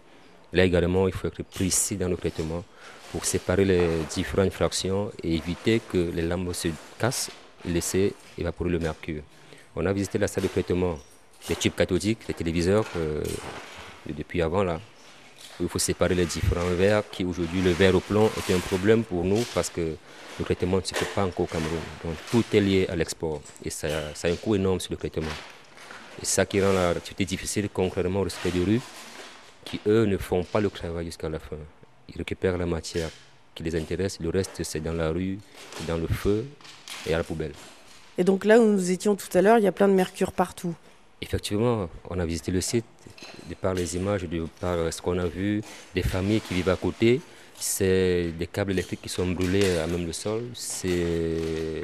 Là 0.51 0.65
également, 0.65 1.07
il 1.07 1.13
faut 1.13 1.27
être 1.27 1.43
précis 1.43 1.95
dans 1.95 2.09
le 2.09 2.17
traitement 2.17 2.63
pour 3.11 3.25
séparer 3.25 3.65
les 3.65 3.87
différentes 4.13 4.51
fractions 4.51 5.11
et 5.23 5.35
éviter 5.35 5.81
que 5.91 5.97
les 5.97 6.21
lampes 6.21 6.53
se 6.53 6.69
cassent 6.99 7.31
et 7.65 7.71
laisser 7.71 8.13
évaporer 8.37 8.69
le 8.69 8.79
mercure. 8.79 9.23
On 9.75 9.85
a 9.85 9.93
visité 9.93 10.17
la 10.17 10.27
salle 10.27 10.43
de 10.43 10.49
traitement 10.49 10.97
des 11.47 11.55
tubes 11.55 11.75
cathodiques, 11.75 12.27
les 12.27 12.33
téléviseurs, 12.33 12.85
euh, 12.97 13.23
depuis 14.07 14.41
avant 14.41 14.63
là. 14.63 14.79
Il 15.61 15.67
faut 15.67 15.79
séparer 15.79 16.15
les 16.15 16.25
différents 16.25 16.65
verres, 16.77 17.03
qui 17.11 17.25
aujourd'hui 17.25 17.61
le 17.61 17.71
verre 17.71 17.95
au 17.95 17.99
plomb 17.99 18.29
est 18.37 18.53
un 18.53 18.59
problème 18.59 19.03
pour 19.03 19.23
nous 19.25 19.43
parce 19.53 19.69
que 19.69 19.95
le 20.39 20.45
traitement 20.45 20.77
ne 20.77 20.81
se 20.81 20.95
fait 20.95 21.13
pas 21.13 21.25
encore 21.25 21.45
au 21.45 21.47
Cameroun. 21.47 21.79
Donc 22.03 22.15
tout 22.31 22.43
est 22.53 22.61
lié 22.61 22.87
à 22.89 22.95
l'export 22.95 23.41
et 23.63 23.69
ça, 23.69 23.87
a 23.87 24.27
un 24.27 24.35
coût 24.35 24.55
énorme 24.55 24.79
sur 24.79 24.91
le 24.91 24.97
traitement. 24.97 25.27
Et 26.21 26.25
ça 26.25 26.45
qui 26.45 26.61
rend 26.61 26.71
l'activité 26.71 27.25
difficile 27.25 27.69
concrètement 27.69 28.21
au 28.21 28.23
respect 28.23 28.51
des 28.51 28.63
rues, 28.63 28.81
qui 29.65 29.79
eux 29.85 30.05
ne 30.05 30.17
font 30.17 30.43
pas 30.43 30.61
le 30.61 30.69
travail 30.69 31.05
jusqu'à 31.05 31.29
la 31.29 31.39
fin. 31.39 31.57
Ils 32.09 32.17
récupèrent 32.17 32.57
la 32.57 32.65
matière 32.65 33.09
qui 33.55 33.63
les 33.63 33.75
intéresse, 33.75 34.19
le 34.19 34.29
reste 34.29 34.63
c'est 34.63 34.79
dans 34.79 34.93
la 34.93 35.09
rue, 35.09 35.37
dans 35.87 35.97
le 35.97 36.07
feu 36.07 36.45
et 37.07 37.13
à 37.13 37.17
la 37.17 37.23
poubelle. 37.23 37.53
Et 38.17 38.23
donc 38.23 38.45
là 38.45 38.59
où 38.59 38.65
nous 38.65 38.91
étions 38.91 39.15
tout 39.15 39.29
à 39.33 39.41
l'heure, 39.41 39.57
il 39.57 39.63
y 39.63 39.67
a 39.67 39.71
plein 39.71 39.87
de 39.87 39.93
mercure 39.93 40.31
partout. 40.31 40.75
Effectivement, 41.21 41.89
on 42.09 42.19
a 42.19 42.25
visité 42.25 42.51
le 42.51 42.61
site, 42.61 42.85
de 43.49 43.55
par 43.55 43.73
les 43.73 43.95
images, 43.95 44.23
de 44.23 44.45
par 44.59 44.91
ce 44.91 45.01
qu'on 45.01 45.17
a 45.17 45.25
vu, 45.27 45.61
des 45.93 46.01
familles 46.03 46.41
qui 46.41 46.53
vivent 46.53 46.69
à 46.69 46.75
côté. 46.75 47.21
C'est 47.59 48.31
des 48.39 48.47
câbles 48.47 48.71
électriques 48.71 49.01
qui 49.01 49.09
sont 49.09 49.27
brûlés 49.27 49.77
à 49.77 49.87
même 49.87 50.05
le 50.05 50.13
sol, 50.13 50.43
c'est 50.53 51.83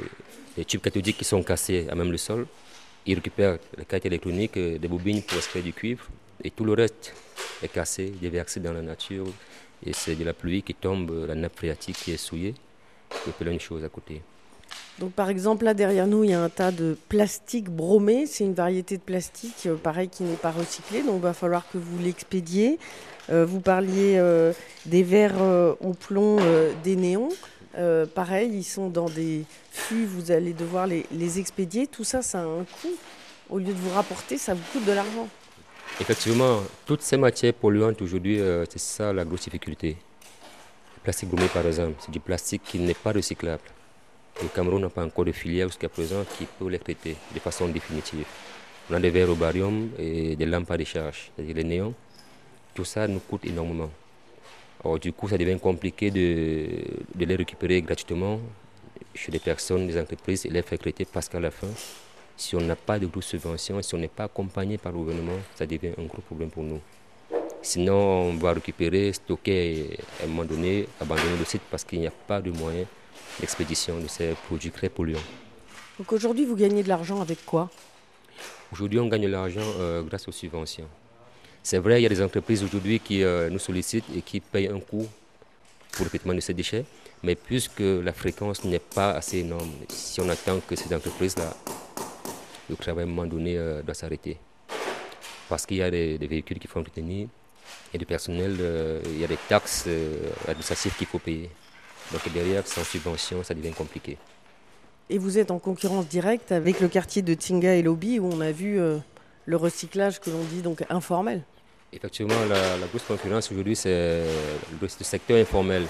des 0.56 0.64
tubes 0.64 0.80
cathodiques 0.80 1.18
qui 1.18 1.24
sont 1.24 1.42
cassés 1.42 1.86
à 1.90 1.94
même 1.94 2.10
le 2.10 2.16
sol. 2.16 2.46
Ils 3.04 3.14
récupèrent 3.14 3.58
les 3.76 3.84
cartes 3.84 4.06
électroniques, 4.06 4.58
des 4.58 4.88
bobines 4.88 5.22
pour 5.22 5.36
extraire 5.36 5.62
du 5.62 5.74
cuivre, 5.74 6.06
et 6.42 6.50
tout 6.50 6.64
le 6.64 6.72
reste 6.72 7.12
est 7.62 7.68
cassé, 7.68 8.06
déversé 8.20 8.60
dans 8.60 8.72
la 8.72 8.80
nature. 8.80 9.26
Et 9.86 9.92
c'est 9.92 10.16
de 10.16 10.24
la 10.24 10.32
pluie 10.32 10.62
qui 10.62 10.74
tombe, 10.74 11.26
la 11.26 11.34
nappe 11.34 11.56
phréatique 11.56 11.96
qui 11.96 12.12
est 12.12 12.16
souillée, 12.16 12.54
et 13.26 13.30
plein 13.30 13.54
de 13.54 13.60
choses 13.60 13.84
à 13.84 13.88
côté. 13.88 14.20
Donc 14.98 15.12
par 15.12 15.28
exemple, 15.28 15.64
là 15.64 15.74
derrière 15.74 16.06
nous, 16.06 16.24
il 16.24 16.30
y 16.30 16.34
a 16.34 16.42
un 16.42 16.48
tas 16.48 16.72
de 16.72 16.96
plastique 17.08 17.68
bromé. 17.68 18.26
C'est 18.26 18.44
une 18.44 18.54
variété 18.54 18.96
de 18.96 19.02
plastique, 19.02 19.66
euh, 19.66 19.76
pareil, 19.76 20.08
qui 20.08 20.22
n'est 20.22 20.36
pas 20.36 20.50
recyclé. 20.50 21.02
Donc 21.02 21.16
il 21.16 21.22
va 21.22 21.34
falloir 21.34 21.64
que 21.70 21.78
vous 21.78 21.98
l'expédiez. 21.98 22.78
Euh, 23.28 23.44
vous 23.44 23.60
parliez 23.60 24.16
euh, 24.16 24.52
des 24.86 25.02
verres 25.02 25.40
au 25.80 25.92
plomb, 25.92 26.38
des 26.82 26.96
néons. 26.96 27.28
pareil, 28.14 28.50
ils 28.54 28.64
sont 28.64 28.88
dans 28.88 29.08
des 29.08 29.44
fûts, 29.70 30.06
vous 30.06 30.30
allez 30.30 30.54
devoir 30.54 30.86
les, 30.86 31.38
expédier. 31.38 31.86
Tout 31.86 32.04
ça, 32.04 32.22
ça 32.22 32.40
a 32.40 32.44
un 32.44 32.64
coût. 32.80 32.94
Au 33.50 33.58
lieu 33.58 33.66
de 33.66 33.78
vous 33.78 33.90
rapporter, 33.90 34.38
ça 34.38 34.54
vous 34.54 34.62
coûte 34.72 34.84
de 34.86 34.92
l'argent. 34.92 35.28
Effectivement, 35.98 36.60
toutes 36.84 37.00
ces 37.02 37.16
matières 37.16 37.54
polluantes 37.54 38.02
aujourd'hui, 38.02 38.38
c'est 38.68 38.78
ça 38.78 39.12
la 39.12 39.24
grosse 39.24 39.44
difficulté. 39.44 39.96
Le 40.96 41.02
plastique 41.02 41.30
bromé, 41.30 41.48
par 41.48 41.66
exemple, 41.66 41.94
c'est 42.00 42.10
du 42.10 42.20
plastique 42.20 42.62
qui 42.64 42.78
n'est 42.78 42.94
pas 42.94 43.12
recyclable. 43.12 43.62
Le 44.42 44.48
Cameroun 44.48 44.82
n'a 44.82 44.90
pas 44.90 45.02
encore 45.02 45.24
de 45.24 45.32
filière 45.32 45.68
jusqu'à 45.68 45.88
présent 45.88 46.22
qui 46.36 46.44
peut 46.44 46.68
les 46.68 46.78
traiter 46.78 47.16
de 47.34 47.40
façon 47.40 47.68
définitive. 47.68 48.26
On 48.90 48.94
a 48.94 49.00
des 49.00 49.08
verres 49.08 49.30
au 49.30 49.34
barium 49.34 49.88
et 49.98 50.36
des 50.36 50.44
lampes 50.44 50.70
à 50.70 50.76
décharge, 50.76 51.30
c'est-à-dire 51.34 51.56
les 51.56 51.64
néons. 51.64 51.94
Tout 52.74 52.84
ça 52.84 53.08
nous 53.08 53.20
coûte 53.20 53.46
énormément. 53.46 53.90
Alors, 54.84 54.98
du 54.98 55.12
coup, 55.14 55.28
ça 55.28 55.38
devient 55.38 55.58
compliqué 55.58 56.10
de, 56.10 56.68
les 57.18 57.36
récupérer 57.36 57.80
gratuitement 57.80 58.38
chez 59.14 59.32
des 59.32 59.38
personnes, 59.38 59.86
des 59.86 59.98
entreprises 59.98 60.44
et 60.44 60.50
les 60.50 60.60
faire 60.60 60.78
traiter 60.78 61.06
parce 61.06 61.28
qu'à 61.28 61.40
la 61.40 61.50
fin, 61.50 61.68
si 62.36 62.54
on 62.54 62.60
n'a 62.60 62.76
pas 62.76 62.98
de 62.98 63.06
grosses 63.06 63.26
subventions, 63.26 63.80
si 63.82 63.94
on 63.94 63.98
n'est 63.98 64.08
pas 64.08 64.24
accompagné 64.24 64.78
par 64.78 64.92
le 64.92 64.98
gouvernement, 64.98 65.38
ça 65.54 65.66
devient 65.66 65.92
un 65.98 66.04
gros 66.04 66.22
problème 66.22 66.50
pour 66.50 66.62
nous. 66.62 66.80
Sinon, 67.62 67.94
on 67.94 68.36
va 68.36 68.52
récupérer, 68.52 69.12
stocker 69.12 69.78
et 69.78 69.98
à 70.20 70.24
un 70.24 70.28
moment 70.28 70.44
donné, 70.44 70.86
abandonner 71.00 71.36
le 71.38 71.44
site 71.44 71.62
parce 71.70 71.84
qu'il 71.84 72.00
n'y 72.00 72.06
a 72.06 72.12
pas 72.12 72.40
de 72.40 72.50
moyens 72.50 72.86
l'expédition 73.40 73.98
de 73.98 74.06
ces 74.06 74.34
produits 74.46 74.70
très 74.70 74.88
polluants. 74.88 75.18
Donc 75.98 76.12
aujourd'hui, 76.12 76.44
vous 76.44 76.56
gagnez 76.56 76.82
de 76.82 76.88
l'argent 76.88 77.20
avec 77.20 77.44
quoi? 77.44 77.70
Aujourd'hui, 78.72 78.98
on 78.98 79.08
gagne 79.08 79.22
de 79.22 79.28
l'argent 79.28 79.60
euh, 79.80 80.02
grâce 80.02 80.28
aux 80.28 80.32
subventions. 80.32 80.88
C'est 81.62 81.78
vrai, 81.78 82.00
il 82.00 82.02
y 82.02 82.06
a 82.06 82.08
des 82.08 82.22
entreprises 82.22 82.62
aujourd'hui 82.62 83.00
qui 83.00 83.24
euh, 83.24 83.48
nous 83.50 83.58
sollicitent 83.58 84.04
et 84.14 84.22
qui 84.22 84.40
payent 84.40 84.68
un 84.68 84.78
coût 84.78 85.06
pour 85.92 86.04
le 86.04 86.10
traitement 86.10 86.34
de 86.34 86.40
ces 86.40 86.54
déchets, 86.54 86.84
mais 87.22 87.34
puisque 87.34 87.80
la 87.80 88.12
fréquence 88.12 88.64
n'est 88.64 88.78
pas 88.78 89.12
assez 89.12 89.38
énorme, 89.38 89.70
si 89.88 90.20
on 90.20 90.28
attend 90.28 90.60
que 90.60 90.76
ces 90.76 90.94
entreprises-là, 90.94 91.56
le 92.68 92.76
travail 92.76 93.04
à 93.04 93.06
un 93.06 93.10
moment 93.10 93.26
donné 93.26 93.56
euh, 93.56 93.82
doit 93.82 93.94
s'arrêter. 93.94 94.38
Parce 95.48 95.64
qu'il 95.66 95.78
y 95.78 95.82
a 95.82 95.90
des, 95.90 96.18
véhicules 96.18 96.58
qui 96.58 96.66
font 96.66 96.80
entretenir, 96.80 97.28
et 97.94 97.98
du 97.98 98.06
personnel, 98.06 98.56
il 99.04 99.18
y 99.18 99.24
a 99.24 99.28
des 99.28 99.38
taxes 99.48 99.88
administratives 100.46 100.96
qu'il 100.96 101.06
faut 101.06 101.20
payer. 101.20 101.50
Donc 102.12 102.20
derrière, 102.32 102.66
sans 102.66 102.84
subvention, 102.84 103.42
ça 103.42 103.54
devient 103.54 103.72
compliqué. 103.72 104.16
Et 105.08 105.18
vous 105.18 105.38
êtes 105.38 105.50
en 105.50 105.58
concurrence 105.58 106.08
directe 106.08 106.50
avec 106.50 106.80
le 106.80 106.88
quartier 106.88 107.22
de 107.22 107.34
Tinga 107.34 107.74
et 107.74 107.82
Lobby 107.82 108.18
où 108.18 108.28
on 108.32 108.40
a 108.40 108.50
vu 108.50 108.80
euh, 108.80 108.98
le 109.44 109.56
recyclage 109.56 110.20
que 110.20 110.30
l'on 110.30 110.42
dit 110.42 110.62
donc 110.62 110.82
informel. 110.90 111.42
Effectivement, 111.92 112.34
la, 112.48 112.86
grosse 112.88 113.04
concurrence 113.04 113.50
aujourd'hui, 113.52 113.76
c'est 113.76 114.22
le, 114.80 114.88
secteur 114.88 115.38
informel 115.38 115.84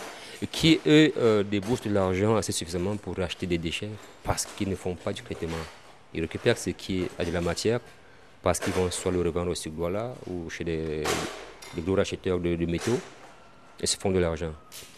qui, 0.52 0.78
eux, 0.86 1.12
euh, 1.16 1.42
débouchent 1.42 1.80
de 1.80 1.90
l'argent 1.90 2.36
assez 2.36 2.52
suffisamment 2.52 2.96
pour 2.96 3.18
acheter 3.20 3.46
des 3.46 3.56
déchets 3.56 3.88
parce 4.22 4.44
qu'ils 4.44 4.68
ne 4.68 4.76
font 4.76 4.94
pas 4.94 5.14
du 5.14 5.22
traitement. 5.22 5.56
Ils 6.14 6.20
récupèrent 6.20 6.58
ce 6.58 6.70
qui 6.70 7.06
a 7.18 7.24
de 7.24 7.30
la 7.30 7.40
matière 7.40 7.80
parce 8.42 8.58
qu'ils 8.60 8.72
vont 8.72 8.90
soit 8.90 9.12
le 9.12 9.20
revendre 9.20 9.50
au 9.50 9.54
Sugwala 9.54 10.14
ou 10.30 10.48
chez 10.50 10.64
des, 10.64 11.02
gros 11.78 11.96
racheteurs 11.96 12.38
de, 12.38 12.54
de 12.54 12.66
métaux 12.66 12.98
et 13.80 13.86
se 13.86 13.96
font 13.96 14.10
de 14.10 14.18
l'argent. 14.18 14.52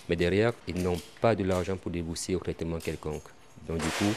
Mais 0.09 0.17
derrière, 0.17 0.53
ils 0.67 0.83
n'ont 0.83 1.01
pas 1.21 1.35
de 1.35 1.45
l'argent 1.45 1.77
pour 1.77 1.91
débourser 1.91 2.35
au 2.35 2.39
traitement 2.39 2.79
quelconque. 2.79 3.25
Donc 3.69 3.79
du 3.79 3.89
coup, 3.89 4.13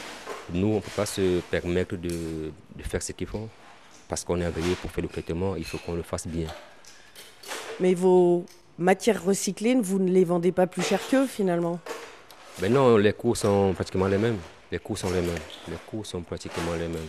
nous, 0.52 0.68
on 0.68 0.76
ne 0.76 0.80
peut 0.80 0.90
pas 0.96 1.06
se 1.06 1.40
permettre 1.50 1.96
de, 1.96 2.52
faire 2.80 3.02
ce 3.02 3.12
qu'ils 3.12 3.26
font. 3.26 3.48
Parce 4.08 4.24
qu'on 4.24 4.40
est 4.40 4.44
agréé 4.44 4.74
pour 4.74 4.90
faire 4.90 5.02
le 5.02 5.08
traitement, 5.08 5.56
il 5.56 5.64
faut 5.64 5.78
qu'on 5.78 5.94
le 5.94 6.02
fasse 6.02 6.26
bien. 6.26 6.48
Mais 7.80 7.94
vos 7.94 8.44
matières 8.78 9.24
recyclées, 9.24 9.74
vous 9.76 9.98
ne 9.98 10.10
les 10.10 10.24
vendez 10.24 10.52
pas 10.52 10.66
plus 10.66 10.82
cher 10.82 11.00
qu'eux 11.10 11.26
finalement? 11.26 11.78
Ben 12.60 12.72
non, 12.72 12.96
les 12.96 13.12
coûts 13.14 13.34
sont 13.34 13.72
pratiquement 13.74 14.06
les 14.06 14.18
mêmes. 14.18 14.38
Les 14.72 14.78
coûts 14.78 14.96
sont 14.96 15.10
les 15.10 15.20
mêmes. 15.20 15.44
Les 15.68 15.76
coûts 15.86 16.02
sont 16.02 16.22
pratiquement 16.22 16.72
les 16.72 16.88
mêmes. 16.88 17.08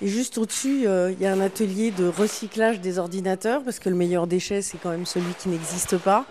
Et 0.00 0.06
juste 0.06 0.38
au-dessus, 0.38 0.86
euh, 0.86 1.10
il 1.10 1.20
y 1.20 1.26
a 1.26 1.32
un 1.32 1.40
atelier 1.40 1.90
de 1.90 2.06
recyclage 2.06 2.80
des 2.80 3.00
ordinateurs, 3.00 3.64
parce 3.64 3.80
que 3.80 3.88
le 3.88 3.96
meilleur 3.96 4.28
déchet, 4.28 4.62
c'est 4.62 4.78
quand 4.78 4.90
même 4.90 5.04
celui 5.04 5.34
qui 5.34 5.48
n'existe 5.48 5.98
pas. 5.98 6.24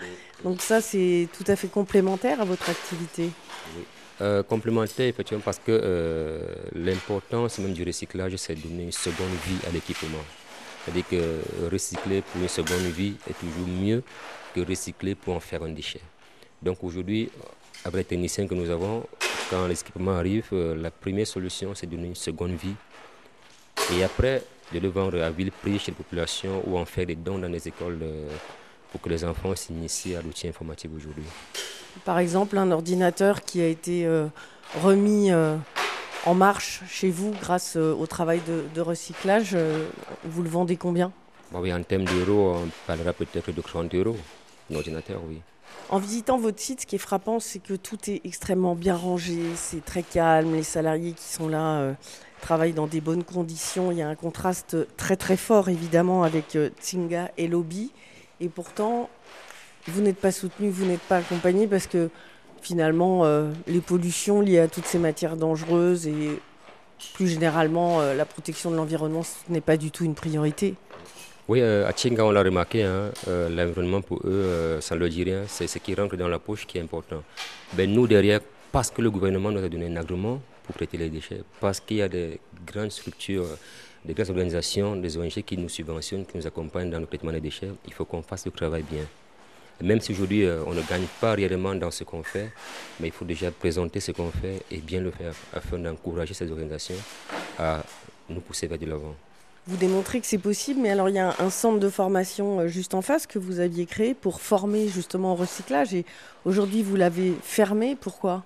Donc 0.45 0.61
ça, 0.61 0.79
c'est 0.79 1.27
tout 1.37 1.43
à 1.51 1.57
fait 1.57 1.67
complémentaire 1.67 2.39
à 2.39 2.45
votre 2.45 2.69
activité. 2.69 3.29
Euh, 4.21 4.41
complémentaire, 4.41 5.07
effectivement, 5.07 5.43
parce 5.43 5.59
que 5.59 5.63
euh, 5.69 6.39
l'importance 6.73 7.59
même 7.59 7.73
du 7.73 7.83
recyclage, 7.83 8.37
c'est 8.37 8.55
de 8.55 8.61
donner 8.61 8.83
une 8.83 8.93
seconde 8.93 9.35
vie 9.45 9.67
à 9.67 9.71
l'équipement. 9.71 10.23
C'est-à-dire 10.85 11.09
que 11.09 11.69
recycler 11.69 12.21
pour 12.21 12.41
une 12.41 12.47
seconde 12.47 12.89
vie 12.95 13.15
est 13.29 13.37
toujours 13.37 13.67
mieux 13.67 14.01
que 14.55 14.61
recycler 14.61 15.13
pour 15.13 15.35
en 15.35 15.41
faire 15.41 15.63
un 15.63 15.69
déchet. 15.69 15.99
Donc 16.61 16.81
aujourd'hui, 16.85 17.29
avec 17.83 17.95
les 17.95 18.03
techniciens 18.05 18.47
que 18.47 18.55
nous 18.55 18.69
avons, 18.69 19.03
quand 19.49 19.67
l'équipement 19.67 20.11
arrive, 20.11 20.53
la 20.53 20.91
première 20.91 21.27
solution, 21.27 21.73
c'est 21.73 21.87
de 21.87 21.95
donner 21.95 22.07
une 22.07 22.15
seconde 22.15 22.51
vie 22.51 22.75
et 23.95 24.03
après, 24.03 24.43
de 24.73 24.79
le 24.79 24.89
vendre 24.89 25.21
à 25.21 25.29
vil 25.29 25.51
prix 25.51 25.79
chez 25.79 25.91
les 25.91 25.95
populations 25.95 26.61
ou 26.65 26.77
en 26.77 26.85
faire 26.85 27.05
des 27.05 27.15
dons 27.15 27.39
dans 27.39 27.47
les 27.47 27.67
écoles 27.67 27.99
euh, 28.01 28.27
pour 28.91 28.99
que 28.99 29.09
les 29.09 29.23
enfants 29.23 29.55
s'initient 29.55 30.15
à 30.15 30.21
l'outil 30.21 30.47
informatique 30.47 30.91
aujourd'hui. 30.95 31.23
Par 32.03 32.19
exemple, 32.19 32.57
un 32.57 32.71
ordinateur 32.71 33.41
qui 33.41 33.61
a 33.61 33.67
été 33.67 34.05
euh, 34.05 34.27
remis 34.83 35.31
euh, 35.31 35.55
en 36.25 36.33
marche 36.33 36.81
chez 36.89 37.09
vous 37.09 37.33
grâce 37.41 37.77
au 37.77 38.05
travail 38.07 38.41
de, 38.73 38.81
recyclage, 38.81 39.55
vous 40.25 40.43
le 40.43 40.49
vendez 40.49 40.75
combien? 40.75 41.11
Oui, 41.53 41.71
En 41.73 41.81
termes 41.81 42.03
d'euros, 42.03 42.57
on 42.57 42.69
parlera 42.85 43.13
peut-être 43.13 43.51
de 43.51 43.61
30 43.61 43.93
euros, 43.95 44.17
un 44.69 44.75
ordinateur, 44.75 45.21
oui. 45.25 45.41
En 45.89 45.99
visitant 45.99 46.37
votre 46.37 46.59
site, 46.59 46.81
ce 46.81 46.85
qui 46.85 46.95
est 46.95 46.99
frappant, 46.99 47.39
c'est 47.39 47.59
que 47.59 47.73
tout 47.73 47.97
est 48.09 48.21
extrêmement 48.25 48.75
bien 48.75 48.95
rangé, 48.95 49.39
c'est 49.55 49.83
très 49.85 50.03
calme, 50.03 50.53
les 50.53 50.63
salariés 50.63 51.13
qui 51.13 51.23
sont 51.23 51.47
là 51.47 51.95
travaille 52.41 52.73
dans 52.73 52.87
des 52.87 53.01
bonnes 53.01 53.23
conditions. 53.23 53.91
Il 53.91 53.97
y 53.97 54.01
a 54.01 54.07
un 54.07 54.15
contraste 54.15 54.77
très 54.95 55.15
très 55.15 55.37
fort 55.37 55.69
évidemment 55.69 56.23
avec 56.23 56.55
euh, 56.55 56.69
Tsinga 56.81 57.31
et 57.37 57.47
Lobby. 57.47 57.91
Et 58.39 58.49
pourtant, 58.49 59.09
vous 59.87 60.01
n'êtes 60.01 60.17
pas 60.17 60.31
soutenu, 60.31 60.69
vous 60.69 60.85
n'êtes 60.85 61.01
pas 61.01 61.17
accompagné 61.17 61.67
parce 61.67 61.87
que 61.87 62.09
finalement, 62.61 63.25
euh, 63.25 63.51
les 63.67 63.81
pollutions 63.81 64.41
liées 64.41 64.59
à 64.59 64.67
toutes 64.67 64.85
ces 64.85 64.99
matières 64.99 65.37
dangereuses 65.37 66.07
et 66.07 66.39
plus 67.13 67.27
généralement, 67.27 68.01
la 68.01 68.25
protection 68.25 68.71
de 68.71 68.75
l'environnement, 68.75 69.21
n'est 69.49 69.61
pas 69.61 69.77
du 69.77 69.91
tout 69.91 70.03
une 70.03 70.15
priorité 70.15 70.73
oui, 71.47 71.61
à 71.61 71.91
Tchinga, 71.91 72.25
on 72.25 72.31
l'a 72.31 72.43
remarqué, 72.43 72.83
hein, 72.83 73.11
l'environnement 73.27 74.01
pour 74.01 74.21
eux, 74.25 74.77
ça 74.81 74.95
ne 74.95 74.99
leur 74.99 75.09
dit 75.09 75.23
rien, 75.23 75.43
c'est 75.47 75.67
ce 75.67 75.79
qui 75.79 75.95
rentre 75.95 76.15
dans 76.17 76.27
la 76.27 76.39
poche 76.39 76.65
qui 76.67 76.77
est 76.77 76.81
important. 76.81 77.23
Ben, 77.73 77.89
nous, 77.91 78.07
derrière, 78.07 78.41
parce 78.71 78.91
que 78.91 79.01
le 79.01 79.09
gouvernement 79.09 79.51
nous 79.51 79.63
a 79.63 79.69
donné 79.69 79.87
un 79.87 79.95
agrément 79.95 80.41
pour 80.63 80.75
traiter 80.75 80.97
les 80.97 81.09
déchets, 81.09 81.41
parce 81.59 81.79
qu'il 81.79 81.97
y 81.97 82.01
a 82.01 82.09
des 82.09 82.39
grandes 82.65 82.91
structures, 82.91 83.47
des 84.03 84.13
grandes 84.13 84.29
organisations, 84.29 84.95
des 84.95 85.17
ONG 85.17 85.41
qui 85.43 85.57
nous 85.57 85.69
subventionnent, 85.69 86.25
qui 86.25 86.37
nous 86.37 86.45
accompagnent 86.47 86.89
dans 86.89 86.99
le 86.99 87.07
traitement 87.07 87.31
des 87.31 87.39
déchets, 87.41 87.69
il 87.85 87.93
faut 87.93 88.05
qu'on 88.05 88.21
fasse 88.21 88.45
le 88.45 88.51
travail 88.51 88.83
bien. 88.83 89.03
Même 89.81 90.01
si 90.01 90.11
aujourd'hui 90.11 90.43
euh, 90.43 90.63
on 90.65 90.73
ne 90.73 90.81
gagne 90.81 91.05
pas 91.21 91.33
réellement 91.33 91.75
dans 91.75 91.91
ce 91.91 92.03
qu'on 92.03 92.23
fait, 92.23 92.51
mais 92.99 93.07
il 93.07 93.13
faut 93.13 93.25
déjà 93.25 93.51
présenter 93.51 93.99
ce 93.99 94.11
qu'on 94.11 94.31
fait 94.31 94.63
et 94.71 94.77
bien 94.77 95.01
le 95.01 95.11
faire 95.11 95.33
afin 95.53 95.77
d'encourager 95.77 96.33
ces 96.33 96.49
organisations 96.51 96.95
à 97.59 97.83
nous 98.27 98.41
pousser 98.41 98.65
vers 98.67 98.79
de 98.79 98.85
l'avant. 98.87 99.15
Vous 99.67 99.77
démontrez 99.77 100.21
que 100.21 100.25
c'est 100.25 100.37
possible, 100.37 100.79
mais 100.81 100.89
alors 100.89 101.09
il 101.09 101.15
y 101.15 101.19
a 101.19 101.35
un 101.39 101.49
centre 101.49 101.79
de 101.79 101.89
formation 101.89 102.61
euh, 102.61 102.67
juste 102.67 102.93
en 102.93 103.01
face 103.01 103.27
que 103.27 103.37
vous 103.37 103.59
aviez 103.59 103.85
créé 103.85 104.13
pour 104.13 104.39
former 104.39 104.87
justement 104.87 105.33
au 105.33 105.35
recyclage 105.35 105.93
et 105.93 106.05
aujourd'hui 106.45 106.83
vous 106.83 106.95
l'avez 106.95 107.33
fermé. 107.43 107.97
Pourquoi? 107.99 108.45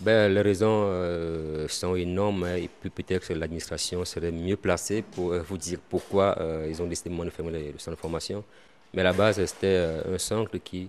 Ben, 0.00 0.32
les 0.32 0.40
raisons 0.40 0.84
euh, 0.86 1.66
sont 1.68 1.94
énormes 1.94 2.46
et 2.46 2.68
puis 2.80 2.90
peut-être 2.90 3.28
que 3.28 3.32
l'administration 3.32 4.04
serait 4.04 4.32
mieux 4.32 4.56
placée 4.56 5.02
pour 5.02 5.34
vous 5.34 5.58
dire 5.58 5.78
pourquoi 5.88 6.38
ils 6.68 6.80
ont 6.80 6.86
décidé 6.86 7.10
de 7.10 7.30
fermer 7.30 7.72
le 7.72 7.78
centre 7.78 7.96
de 7.96 8.00
formation. 8.00 8.44
Mais 8.92 9.02
à 9.02 9.04
la 9.04 9.12
base, 9.12 9.44
c'était 9.44 9.66
euh, 9.66 10.14
un 10.14 10.18
centre 10.18 10.56
qui 10.58 10.88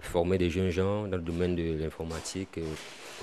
formait 0.00 0.38
des 0.38 0.50
jeunes 0.50 0.70
gens 0.70 1.06
dans 1.06 1.16
le 1.16 1.22
domaine 1.22 1.56
de 1.56 1.82
l'informatique. 1.82 2.60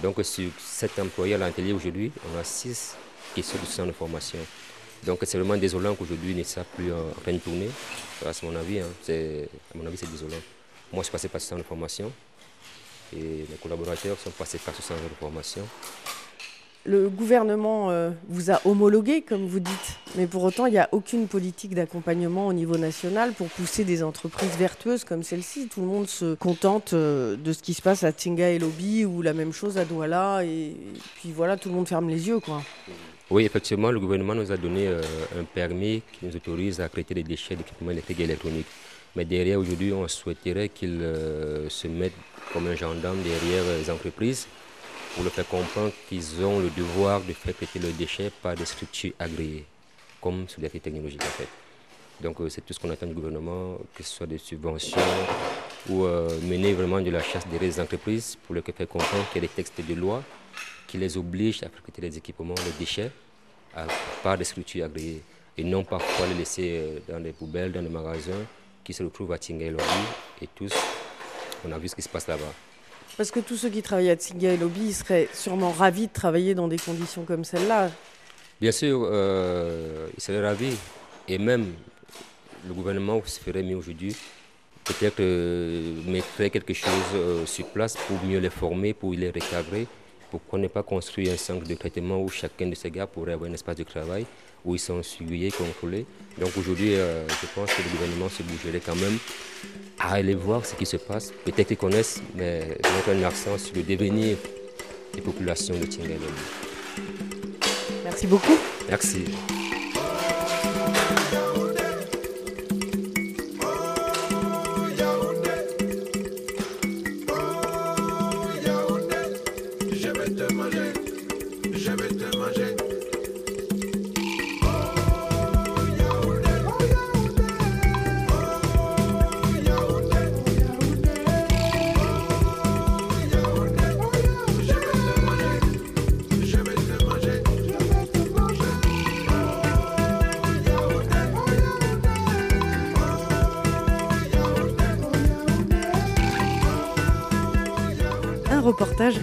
Donc, 0.01 0.23
sur 0.23 0.49
sept 0.57 0.97
employés 0.99 1.35
à 1.35 1.37
l'atelier 1.37 1.73
aujourd'hui, 1.73 2.11
on 2.33 2.39
a 2.39 2.43
six 2.43 2.95
qui 3.35 3.43
sont 3.43 3.57
du 3.57 3.65
centre 3.65 3.87
de 3.87 3.93
formation. 3.93 4.39
Donc, 5.05 5.19
c'est 5.23 5.37
vraiment 5.37 5.57
désolant 5.57 5.95
qu'aujourd'hui, 5.95 6.31
ils 6.31 6.37
ne 6.37 6.43
soient 6.43 6.63
plus 6.75 6.91
en 6.91 7.21
train 7.21 7.33
de 7.33 7.37
tourner. 7.37 7.69
C'est 8.31 8.43
mon 8.43 8.55
avis. 8.55 8.79
Hein. 8.79 8.87
À 9.09 9.77
mon 9.77 9.85
avis, 9.85 9.97
c'est 9.97 10.11
désolant. 10.11 10.37
Moi, 10.91 11.01
je 11.01 11.05
suis 11.05 11.11
passé 11.11 11.27
par 11.27 11.39
ce 11.39 11.47
centre 11.47 11.61
de 11.61 11.67
formation 11.67 12.11
et 13.15 13.45
mes 13.49 13.57
collaborateurs 13.61 14.17
sont 14.19 14.31
passés 14.31 14.59
par 14.59 14.75
ce 14.75 14.81
centre 14.81 15.01
de 15.01 15.15
formation. 15.19 15.63
Le 16.85 17.09
gouvernement 17.09 17.91
euh, 17.91 18.11
vous 18.29 18.51
a 18.51 18.61
homologué, 18.65 19.21
comme 19.21 19.45
vous 19.45 19.59
dites, 19.59 19.99
mais 20.15 20.27
pour 20.27 20.43
autant, 20.43 20.65
il 20.65 20.71
n'y 20.71 20.79
a 20.79 20.87
aucune 20.93 21.27
politique 21.27 21.75
d'accompagnement 21.75 22.47
au 22.47 22.53
niveau 22.53 22.77
national 22.77 23.33
pour 23.33 23.47
pousser 23.47 23.83
des 23.83 24.01
entreprises 24.01 24.55
vertueuses 24.57 25.03
comme 25.03 25.21
celle-ci. 25.21 25.67
Tout 25.67 25.81
le 25.81 25.87
monde 25.87 26.07
se 26.07 26.35
contente 26.35 26.93
euh, 26.93 27.35
de 27.35 27.51
ce 27.51 27.61
qui 27.61 27.73
se 27.73 27.81
passe 27.81 28.03
à 28.03 28.13
Tinga 28.13 28.49
et 28.49 28.59
Lobby 28.59 29.03
ou 29.03 29.21
la 29.21 29.33
même 29.33 29.51
chose 29.51 29.77
à 29.77 29.83
Douala. 29.83 30.45
Et, 30.45 30.75
puis 31.15 31.31
voilà, 31.31 31.57
tout 31.57 31.69
le 31.69 31.75
monde 31.75 31.87
ferme 31.87 32.09
les 32.09 32.27
yeux. 32.29 32.39
quoi. 32.39 32.63
Oui, 33.29 33.45
effectivement, 33.45 33.91
le 33.91 33.99
gouvernement 33.99 34.33
nous 34.35 34.51
a 34.51 34.57
donné 34.57 34.87
euh, 34.87 35.01
un 35.39 35.43
permis 35.43 36.01
qui 36.13 36.25
nous 36.25 36.35
autorise 36.35 36.81
à 36.81 36.89
traiter 36.89 37.13
des 37.13 37.23
déchets 37.23 37.55
d'équipements 37.55 37.91
électriques 37.91 38.19
et 38.19 38.23
électroniques. 38.23 38.67
Mais 39.15 39.25
derrière, 39.25 39.59
aujourd'hui, 39.59 39.93
on 39.93 40.07
souhaiterait 40.07 40.69
qu'ils 40.69 41.01
se 41.67 41.87
mettent 41.87 42.13
comme 42.53 42.67
un 42.67 42.75
gendarme 42.75 43.21
derrière 43.21 43.63
les 43.79 43.89
entreprises 43.89 44.47
pour 45.13 45.23
leur 45.23 45.33
faire 45.33 45.47
comprendre 45.47 45.91
qu'ils 46.07 46.43
ont 46.43 46.59
le 46.59 46.69
devoir 46.69 47.21
de 47.21 47.33
faire 47.33 47.55
traiter 47.55 47.79
leurs 47.79 47.93
déchets 47.93 48.31
par 48.41 48.55
des 48.55 48.65
structures 48.65 49.13
agréées, 49.19 49.65
comme 50.21 50.47
sur 50.47 50.61
les 50.61 50.69
technologiques 50.69 51.23
en 51.23 51.37
fait. 51.37 51.47
Donc 52.21 52.39
euh, 52.41 52.49
c'est 52.49 52.61
tout 52.61 52.73
ce 52.73 52.79
qu'on 52.79 52.89
attend 52.89 53.07
du 53.07 53.13
gouvernement, 53.13 53.77
que 53.95 54.03
ce 54.03 54.13
soit 54.13 54.27
des 54.27 54.37
subventions 54.37 54.99
ou 55.89 56.05
euh, 56.05 56.29
mener 56.41 56.73
vraiment 56.73 57.01
de 57.01 57.09
la 57.09 57.21
chasse 57.21 57.47
derrière 57.47 57.71
les 57.71 57.79
entreprises 57.79 58.37
pour 58.45 58.55
leur 58.55 58.63
faire 58.63 58.87
comprendre 58.87 59.25
qu'il 59.31 59.41
y 59.41 59.45
a 59.45 59.47
des 59.47 59.53
textes 59.53 59.81
de 59.87 59.93
loi 59.93 60.23
qui 60.89 60.97
les 60.97 61.17
obligent 61.17 61.63
à 61.63 61.69
traiter 61.69 62.01
les 62.01 62.17
équipements, 62.17 62.55
les 62.65 62.71
déchets 62.79 63.11
par 64.23 64.37
des 64.37 64.43
structures 64.43 64.85
agréées 64.85 65.21
et 65.57 65.63
non 65.63 65.83
parfois 65.83 66.25
les 66.27 66.33
laisser 66.33 66.71
euh, 66.73 66.99
dans 67.07 67.19
des 67.19 67.31
poubelles, 67.31 67.71
dans 67.71 67.81
des 67.81 67.89
magasins 67.89 68.45
qui 68.83 68.93
se 68.93 69.03
retrouvent 69.03 69.31
à 69.33 69.37
Tinga 69.37 69.65
et 70.41 70.47
tous, 70.55 70.73
on 71.65 71.71
a 71.71 71.77
vu 71.77 71.87
ce 71.87 71.95
qui 71.95 72.01
se 72.01 72.09
passe 72.09 72.27
là-bas. 72.27 72.53
Parce 73.17 73.31
que 73.31 73.41
tous 73.41 73.57
ceux 73.57 73.69
qui 73.69 73.81
travaillent 73.81 74.09
à 74.09 74.15
Tsinga 74.15 74.53
et 74.53 74.57
Lobby 74.57 74.93
seraient 74.93 75.27
sûrement 75.33 75.71
ravis 75.71 76.07
de 76.07 76.13
travailler 76.13 76.55
dans 76.55 76.67
des 76.67 76.77
conditions 76.77 77.23
comme 77.23 77.43
celle-là. 77.43 77.91
Bien 78.61 78.71
sûr, 78.71 79.01
euh, 79.03 80.07
ils 80.17 80.21
seraient 80.21 80.41
ravis. 80.41 80.75
Et 81.27 81.37
même 81.37 81.73
le 82.67 82.73
gouvernement 82.73 83.21
se 83.25 83.39
ferait 83.39 83.63
mieux 83.63 83.75
aujourd'hui. 83.75 84.15
Peut-être 84.83 85.19
euh, 85.19 85.93
mettrait 86.07 86.49
quelque 86.49 86.73
chose 86.73 86.89
euh, 87.13 87.45
sur 87.45 87.67
place 87.67 87.95
pour 88.07 88.23
mieux 88.23 88.39
les 88.39 88.49
former, 88.49 88.93
pour 88.93 89.13
les 89.13 89.29
recadrer. 89.29 89.85
Pourquoi 90.31 90.59
ne 90.59 90.67
pas 90.67 90.83
construire 90.83 91.33
un 91.33 91.37
centre 91.37 91.67
de 91.67 91.73
traitement 91.75 92.21
où 92.21 92.29
chacun 92.29 92.67
de 92.67 92.75
ces 92.75 92.91
gars 92.91 93.07
pourrait 93.07 93.33
avoir 93.33 93.49
un 93.49 93.53
espace 93.53 93.77
de 93.77 93.83
travail 93.83 94.25
où 94.63 94.75
ils 94.75 94.79
sont 94.79 95.01
surveillés, 95.01 95.51
contrôlés? 95.51 96.05
Donc 96.39 96.51
aujourd'hui, 96.57 96.93
je 96.95 97.45
pense 97.55 97.73
que 97.73 97.81
le 97.81 97.89
gouvernement 97.89 98.29
se 98.29 98.43
bougerait 98.43 98.81
quand 98.85 98.95
même 98.95 99.17
à 99.99 100.13
aller 100.13 100.35
voir 100.35 100.65
ce 100.65 100.75
qui 100.75 100.85
se 100.85 100.97
passe. 100.97 101.31
Peut-être 101.45 101.67
qu'ils 101.67 101.77
connaissent, 101.77 102.21
mais 102.35 102.59
mettre 102.69 103.09
un 103.09 103.23
accent 103.23 103.57
sur 103.57 103.75
le 103.75 103.83
devenir 103.83 104.37
des 105.13 105.21
populations 105.21 105.77
de 105.77 105.85
Tingel. 105.85 106.19
Merci 108.03 108.27
beaucoup. 108.27 108.57
Merci. 108.87 109.25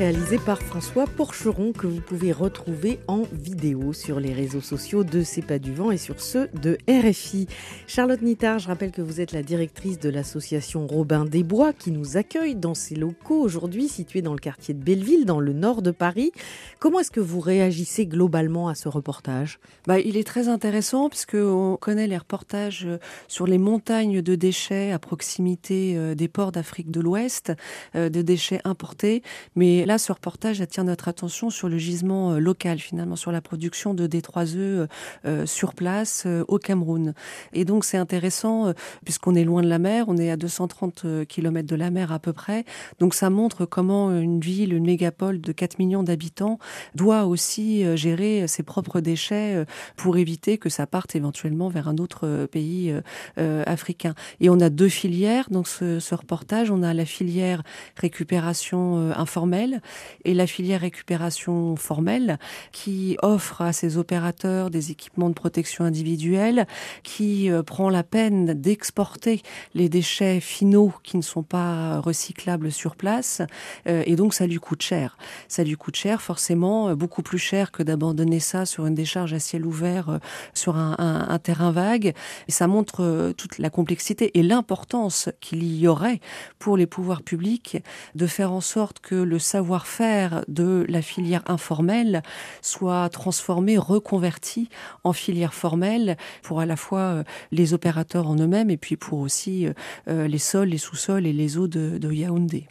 Réalisé 0.07 0.39
par 0.39 0.63
François 0.63 1.07
Porcheron 1.09 1.73
que 1.73 1.89
vous 1.89 2.01
pouvez 2.01 2.31
retrouver 2.31 3.01
en 3.09 3.23
vidéo 3.33 3.93
sur 3.93 4.21
les 4.21 4.33
réseaux 4.33 4.61
sociaux 4.61 5.03
de 5.03 5.25
C'est 5.25 5.43
pas 5.43 5.59
du 5.59 5.75
vent 5.75 5.91
et 5.91 5.97
sur 5.97 6.21
ceux 6.21 6.49
de 6.63 6.79
RFI. 6.89 7.49
Charlotte 7.89 8.23
Nittard, 8.23 8.61
je 8.61 8.69
rappelle 8.69 8.93
que 8.93 9.03
vous 9.03 9.21
êtes 9.21 9.33
la 9.33 9.43
directrice 9.43 9.99
de 9.99 10.09
l'association 10.09 10.87
Robin 10.87 11.25
des 11.25 11.43
Bois 11.43 11.73
qui 11.73 11.91
nous 11.91 12.17
accueille 12.17 12.55
dans 12.55 12.75
ses 12.75 12.95
locaux 12.95 13.41
aujourd'hui 13.41 13.89
situés 13.89 14.23
dans 14.23 14.33
le 14.33 14.39
quartier 14.39 14.75
de 14.75 14.81
Belleville 14.81 15.25
dans 15.25 15.41
le 15.41 15.53
nord 15.53 15.83
de 15.83 15.91
Paris. 15.91 16.31
Comment 16.79 17.01
est-ce 17.01 17.11
que 17.11 17.19
vous 17.19 17.41
réagissez 17.41 18.07
globalement 18.07 18.69
à 18.69 18.77
ce 18.77 18.89
reportage? 18.89 19.59
Bah, 19.89 19.99
Il 19.99 20.17
est 20.17 20.27
très 20.27 20.47
intéressant 20.47 21.09
puisqu'on 21.09 21.77
connaît 21.81 22.07
les 22.07 22.19
reportages 22.19 22.85
euh, 22.87 22.99
sur 23.27 23.49
les 23.49 23.59
montagnes 23.59 24.23
de 24.23 24.37
déchets 24.37 24.93
à 24.93 25.01
proximité 25.01 25.95
euh, 25.97 26.15
des 26.15 26.29
ports 26.29 26.53
d'Afrique 26.53 26.93
de 26.93 27.01
l'Ouest, 27.01 27.53
euh, 27.97 28.09
de 28.09 28.23
déchets 28.23 28.61
importés. 28.63 29.25
Mais 29.57 29.85
là, 29.85 29.96
ce 29.99 30.13
reportage 30.13 30.61
attire 30.61 30.85
notre 30.85 31.09
attention 31.09 31.51
sur 31.51 31.69
le 31.69 31.79
gisement 31.79 32.33
euh, 32.33 32.39
local, 32.39 32.79
finalement, 32.79 33.17
sur 33.17 33.33
la 33.33 33.41
production 33.41 33.95
de 33.95 34.07
D3E 34.07 34.57
euh, 34.57 34.87
euh, 35.25 35.47
sur 35.47 35.75
place 35.75 36.27
au 36.49 36.59
Cameroun. 36.59 37.15
Et 37.53 37.65
donc, 37.65 37.85
c'est 37.85 37.97
intéressant, 37.97 38.73
puisqu'on 39.05 39.35
est 39.35 39.45
loin 39.45 39.63
de 39.63 39.69
la 39.69 39.79
mer, 39.79 40.07
on 40.09 40.17
est 40.17 40.31
à 40.31 40.37
230 40.37 41.27
km 41.29 41.67
de 41.67 41.77
la 41.77 41.91
mer 41.91 42.13
à 42.13 42.19
peu 42.19 42.33
près. 42.33 42.65
Donc, 42.99 43.15
ça 43.15 43.31
montre 43.31 43.65
comment 43.65 44.11
une 44.11 44.41
ville, 44.41 44.73
une 44.73 44.85
mégapole 44.85 45.41
de 45.41 45.53
4 45.53 45.79
millions 45.79 46.03
d'habitants 46.03 46.59
doit 46.95 47.25
aussi 47.25 47.85
gérer 47.97 48.47
ses 48.49 48.63
propres 48.63 49.01
déchets 49.01 49.65
pour 49.97 50.17
éviter 50.17 50.59
que 50.59 50.69
ça 50.69 50.87
parte 50.87 51.17
éventuellement 51.17 51.69
vers 51.69 51.89
un 51.89 51.97
autre 51.97 52.47
pays 52.47 52.95
africain. 53.37 54.15
Et 54.41 54.51
on 54.51 54.61
a 54.61 54.71
deux 54.71 54.89
filières 54.89 55.49
dans 55.51 55.65
ce, 55.65 56.01
ce 56.01 56.15
reportage. 56.15 56.71
On 56.71 56.83
a 56.83 56.95
la 56.95 57.05
filière 57.05 57.63
récupération 57.97 59.13
informelle 59.17 59.81
et 60.25 60.35
la 60.35 60.47
filière 60.47 60.81
récupération 60.81 61.77
formelle 61.77 62.39
qui 62.73 63.17
offre 63.23 63.63
à 63.63 63.73
ses 63.73 63.99
opérateurs 63.99 64.71
des 64.71 64.91
équipements 64.91 65.29
de 65.29 65.35
protection 65.35 65.85
individuelle, 65.85 66.67
qui 67.03 67.51
euh, 67.51 67.63
prend 67.63 67.91
la 67.91 68.03
peine 68.03 68.55
d'exporter 68.55 69.43
les 69.75 69.89
déchets 69.89 70.41
finaux 70.41 70.93
qui 71.03 71.17
ne 71.17 71.23
sont 71.23 71.43
pas 71.43 72.01
recyclables 72.01 72.73
sur 72.73 72.97
place 72.97 73.43
euh, 73.89 74.03
et 74.07 74.17
donc 74.17 74.35
ça 74.35 74.47
lui 74.47 74.57
coûte 74.57 74.83
cher. 74.83 75.17
Ça 75.49 75.65
lui 75.65 75.75
coûte 75.75 75.97
cher 75.97 76.23
forcément, 76.23 76.89
euh, 76.89 76.95
beaucoup 76.95 77.23
plus 77.23 77.39
cher 77.39 77.73
que 77.73 77.83
d'abandonner 77.83 78.41
ça 78.41 78.67
sur 78.67 78.87
une 78.87 78.95
décharge 78.95 79.33
à 79.33 79.39
ciel 79.39 79.67
ouvert 79.67 80.19
sur 80.55 80.77
un, 80.77 81.39
terrain 81.43 81.71
vague. 81.71 82.15
Et 82.49 82.53
ça 82.53 82.67
montre 82.67 83.33
toute 83.37 83.59
la 83.59 83.71
complexité 83.71 84.39
et 84.39 84.43
l'importance 84.43 85.29
qu'il 85.41 85.77
y 85.77 85.87
aurait 85.87 86.21
pour 86.59 86.77
les 86.77 86.87
pouvoirs 86.87 87.23
publics 87.23 87.79
de 88.15 88.27
faire 88.27 88.53
en 88.53 88.61
sorte 88.61 89.01
que 89.01 89.15
le 89.15 89.39
savoir-faire 89.77 90.45
de 90.49 90.87
la 90.89 91.03
filière 91.03 91.43
informelle 91.47 92.23
soit 92.63 93.09
transformé, 93.11 93.77
reconverti 93.77 94.69
en 95.05 95.13
filière 95.13 95.53
formelle 95.53 96.17
pour 96.43 96.61
à 96.61 96.67
la 96.67 96.77
fois 96.77 97.01
euh, 97.01 97.25
les 97.53 97.75
opérateurs 97.75 98.29
en 98.29 98.37
eux-mêmes 98.37 98.71
et 98.71 98.77
puis 98.77 98.97
pour 98.97 99.21
aussi 99.21 99.67
les 100.07 100.39
sols, 100.39 100.69
les 100.69 100.79
sous-sols 100.79 101.27
et 101.27 101.33
les 101.33 101.59
eaux 101.59 101.69
de 101.69 102.13
Yaoundé. 102.13 102.69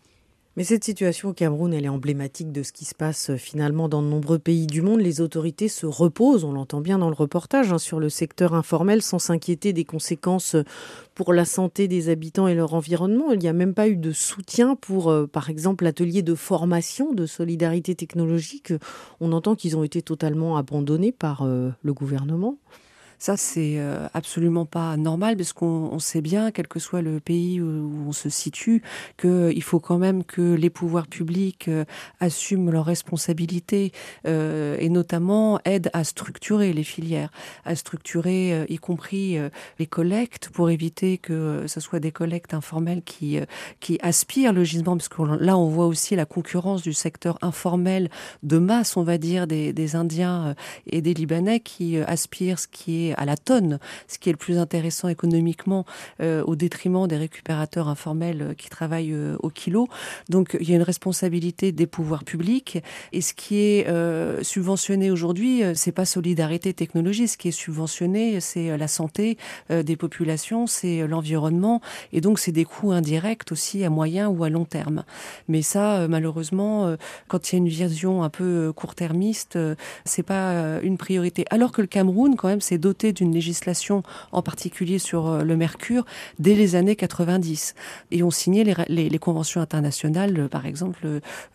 Mais 0.58 0.64
cette 0.64 0.86
situation 0.86 1.30
au 1.30 1.34
Cameroun, 1.34 1.74
elle 1.74 1.84
est 1.84 1.90
emblématique 1.90 2.54
de 2.54 2.64
ce 2.64 2.72
qui 2.72 2.86
se 2.86 2.96
passe 2.96 3.30
euh, 3.30 3.36
finalement 3.36 3.90
dans 3.90 4.02
de 4.02 4.08
nombreux 4.08 4.40
pays 4.40 4.68
du 4.68 4.82
monde. 4.82 5.02
Les 5.02 5.20
autorités 5.20 5.68
se 5.68 5.86
reposent, 5.86 6.46
on 6.46 6.54
l'entend 6.54 6.80
bien 6.80 6.98
dans 6.98 7.10
le 7.10 7.16
reportage, 7.16 7.74
hein, 7.74 7.78
sur 7.78 8.00
le 8.00 8.08
secteur 8.08 8.54
informel 8.54 9.02
sans 9.02 9.20
s'inquiéter 9.20 9.74
des 9.74 9.84
conséquences 9.84 10.56
euh, 10.56 10.64
pour 11.14 11.34
la 11.34 11.44
santé 11.44 11.90
des 11.90 12.08
habitants 12.08 12.48
et 12.48 12.56
leur 12.56 12.74
environnement. 12.74 13.34
Il 13.34 13.40
n'y 13.40 13.50
a 13.50 13.54
même 13.54 13.74
pas 13.74 13.90
eu 13.90 13.98
de 13.98 14.14
soutien 14.14 14.78
pour, 14.78 15.10
euh, 15.10 15.28
par 15.28 15.50
exemple, 15.50 15.84
l'atelier 15.84 16.22
de 16.22 16.36
formation 16.36 17.12
de 17.12 17.26
solidarité 17.26 17.94
technologique. 17.94 18.72
On 19.20 19.34
entend 19.34 19.56
qu'ils 19.56 19.76
ont 19.76 19.84
été 19.84 20.02
totalement 20.02 20.56
abandonnés 20.56 21.12
par 21.12 21.46
le 21.46 21.94
gouvernement. 21.94 22.58
Ça, 23.18 23.38
c'est 23.38 23.76
euh, 23.78 24.08
absolument 24.14 24.66
pas 24.66 24.98
normal 24.98 25.38
parce 25.38 25.54
qu'on 25.54 26.00
sait 26.00 26.22
bien, 26.22 26.52
quel 26.52 26.68
que 26.68 26.80
soit 26.80 27.02
le 27.02 27.20
pays 27.20 27.62
où, 27.62 28.06
on 28.08 28.12
se 28.12 28.30
situe, 28.30 28.84
qu'il 29.18 29.64
faut 29.64 29.80
quand 29.80 29.98
même 29.98 30.24
que 30.24 30.54
les 30.54 30.70
pouvoirs 30.70 31.08
publics 31.08 31.68
euh, 31.68 31.86
assument 32.20 32.72
leurs 32.72 32.86
responsabilités 32.86 33.92
euh, 34.28 34.78
et 34.80 34.90
notamment 34.90 35.60
aident 35.66 35.90
à 35.94 36.04
structurer 36.04 36.74
les 36.74 36.84
filières, 36.84 37.32
à 37.64 37.76
structurer 37.76 38.66
y 38.70 38.78
compris 38.78 39.38
les 39.80 39.88
collectes 39.88 40.50
pour 40.50 40.70
éviter 40.70 41.18
que 41.18 41.66
ce 41.68 41.80
soit 41.80 42.00
des 42.00 42.12
collectes 42.12 42.54
informelles 42.54 43.02
qui, 43.04 43.40
qui 43.80 43.98
aspirent 44.02 44.54
le 44.54 44.64
gisement, 44.64 44.98
parce 44.98 45.10
que 45.10 45.22
là, 45.22 45.58
on 45.58 45.70
voit 45.70 45.88
aussi 45.88 46.16
la 46.16 46.26
concurrence 46.26 46.82
du 46.82 46.94
secteur 46.94 47.38
informel 47.42 48.10
de 48.44 48.58
masse, 48.58 48.98
on 48.98 49.04
va 49.04 49.18
dire, 49.18 49.48
des, 49.48 49.74
des 49.74 49.96
Indiens 49.96 50.56
et 50.88 51.02
des 51.02 51.14
Libanais 51.14 51.60
qui 51.60 51.98
aspirent 51.98 52.60
ce 52.60 52.68
qui 52.68 53.05
est 53.05 53.05
à 53.14 53.26
la 53.26 53.38
tonne, 53.38 53.80
ce 54.08 54.18
qui 54.18 54.30
est 54.30 54.34
le 54.34 54.38
plus 54.38 54.58
intéressant 54.58 55.08
économiquement 55.08 55.86
euh, 56.22 56.44
au 56.44 56.56
détriment 56.56 57.08
des 57.08 57.18
récupérateurs 57.18 57.88
informels 57.88 58.42
euh, 58.42 58.54
qui 58.54 58.70
travaillent 58.70 59.14
euh, 59.14 59.36
au 59.40 59.50
kilo. 59.50 59.88
Donc 60.30 60.58
il 60.60 60.70
y 60.70 60.74
a 60.74 60.76
une 60.76 60.82
responsabilité 60.82 61.72
des 61.72 61.88
pouvoirs 61.88 62.24
publics 62.24 62.82
et 63.12 63.22
ce 63.22 63.34
qui 63.34 63.58
est 63.58 63.88
subventionné 64.44 65.12
aujourd'hui, 65.12 65.62
c'est 65.76 65.92
pas 65.92 66.06
solidarité 66.06 66.74
technologie, 66.74 67.28
ce 67.28 67.38
qui 67.38 67.50
est 67.50 67.52
subventionné, 67.52 68.40
c'est 68.40 68.78
la 68.78 68.88
santé 68.88 69.38
des 69.70 69.96
populations, 69.96 70.68
c'est 70.68 71.08
l'environnement 71.08 71.82
et 72.14 72.22
donc 72.22 72.40
c'est 72.40 72.52
des 72.52 72.66
coûts 72.66 72.92
indirects 72.92 73.52
aussi 73.52 73.84
à 73.84 73.90
moyen 73.90 74.28
ou 74.30 74.44
à 74.44 74.50
long 74.50 74.66
terme. 74.66 75.04
Mais 75.48 75.62
ça 75.62 76.08
malheureusement 76.08 76.96
quand 77.28 77.52
il 77.52 77.56
y 77.56 77.58
a 77.58 77.60
une 77.60 77.68
vision 77.68 78.24
un 78.24 78.30
peu 78.30 78.74
court-termiste, 78.76 79.58
c'est 80.06 80.24
pas 80.24 80.80
une 80.82 80.98
priorité. 80.98 81.46
Alors 81.50 81.72
que 81.72 81.82
le 81.82 81.88
Cameroun 81.88 82.36
quand 82.36 82.48
même 82.48 82.62
c'est 82.62 82.78
d'une 83.04 83.34
législation, 83.34 84.04
en 84.32 84.42
particulier 84.42 85.00
sur 85.00 85.28
euh, 85.28 85.44
le 85.44 85.58
mercure, 85.58 86.06
dès 86.40 86.56
les 86.56 86.76
années 86.76 86.96
90. 86.96 87.76
Et 88.12 88.24
on 88.24 88.32
signait 88.32 88.64
les, 88.88 89.10
les, 89.10 89.20
conventions 89.20 89.62
internationales, 89.62 90.40
euh, 90.40 90.48
par 90.48 90.66
exemple, 90.66 91.06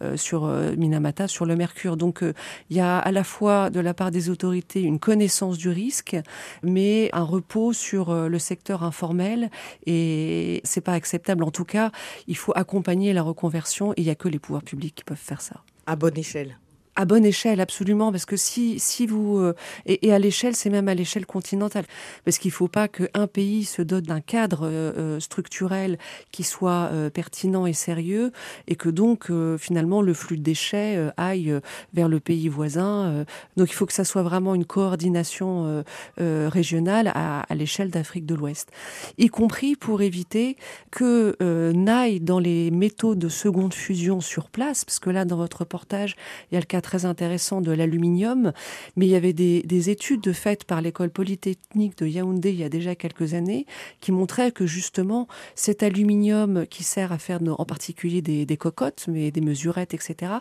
euh, 0.03 0.17
sur 0.17 0.47
Minamata, 0.77 1.29
sur 1.29 1.47
le 1.47 1.57
mercure. 1.57 1.97
Donc 1.97 2.23
il 2.71 2.77
y 2.77 2.81
a 2.81 2.99
à 2.99 3.13
la 3.13 3.25
fois 3.25 3.71
de 3.71 3.81
la 3.81 3.95
part 3.95 4.11
des 4.11 4.29
autorités 4.31 4.83
une 4.83 4.99
connaissance 4.99 5.59
du 5.59 5.69
risque, 5.69 6.17
mais 6.63 7.09
un 7.13 7.23
repos 7.23 7.73
sur 7.73 8.15
le 8.15 8.39
secteur 8.39 8.83
informel. 8.83 9.51
Et 9.87 10.61
c'est 10.65 10.81
pas 10.81 10.93
acceptable. 10.93 11.45
En 11.45 11.51
tout 11.51 11.65
cas, 11.65 11.91
il 12.27 12.37
faut 12.37 12.53
accompagner 12.55 13.13
la 13.13 13.23
reconversion 13.23 13.93
et 13.93 14.03
il 14.03 14.05
n'y 14.05 14.11
a 14.11 14.15
que 14.15 14.29
les 14.29 14.39
pouvoirs 14.39 14.63
publics 14.63 14.95
qui 14.95 15.05
peuvent 15.05 15.17
faire 15.17 15.41
ça. 15.41 15.63
À 15.87 15.97
bonne 15.97 16.19
échelle 16.19 16.57
à 16.97 17.05
bonne 17.05 17.25
échelle, 17.25 17.61
absolument, 17.61 18.11
parce 18.11 18.27
que 18.27 18.37
si, 18.37 18.79
si 18.79 19.07
vous... 19.07 19.39
Euh, 19.39 19.55
et, 19.87 20.13
à 20.13 20.19
l'échelle, 20.19 20.57
c'est 20.57 20.71
même 20.71 20.89
à 20.89 20.95
l'échelle 20.95 21.25
continentale, 21.25 21.85
parce 22.25 22.39
qu'il 22.39 22.51
ne 22.51 22.55
faut 22.55 22.69
pas 22.69 22.89
qu'un 22.89 23.27
pays 23.27 23.65
se 23.65 23.81
dote 23.81 24.05
d'un 24.05 24.21
cadre 24.21 24.65
euh, 24.65 24.93
euh, 24.97 25.21
structurel 25.21 25.99
qui 26.33 26.43
soit 26.43 26.91
pertinent 27.15 27.67
et 27.67 27.73
sérieux, 27.73 28.33
et 28.67 28.77
que 28.77 28.89
donc, 28.89 29.31
finalement, 29.59 30.03
le 30.03 30.15
flux 30.15 30.37
de 30.37 30.43
déchets 30.43 31.11
aille 31.17 31.59
vers 31.95 32.09
le 32.09 32.21
pays 32.21 32.49
voisin. 32.49 33.25
donc 33.57 33.71
il 33.71 33.75
faut 33.75 33.87
que 33.87 33.93
ça 33.93 34.05
soit 34.05 34.23
vraiment 34.23 34.55
une 34.55 34.65
coordination 34.65 35.85
régionale 36.19 37.13
à, 37.15 37.41
à 37.41 37.55
l'échelle 37.55 37.91
d'Afrique 37.91 38.27
de 38.27 38.35
l'Ouest, 38.35 38.71
y 39.19 39.29
compris 39.29 39.77
pour 39.77 40.03
éviter 40.03 40.57
que 40.91 41.37
n'aille 41.73 42.21
dans 42.21 42.39
les 42.39 42.71
métaux 42.71 43.15
de 43.15 43.29
seconde 43.29 43.75
fusion 43.75 44.21
sur 44.21 44.51
place, 44.51 44.85
parce 44.85 44.99
que 44.99 45.11
là, 45.11 45.25
dans 45.25 45.37
votre 45.37 45.61
reportage, 45.61 46.17
il 46.51 46.55
y 46.55 46.57
a 46.57 46.61
le 46.61 46.67
cas 46.67 46.80
très 46.81 47.05
intéressant 47.05 47.61
de 47.61 47.73
l'aluminium, 47.73 48.53
mais 48.97 49.07
il 49.07 49.11
y 49.11 49.17
avait 49.17 49.33
des, 49.33 49.91
études 49.91 50.33
faites 50.33 50.65
par 50.65 50.83
l'école 50.83 51.11
polytechnique 51.11 51.97
de 51.99 52.07
Yaoundé 52.07 52.51
il 52.51 52.61
y 52.61 52.65
a 52.65 52.69
déjà 52.69 52.95
quelques 52.95 53.33
années 53.33 53.65
qui 54.01 54.13
montraient 54.13 54.53
que 54.53 54.67
justement 54.67 55.27
cet 55.55 55.83
aluminium 55.83 56.67
qui 56.67 56.85
sert 56.85 57.13
à 57.13 57.19
faire 57.19 57.41
en 57.47 57.65
particulier 57.65 58.21
des, 58.21 58.57
cocottes, 58.57 59.07
mais 59.09 59.31
des 59.31 59.41
mesurettes, 59.41 59.95
etc., 59.95 60.33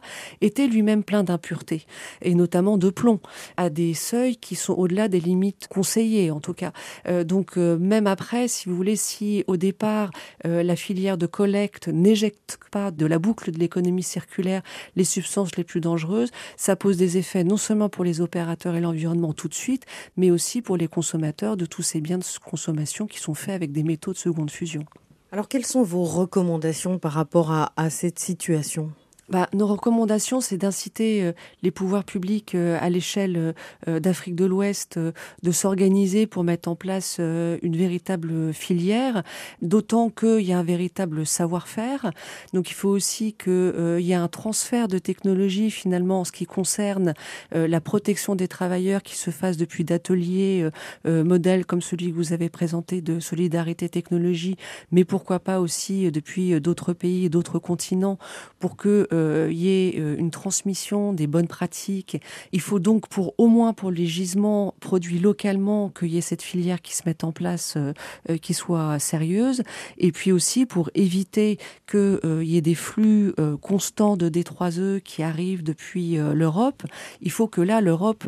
était 0.41 0.67
lui-même 0.67 1.03
plein 1.03 1.23
d'impuretés, 1.23 1.85
et 2.21 2.35
notamment 2.35 2.77
de 2.77 2.89
plomb, 2.89 3.19
à 3.55 3.69
des 3.69 3.93
seuils 3.93 4.35
qui 4.35 4.55
sont 4.55 4.73
au-delà 4.73 5.07
des 5.07 5.19
limites 5.19 5.67
conseillées 5.69 6.31
en 6.31 6.39
tout 6.39 6.53
cas. 6.53 6.71
Euh, 7.07 7.23
donc 7.23 7.57
euh, 7.57 7.77
même 7.77 8.07
après, 8.07 8.47
si 8.47 8.69
vous 8.69 8.75
voulez, 8.75 8.95
si 8.95 9.43
au 9.47 9.57
départ 9.57 10.11
euh, 10.45 10.63
la 10.63 10.75
filière 10.75 11.17
de 11.17 11.25
collecte 11.25 11.87
n'éjecte 11.87 12.59
pas 12.71 12.91
de 12.91 13.05
la 13.05 13.19
boucle 13.19 13.51
de 13.51 13.59
l'économie 13.59 14.03
circulaire 14.03 14.61
les 14.95 15.03
substances 15.03 15.55
les 15.55 15.63
plus 15.63 15.81
dangereuses, 15.81 16.28
ça 16.57 16.75
pose 16.75 16.97
des 16.97 17.17
effets 17.17 17.43
non 17.43 17.57
seulement 17.57 17.89
pour 17.89 18.03
les 18.03 18.21
opérateurs 18.21 18.75
et 18.75 18.81
l'environnement 18.81 19.33
tout 19.33 19.47
de 19.47 19.53
suite, 19.53 19.85
mais 20.17 20.31
aussi 20.31 20.61
pour 20.61 20.77
les 20.77 20.87
consommateurs 20.87 21.57
de 21.57 21.65
tous 21.65 21.81
ces 21.81 22.01
biens 22.01 22.17
de 22.17 22.25
consommation 22.43 23.07
qui 23.07 23.19
sont 23.19 23.33
faits 23.33 23.55
avec 23.55 23.71
des 23.71 23.83
métaux 23.83 24.13
de 24.13 24.17
seconde 24.17 24.51
fusion. 24.51 24.85
Alors 25.31 25.47
quelles 25.47 25.65
sont 25.65 25.83
vos 25.83 26.03
recommandations 26.03 26.97
par 26.97 27.11
rapport 27.11 27.51
à, 27.51 27.71
à 27.75 27.89
cette 27.89 28.19
situation? 28.19 28.91
Bah, 29.29 29.47
nos 29.53 29.67
recommandations, 29.67 30.41
c'est 30.41 30.57
d'inciter 30.57 31.23
euh, 31.23 31.33
les 31.61 31.69
pouvoirs 31.69 32.03
publics 32.03 32.55
euh, 32.55 32.77
à 32.81 32.89
l'échelle 32.89 33.53
euh, 33.87 33.99
d'Afrique 33.99 34.35
de 34.35 34.45
l'Ouest 34.45 34.97
de 34.97 35.51
s'organiser 35.51 36.25
pour 36.25 36.43
mettre 36.43 36.67
en 36.69 36.75
place 36.75 37.19
une 37.19 37.75
véritable 37.75 38.53
filière, 38.53 39.23
d'autant 39.61 40.09
qu'il 40.09 40.41
y 40.41 40.53
a 40.53 40.59
un 40.59 40.63
véritable 40.63 41.25
savoir-faire. 41.25 42.11
Donc 42.53 42.71
il 42.71 42.73
faut 42.73 42.89
aussi 42.89 43.33
qu'il 43.33 43.99
y 43.99 44.11
ait 44.11 44.15
un 44.15 44.27
transfert 44.27 44.87
de 44.87 44.97
technologie 44.97 45.71
finalement 45.71 46.21
en 46.21 46.23
ce 46.23 46.31
qui 46.31 46.45
concerne 46.45 47.13
la 47.51 47.81
protection 47.81 48.35
des 48.35 48.47
travailleurs 48.47 49.03
qui 49.03 49.15
se 49.15 49.31
fasse 49.31 49.57
depuis 49.57 49.83
d'ateliers 49.83 50.69
modèles 51.05 51.65
comme 51.65 51.81
celui 51.81 52.11
que 52.11 52.15
vous 52.15 52.33
avez 52.33 52.49
présenté 52.49 53.01
de 53.01 53.19
Solidarité 53.19 53.89
Technologie, 53.89 54.55
mais 54.91 55.03
pourquoi 55.03 55.39
pas 55.39 55.59
aussi 55.59 56.11
depuis 56.11 56.59
d'autres 56.61 56.93
pays 56.93 57.25
et 57.25 57.29
d'autres 57.29 57.59
continents 57.59 58.17
pour 58.59 58.75
que 58.75 59.07
euh, 59.19 59.51
y 59.51 59.69
ait 59.69 59.99
euh, 59.99 60.15
une 60.17 60.31
transmission 60.31 61.13
des 61.13 61.27
bonnes 61.27 61.47
pratiques. 61.47 62.21
Il 62.51 62.61
faut 62.61 62.79
donc, 62.79 63.07
pour 63.07 63.33
au 63.37 63.47
moins 63.47 63.73
pour 63.73 63.91
les 63.91 64.05
gisements 64.05 64.73
produits 64.79 65.19
localement, 65.19 65.89
qu'il 65.89 66.09
y 66.09 66.17
ait 66.17 66.21
cette 66.21 66.41
filière 66.41 66.81
qui 66.81 66.95
se 66.95 67.03
mette 67.05 67.23
en 67.23 67.31
place, 67.31 67.75
euh, 67.77 68.37
qui 68.37 68.53
soit 68.53 68.99
sérieuse. 68.99 69.63
Et 69.97 70.11
puis 70.11 70.31
aussi 70.31 70.65
pour 70.65 70.89
éviter 70.95 71.57
qu'il 71.89 72.43
y 72.43 72.57
ait 72.57 72.61
des 72.61 72.75
flux 72.75 73.33
constants 73.61 74.17
de 74.17 74.29
D3E 74.29 75.01
qui 75.01 75.23
arrivent 75.23 75.63
depuis 75.63 76.17
l'Europe. 76.17 76.83
Il 77.21 77.31
faut 77.31 77.47
que 77.47 77.61
là, 77.61 77.81
l'Europe 77.81 78.27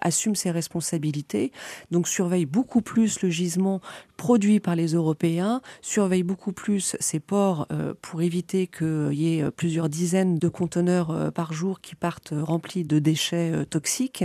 assume 0.00 0.34
ses 0.34 0.50
responsabilités. 0.50 1.52
Donc 1.90 2.08
surveille 2.08 2.46
beaucoup 2.46 2.82
plus 2.82 3.22
le 3.22 3.30
gisement 3.30 3.80
produit 4.16 4.60
par 4.60 4.76
les 4.76 4.94
Européens, 4.94 5.60
surveille 5.82 6.22
beaucoup 6.22 6.52
plus 6.52 6.96
ces 7.00 7.20
ports 7.20 7.68
pour 8.02 8.22
éviter 8.22 8.66
qu'il 8.66 9.12
y 9.12 9.38
ait 9.38 9.50
plusieurs 9.50 9.88
dizaines 9.88 10.25
de 10.34 10.48
conteneurs 10.48 11.10
euh, 11.10 11.30
par 11.30 11.52
jour 11.52 11.80
qui 11.80 11.94
partent 11.94 12.32
euh, 12.32 12.42
remplis 12.42 12.84
de 12.84 12.98
déchets 12.98 13.52
euh, 13.52 13.64
toxiques. 13.64 14.24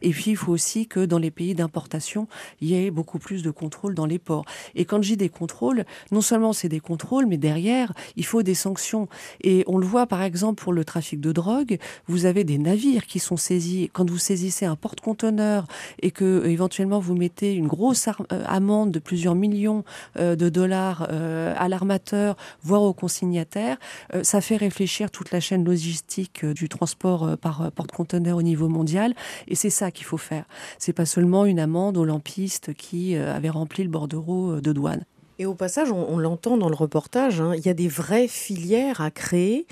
Et 0.00 0.10
puis, 0.10 0.30
il 0.32 0.36
faut 0.36 0.52
aussi 0.52 0.86
que 0.86 1.04
dans 1.04 1.18
les 1.18 1.30
pays 1.30 1.54
d'importation, 1.54 2.26
il 2.60 2.68
y 2.68 2.74
ait 2.74 2.90
beaucoup 2.90 3.18
plus 3.18 3.42
de 3.42 3.50
contrôles 3.50 3.94
dans 3.94 4.06
les 4.06 4.18
ports. 4.18 4.44
Et 4.74 4.84
quand 4.84 5.02
j'ai 5.02 5.16
des 5.16 5.28
contrôles, 5.28 5.84
non 6.10 6.20
seulement 6.20 6.52
c'est 6.52 6.68
des 6.68 6.80
contrôles, 6.80 7.26
mais 7.26 7.36
derrière, 7.36 7.92
il 8.16 8.24
faut 8.24 8.42
des 8.42 8.54
sanctions. 8.54 9.08
Et 9.42 9.64
on 9.66 9.78
le 9.78 9.86
voit, 9.86 10.06
par 10.06 10.22
exemple, 10.22 10.62
pour 10.62 10.72
le 10.72 10.84
trafic 10.84 11.20
de 11.20 11.32
drogue, 11.32 11.78
vous 12.06 12.26
avez 12.26 12.44
des 12.44 12.58
navires 12.58 13.06
qui 13.06 13.18
sont 13.18 13.36
saisis. 13.36 13.90
Quand 13.92 14.08
vous 14.08 14.18
saisissez 14.18 14.66
un 14.66 14.76
porte-conteneur 14.76 15.66
et 16.00 16.10
que 16.10 16.46
éventuellement 16.46 17.00
vous 17.00 17.14
mettez 17.14 17.54
une 17.54 17.66
grosse 17.66 18.08
amende 18.46 18.92
de 18.92 18.98
plusieurs 18.98 19.34
millions 19.34 19.84
de 20.18 20.48
dollars 20.48 21.02
à 21.02 21.68
l'armateur, 21.68 22.36
voire 22.62 22.82
au 22.82 22.92
consignataire, 22.92 23.78
ça 24.22 24.40
fait 24.40 24.56
réfléchir 24.56 25.10
toute 25.10 25.30
la 25.30 25.40
chaîne 25.42 25.64
logistique 25.64 26.44
euh, 26.44 26.54
du 26.54 26.70
transport 26.70 27.24
euh, 27.24 27.36
par 27.36 27.60
euh, 27.60 27.70
porte-conteneur 27.70 28.38
au 28.38 28.42
niveau 28.42 28.68
mondial. 28.68 29.14
Et 29.48 29.54
c'est 29.54 29.68
ça 29.68 29.90
qu'il 29.90 30.06
faut 30.06 30.16
faire. 30.16 30.44
C'est 30.78 30.94
pas 30.94 31.04
seulement 31.04 31.44
une 31.44 31.60
amende 31.60 31.98
aux 31.98 32.06
lampistes 32.06 32.72
qui 32.72 33.14
avaient 33.16 33.50
rempli 33.50 33.82
le 33.82 33.90
bordereau 33.90 34.60
de 34.60 34.72
douane. 34.72 35.04
Et 35.38 35.46
au 35.46 35.54
passage, 35.54 35.90
on, 35.90 36.18
l'entend 36.18 36.56
dans 36.56 36.68
le 36.68 36.74
reportage, 36.74 37.40
hein, 37.40 37.52
il 37.56 37.66
y 37.66 37.68
a 37.68 37.74
des 37.74 37.88
vraies 37.88 38.28
filières 38.28 39.00
à 39.00 39.10
créer 39.10 39.66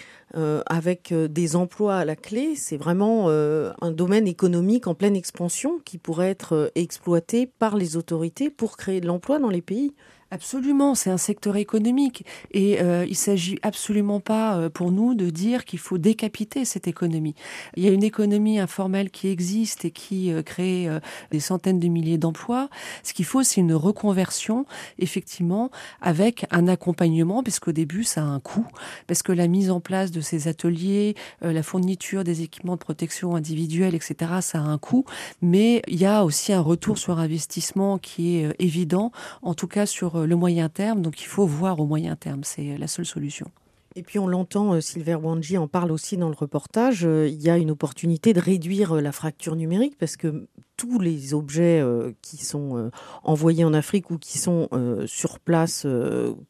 avec 0.66 1.12
des 1.12 1.56
emplois 1.56 1.96
à 1.96 2.04
la 2.04 2.16
clé. 2.16 2.54
C'est 2.56 2.76
vraiment 2.76 3.28
un 3.28 3.90
domaine 3.90 4.26
économique 4.26 4.86
en 4.86 4.94
pleine 4.94 5.16
expansion 5.16 5.78
qui 5.84 5.98
pourrait 5.98 6.30
être 6.30 6.72
exploité 6.74 7.46
par 7.46 7.76
les 7.76 7.96
autorités 7.96 8.50
pour 8.50 8.76
créer 8.76 9.00
de 9.00 9.06
l'emploi 9.06 9.38
dans 9.38 9.50
les 9.50 9.62
pays. 9.62 9.94
Absolument, 10.32 10.94
c'est 10.94 11.10
un 11.10 11.16
secteur 11.18 11.56
économique 11.56 12.24
et 12.52 12.80
euh, 12.80 13.04
il 13.08 13.16
s'agit 13.16 13.58
absolument 13.62 14.20
pas 14.20 14.56
euh, 14.56 14.70
pour 14.70 14.92
nous 14.92 15.14
de 15.14 15.28
dire 15.28 15.64
qu'il 15.64 15.80
faut 15.80 15.98
décapiter 15.98 16.64
cette 16.64 16.86
économie. 16.86 17.34
Il 17.76 17.84
y 17.84 17.88
a 17.88 17.90
une 17.90 18.04
économie 18.04 18.60
informelle 18.60 19.10
qui 19.10 19.26
existe 19.26 19.84
et 19.84 19.90
qui 19.90 20.32
euh, 20.32 20.42
crée 20.42 20.86
euh, 20.86 21.00
des 21.32 21.40
centaines 21.40 21.80
de 21.80 21.88
milliers 21.88 22.16
d'emplois. 22.16 22.68
Ce 23.02 23.12
qu'il 23.12 23.24
faut, 23.24 23.42
c'est 23.42 23.60
une 23.60 23.74
reconversion, 23.74 24.66
effectivement, 25.00 25.72
avec 26.00 26.46
un 26.52 26.68
accompagnement, 26.68 27.42
parce 27.42 27.58
qu'au 27.58 27.72
début, 27.72 28.04
ça 28.04 28.22
a 28.22 28.24
un 28.24 28.38
coût, 28.38 28.66
parce 29.08 29.24
que 29.24 29.32
la 29.32 29.48
mise 29.48 29.68
en 29.68 29.80
place 29.80 30.12
de 30.12 30.20
ces 30.20 30.46
ateliers, 30.46 31.16
euh, 31.42 31.52
la 31.52 31.64
fourniture 31.64 32.22
des 32.22 32.42
équipements 32.42 32.74
de 32.74 32.80
protection 32.80 33.34
individuelle, 33.34 33.96
etc., 33.96 34.14
ça 34.42 34.58
a 34.58 34.62
un 34.62 34.78
coût, 34.78 35.04
mais 35.42 35.82
il 35.88 36.00
y 36.00 36.06
a 36.06 36.24
aussi 36.24 36.52
un 36.52 36.60
retour 36.60 36.98
sur 36.98 37.18
investissement 37.18 37.98
qui 37.98 38.38
est 38.38 38.46
euh, 38.46 38.52
évident, 38.60 39.10
en 39.42 39.54
tout 39.54 39.66
cas 39.66 39.86
sur 39.86 40.19
euh, 40.20 40.26
le 40.26 40.36
moyen 40.36 40.68
terme. 40.68 41.02
Donc 41.02 41.20
il 41.20 41.26
faut 41.26 41.46
voir 41.46 41.80
au 41.80 41.86
moyen 41.86 42.16
terme, 42.16 42.44
c'est 42.44 42.72
euh, 42.72 42.78
la 42.78 42.86
seule 42.86 43.06
solution. 43.06 43.50
Et 43.96 44.02
puis 44.02 44.18
on 44.18 44.28
l'entend, 44.28 44.74
euh, 44.74 44.80
Silver 44.80 45.16
Wanji 45.16 45.58
en 45.58 45.68
parle 45.68 45.90
aussi 45.90 46.16
dans 46.16 46.28
le 46.28 46.34
reportage, 46.34 47.02
il 47.02 47.42
y 47.42 47.50
a 47.50 47.58
une 47.58 47.70
opportunité 47.70 48.32
de 48.32 48.40
réduire 48.40 48.94
la 48.94 49.12
fracture 49.12 49.56
numérique 49.56 49.96
parce 49.98 50.16
que 50.16 50.46
tous 50.80 50.98
les 50.98 51.34
objets 51.34 51.78
euh, 51.82 52.12
qui 52.22 52.38
sont 52.38 52.78
euh, 52.78 52.90
envoyés 53.22 53.64
en 53.64 53.74
Afrique 53.74 54.10
ou 54.10 54.16
qui 54.16 54.38
sont 54.38 54.66
euh, 54.72 55.06
sur 55.06 55.38
place, 55.38 55.86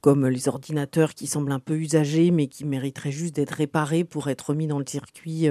comme 0.02 0.28
les 0.28 0.48
ordinateurs 0.48 1.14
qui 1.14 1.26
semblent 1.26 1.50
un 1.50 1.58
peu 1.58 1.74
usagés 1.74 2.30
mais 2.30 2.46
qui 2.46 2.64
mériteraient 2.64 3.10
juste 3.10 3.34
d'être 3.34 3.50
réparés 3.50 4.04
pour 4.04 4.28
être 4.28 4.54
mis 4.54 4.68
dans 4.68 4.78
le 4.78 4.84
circuit 4.86 5.48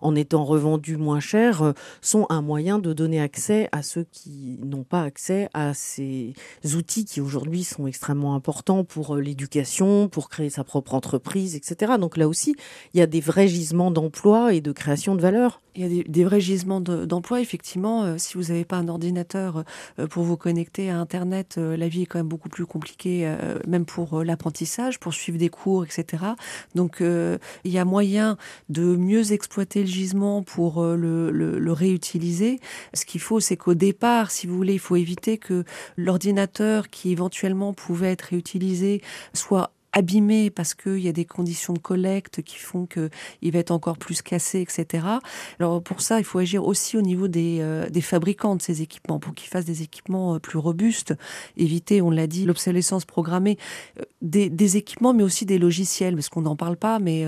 en 0.00 0.14
étant 0.14 0.44
revendus 0.44 0.96
moins 0.96 1.18
cher, 1.18 1.74
sont 2.00 2.26
un 2.28 2.40
moyen 2.40 2.78
de 2.78 2.92
donner 2.92 3.20
accès 3.20 3.68
à 3.72 3.82
ceux 3.82 4.06
qui 4.12 4.58
n'ont 4.62 4.84
pas 4.84 5.02
accès 5.02 5.48
à 5.52 5.74
ces 5.74 6.34
outils 6.76 7.04
qui 7.04 7.20
aujourd'hui 7.20 7.64
sont 7.64 7.86
extrêmement 7.86 8.34
importants 8.34 8.84
pour 8.84 9.16
l'éducation, 9.16 10.08
pour 10.08 10.28
créer 10.28 10.50
sa 10.50 10.62
propre 10.62 10.94
entreprise, 10.94 11.56
etc. 11.56 11.94
Donc 11.98 12.16
là 12.16 12.28
aussi, 12.28 12.54
il 12.94 13.00
y 13.00 13.02
a 13.02 13.06
des 13.06 13.20
vrais 13.20 13.48
gisements 13.48 13.90
d'emploi 13.90 14.54
et 14.54 14.60
de 14.60 14.72
création 14.72 15.16
de 15.16 15.20
valeur. 15.20 15.60
Il 15.74 15.82
y 15.82 16.00
a 16.00 16.02
des, 16.06 16.24
vrais 16.24 16.40
gisements 16.40 16.80
de- 16.80 17.04
d'emploi, 17.04 17.40
effectivement. 17.40 18.16
Si 18.20 18.34
vous 18.34 18.44
n'avez 18.44 18.64
pas 18.64 18.76
un 18.76 18.88
ordinateur 18.88 19.64
euh, 19.98 20.06
pour 20.06 20.22
vous 20.22 20.36
connecter 20.36 20.90
à 20.90 20.98
Internet, 20.98 21.56
euh, 21.58 21.76
la 21.76 21.88
vie 21.88 22.02
est 22.02 22.06
quand 22.06 22.18
même 22.18 22.28
beaucoup 22.28 22.48
plus 22.48 22.66
compliquée, 22.66 23.22
euh, 23.24 23.58
même 23.66 23.84
pour 23.84 24.22
l'apprentissage, 24.22 25.00
pour 25.00 25.14
suivre 25.14 25.38
des 25.38 25.48
cours, 25.48 25.84
etc. 25.84 26.24
Donc, 26.74 27.00
il 27.00 27.70
y 27.70 27.78
a 27.78 27.84
moyen 27.84 28.36
de 28.68 28.96
mieux 28.96 29.32
exploiter 29.32 29.80
le 29.80 29.86
gisement 29.86 30.42
pour 30.42 30.82
le 30.82 31.72
réutiliser. 31.72 32.60
Ce 32.94 33.04
qu'il 33.04 33.20
faut, 33.20 33.40
c'est 33.40 33.56
qu'au 33.56 33.74
départ, 33.74 34.30
si 34.30 34.46
vous 34.46 34.56
voulez, 34.56 34.74
il 34.74 34.78
faut 34.78 34.96
éviter 34.96 35.38
que 35.38 35.64
l'ordinateur 35.96 36.88
qui 36.88 37.12
éventuellement 37.12 37.72
pouvait 37.72 38.12
être 38.12 38.22
réutilisé 38.22 39.02
soit 39.32 39.72
abîmé 39.92 40.50
parce 40.50 40.74
qu'il 40.74 40.98
y 40.98 41.08
a 41.08 41.12
des 41.12 41.24
conditions 41.24 41.72
de 41.72 41.78
collecte 41.78 42.42
qui 42.42 42.58
font 42.58 42.86
que 42.86 43.10
il 43.42 43.52
va 43.52 43.58
être 43.58 43.70
encore 43.70 43.98
plus 43.98 44.22
cassé, 44.22 44.60
etc. 44.60 45.04
Alors 45.58 45.82
pour 45.82 46.00
ça, 46.00 46.18
il 46.18 46.24
faut 46.24 46.38
agir 46.38 46.64
aussi 46.64 46.96
au 46.96 47.02
niveau 47.02 47.28
des, 47.28 47.58
euh, 47.60 47.88
des 47.88 48.00
fabricants 48.00 48.56
de 48.56 48.62
ces 48.62 48.82
équipements 48.82 49.18
pour 49.18 49.34
qu'ils 49.34 49.48
fassent 49.48 49.64
des 49.64 49.82
équipements 49.82 50.34
euh, 50.34 50.38
plus 50.38 50.58
robustes, 50.58 51.14
éviter, 51.56 52.02
on 52.02 52.10
l'a 52.10 52.26
dit, 52.26 52.44
l'obsolescence 52.44 53.04
programmée 53.04 53.58
euh, 53.98 54.04
des, 54.22 54.76
équipements, 54.76 55.12
mais 55.14 55.22
aussi 55.22 55.46
des 55.46 55.58
logiciels, 55.58 56.14
parce 56.14 56.28
qu'on 56.28 56.42
n'en 56.42 56.54
parle 56.54 56.76
pas, 56.76 56.98
mais 56.98 57.24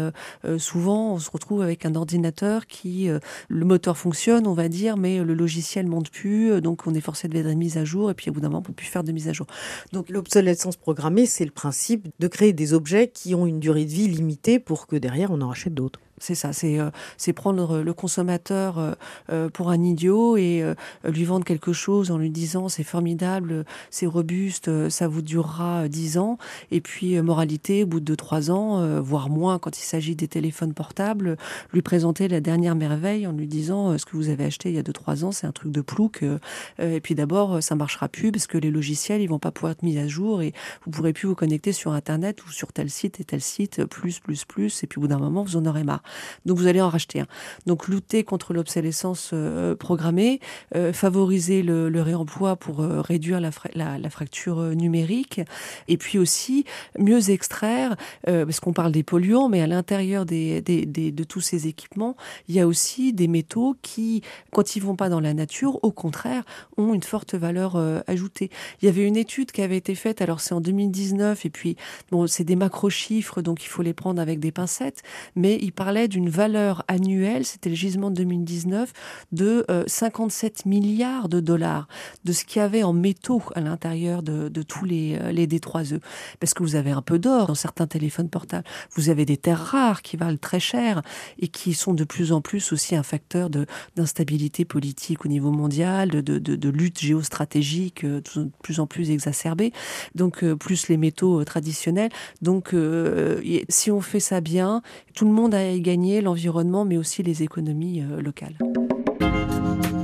souvent 0.59 1.15
on 1.15 1.19
se 1.19 1.31
retrouve 1.31 1.63
avec 1.63 1.85
un 1.87 1.95
ordinateur 1.95 2.67
qui, 2.67 3.09
le 3.49 3.65
moteur 3.65 3.97
fonctionne, 3.97 4.47
on 4.47 4.53
va 4.53 4.69
dire, 4.69 4.97
mais 4.97 5.25
le 5.25 5.35
logiciel 5.35 5.87
monte 5.87 6.11
plus, 6.11 6.61
donc 6.61 6.87
on 6.87 6.95
est 6.95 7.01
forcé 7.01 7.27
de 7.27 7.33
faire 7.33 7.45
des 7.45 7.57
mises 7.57 7.79
à 7.79 7.85
jour, 7.85 8.11
et 8.11 8.15
puis 8.15 8.31
au 8.31 8.33
bout 8.33 8.41
d'un 8.41 8.49
moment, 8.49 8.61
on 8.61 8.63
peut 8.63 8.73
plus 8.73 8.87
faire 8.87 9.03
de 9.03 9.11
mise 9.11 9.29
à 9.29 9.33
jour. 9.33 9.47
Donc 9.93 10.11
l'obsolescence 10.11 10.77
programmée, 10.77 11.27
c'est 11.27 11.45
le 11.45 11.51
principe 11.51 12.09
de 12.21 12.29
créer 12.29 12.52
des 12.53 12.75
objets 12.75 13.09
qui 13.09 13.35
ont 13.35 13.47
une 13.47 13.61
durée 13.61 13.85
de 13.85 13.91
vie 13.91 14.09
limitée 14.09 14.59
pour 14.59 14.87
que 14.87 14.97
derrière 14.97 15.31
on 15.31 15.41
en 15.41 15.49
rachète 15.49 15.75
d'autres. 15.75 16.01
C'est 16.23 16.37
ça, 16.37 16.53
c'est 16.53 16.79
euh, 16.79 16.91
prendre 17.35 17.81
le 17.81 17.93
consommateur 17.95 18.79
euh, 18.79 18.93
euh, 19.31 19.49
pour 19.49 19.71
un 19.71 19.83
idiot 19.83 20.37
et 20.37 20.63
euh, 20.63 20.75
lui 21.05 21.25
vendre 21.25 21.45
quelque 21.45 21.73
chose 21.73 22.13
en 22.13 22.19
lui 22.19 22.31
disant 22.31 22.69
c'est 22.69 22.85
formidable, 22.85 23.65
c'est 23.91 24.07
robuste, 24.07 24.69
euh, 24.69 24.89
ça 24.89 25.09
vous 25.09 25.21
durera 25.21 25.83
euh, 25.83 25.89
10 25.89 26.19
ans. 26.19 26.39
Et 26.71 26.81
puis, 26.81 27.17
euh, 27.17 27.25
moralité, 27.25 27.83
au 27.83 27.87
bout 27.89 27.99
de 27.99 28.15
2-3 28.15 28.53
ans, 28.53 28.79
euh, 28.79 29.01
voire 29.01 29.31
moins 29.31 29.59
quand 29.59 29.77
il 29.79 29.83
s'agit 29.83 30.15
des 30.15 30.29
téléphones 30.29 30.75
portables, 30.75 31.37
lui 31.73 31.83
présenter 31.83 32.29
la 32.29 32.41
dernière 32.41 32.77
merveille 32.77 33.27
en 33.27 33.33
lui 33.33 33.49
disant 33.49 33.91
euh, 33.91 33.99
ce 33.99 34.07
que 34.07 34.17
vous 34.17 34.29
avez 34.29 34.45
acheté 34.45 34.69
il 34.69 34.77
y 34.77 34.79
a 34.79 34.83
2-3 34.83 35.25
ans, 35.25 35.33
c'est 35.33 35.49
un 35.49 35.53
truc 35.53 35.73
de 35.73 35.81
plouc. 35.81 36.23
euh, 36.23 36.39
euh, 36.79 36.95
et 36.95 37.01
puis 37.01 37.17
d'abord, 37.17 37.55
euh, 37.55 37.61
ça 37.61 37.75
marchera 37.75 38.09
plus 38.09 38.31
parce 38.31 38.47
que 38.47 38.59
les 38.59 38.71
logiciels, 38.71 39.23
ils 39.23 39.29
vont 39.29 39.41
pas 39.41 39.51
pouvoir 39.51 39.73
être 39.73 39.83
mis 39.83 39.99
à 39.99 40.07
jour 40.07 40.41
et 40.41 40.53
vous 40.85 40.93
pourrez 40.93 41.13
plus 41.13 41.27
vous 41.27 41.35
connecter 41.35 41.73
sur 41.73 41.93
Internet 41.93 42.45
ou 42.47 42.53
sur 42.53 42.73
tel 42.73 42.91
site 42.91 43.19
et 43.19 43.25
tel 43.25 43.41
site, 43.41 43.81
euh, 43.81 43.87
plus, 43.87 44.21
plus, 44.21 44.45
plus. 44.45 44.85
Et 44.85 44.87
puis 44.87 44.99
au 44.99 45.03
bout 45.03 45.09
d'un 45.09 45.19
moment, 45.19 45.43
vous 45.43 45.57
en 45.57 45.67
aurez 45.67 45.83
marre. 45.83 46.03
Donc 46.47 46.59
vous 46.59 46.67
allez 46.67 46.81
en 46.81 46.89
racheter 46.89 47.21
un. 47.21 47.27
Donc 47.67 47.89
lutter 47.89 48.25
contre 48.25 48.53
l'obsolescence 48.53 49.31
euh, 49.33 49.75
programmée, 49.77 50.41
euh, 50.75 50.93
favoriser 50.93 51.63
le, 51.63 51.89
le 51.89 52.03
réemploi 52.03 52.57
pour 52.57 52.81
euh, 52.81 53.01
réduire 53.01 53.41
la, 53.41 53.51
la, 53.75 53.99
la 53.99 54.11
fracture 54.11 54.61
numérique, 54.75 55.41
et 55.89 55.97
puis 55.97 56.19
aussi 56.19 56.65
mieux 56.99 57.31
extraire, 57.31 57.97
parce 58.27 58.61
qu'on 58.61 58.73
parle 58.73 58.93
des 58.93 59.03
polluants, 59.03 59.49
mais 59.49 59.61
à 59.61 59.67
l'intérieur 59.67 60.25
des, 60.27 60.61
des, 60.61 60.87
des- 60.87 61.13
de 61.13 61.25
tous 61.25 61.41
ces 61.41 61.67
équipements, 61.67 62.17
il 62.49 62.55
y 62.55 62.61
a 62.61 62.67
aussi 62.67 63.13
des 63.13 63.29
métaux 63.29 63.77
qui, 63.83 64.23
quand 64.53 64.77
ils 64.77 64.81
vont 64.81 64.97
pas 64.97 65.09
dans 65.09 65.21
la 65.21 65.35
nature, 65.35 65.79
au 65.83 65.91
contraire, 65.93 66.43
ont 66.77 66.95
une 66.95 67.03
forte 67.03 67.35
valeur 67.35 67.77
ajoutée. 68.07 68.51
Il 68.81 68.87
y 68.87 68.89
avait 68.89 69.07
une 69.07 69.17
étude 69.17 69.53
qui 69.53 69.63
avait 69.63 69.77
été 69.77 69.95
faite, 69.95 70.23
alors 70.23 70.41
c'est 70.41 70.55
en 70.55 70.61
2019, 70.61 71.45
et 71.47 71.51
puis 71.51 71.77
bon, 72.11 72.27
c'est 72.27 72.45
des 72.45 72.57
macro-chiffres, 72.57 73.43
donc 73.43 73.65
il 73.65 73.69
faut 73.69 73.83
les 73.83 73.95
prendre 73.95 74.21
avec 74.21 74.41
des 74.41 74.53
pincettes, 74.53 75.03
mais 75.37 75.59
il 75.61 75.73
parlait 75.73 76.02
d'une 76.09 76.29
valeur 76.29 76.85
annuelle, 76.89 77.45
c'était 77.45 77.71
le 77.71 77.75
gisement 77.75 78.11
de 78.11 78.17
2019, 78.17 78.93
de 79.33 79.65
euh, 79.71 79.85
57 79.87 80.67
milliards 80.67 81.29
de 81.29 81.41
dollars, 81.41 81.89
de 82.25 82.33
ce 82.33 82.45
qu'il 82.45 82.61
y 82.61 82.65
avait 82.65 82.83
en 82.83 82.93
métaux 82.93 83.43
à 83.55 83.61
l'intérieur 83.61 84.23
de, 84.23 84.49
tous 84.63 84.85
les, 84.85 85.19
euh, 85.21 85.33
les 85.33 85.47
D3E. 85.47 86.01
Parce 86.41 86.55
que 86.55 86.63
vous 86.63 86.77
avez 86.77 86.91
un 86.91 87.03
peu 87.03 87.19
d'or 87.19 87.47
dans 87.47 87.55
certains 87.55 87.87
téléphones 87.87 88.29
portables, 88.29 88.67
vous 88.95 89.11
avez 89.11 89.25
des 89.25 89.37
terres 89.37 89.65
rares 89.65 90.03
qui 90.03 90.17
valent 90.17 90.39
très 90.41 90.61
cher 90.61 91.03
et 91.39 91.49
qui 91.49 91.75
sont 91.75 91.95
de 91.95 92.05
plus 92.05 92.33
en 92.33 92.41
plus 92.41 92.73
aussi 92.73 92.95
un 92.95 93.03
facteur 93.03 93.51
d'instabilité 93.97 94.65
politique 94.65 95.25
au 95.25 95.29
niveau 95.29 95.51
mondial, 95.51 96.11
de, 96.11 96.39
de, 96.39 96.69
lutte 96.69 97.01
géostratégique 97.01 98.05
euh, 98.05 98.21
de 98.37 98.51
plus 98.63 98.81
en 98.81 98.87
plus 98.87 99.11
exacerbée, 99.11 99.73
donc 100.15 100.43
euh, 100.43 100.57
plus 100.57 100.89
les 100.89 100.97
métaux 100.97 101.41
euh, 101.41 101.45
traditionnels. 101.45 102.11
Donc 102.41 102.75
euh, 102.75 103.41
si 103.69 103.91
on 103.91 104.01
fait 104.01 104.21
ça 104.21 104.41
bien, 104.41 104.83
tout 105.15 105.25
le 105.25 105.33
monde 105.33 105.55
a 105.55 105.71
y 105.71 105.91
l'environnement, 106.21 106.85
mais 106.85 106.97
aussi 106.97 107.23
les 107.23 107.43
économies 107.43 108.03
euh, 108.03 108.21
locales. 108.21 108.57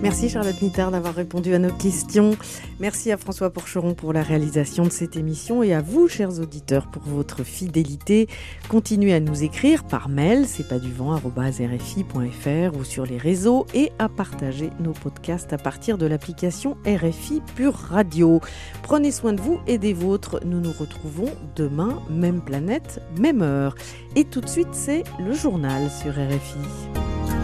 Merci 0.08 0.30
Charlotte 0.30 0.62
Nittard 0.62 0.90
d'avoir 0.90 1.14
répondu 1.14 1.52
à 1.52 1.58
nos 1.58 1.70
questions. 1.70 2.34
Merci 2.80 3.12
à 3.12 3.18
François 3.18 3.50
Porcheron 3.50 3.92
pour 3.92 4.14
la 4.14 4.22
réalisation 4.22 4.84
de 4.84 4.88
cette 4.88 5.16
émission 5.16 5.62
et 5.62 5.74
à 5.74 5.82
vous, 5.82 6.08
chers 6.08 6.40
auditeurs, 6.40 6.86
pour 6.86 7.02
votre 7.02 7.44
fidélité. 7.44 8.26
Continuez 8.70 9.12
à 9.12 9.20
nous 9.20 9.44
écrire 9.44 9.84
par 9.84 10.08
mail, 10.08 10.46
c'est 10.46 10.66
pas 10.66 10.78
du 10.78 10.90
vent, 10.90 11.20
ou 12.74 12.84
sur 12.84 13.04
les 13.04 13.18
réseaux 13.18 13.66
et 13.74 13.92
à 13.98 14.08
partager 14.08 14.70
nos 14.80 14.92
podcasts 14.92 15.52
à 15.52 15.58
partir 15.58 15.98
de 15.98 16.06
l'application 16.06 16.78
RFI 16.86 17.42
Pure 17.54 17.74
Radio. 17.74 18.40
Prenez 18.82 19.10
soin 19.10 19.34
de 19.34 19.42
vous 19.42 19.60
et 19.66 19.76
des 19.76 19.92
vôtres. 19.92 20.40
Nous 20.42 20.60
nous 20.60 20.72
retrouvons 20.72 21.30
demain, 21.54 22.00
même 22.08 22.40
planète, 22.40 23.02
même 23.18 23.42
heure. 23.42 23.74
Et 24.16 24.24
tout 24.24 24.40
de 24.40 24.48
suite, 24.48 24.72
c'est 24.72 25.04
le 25.20 25.34
journal 25.34 25.90
sur 25.90 26.12
RFI. 26.12 27.37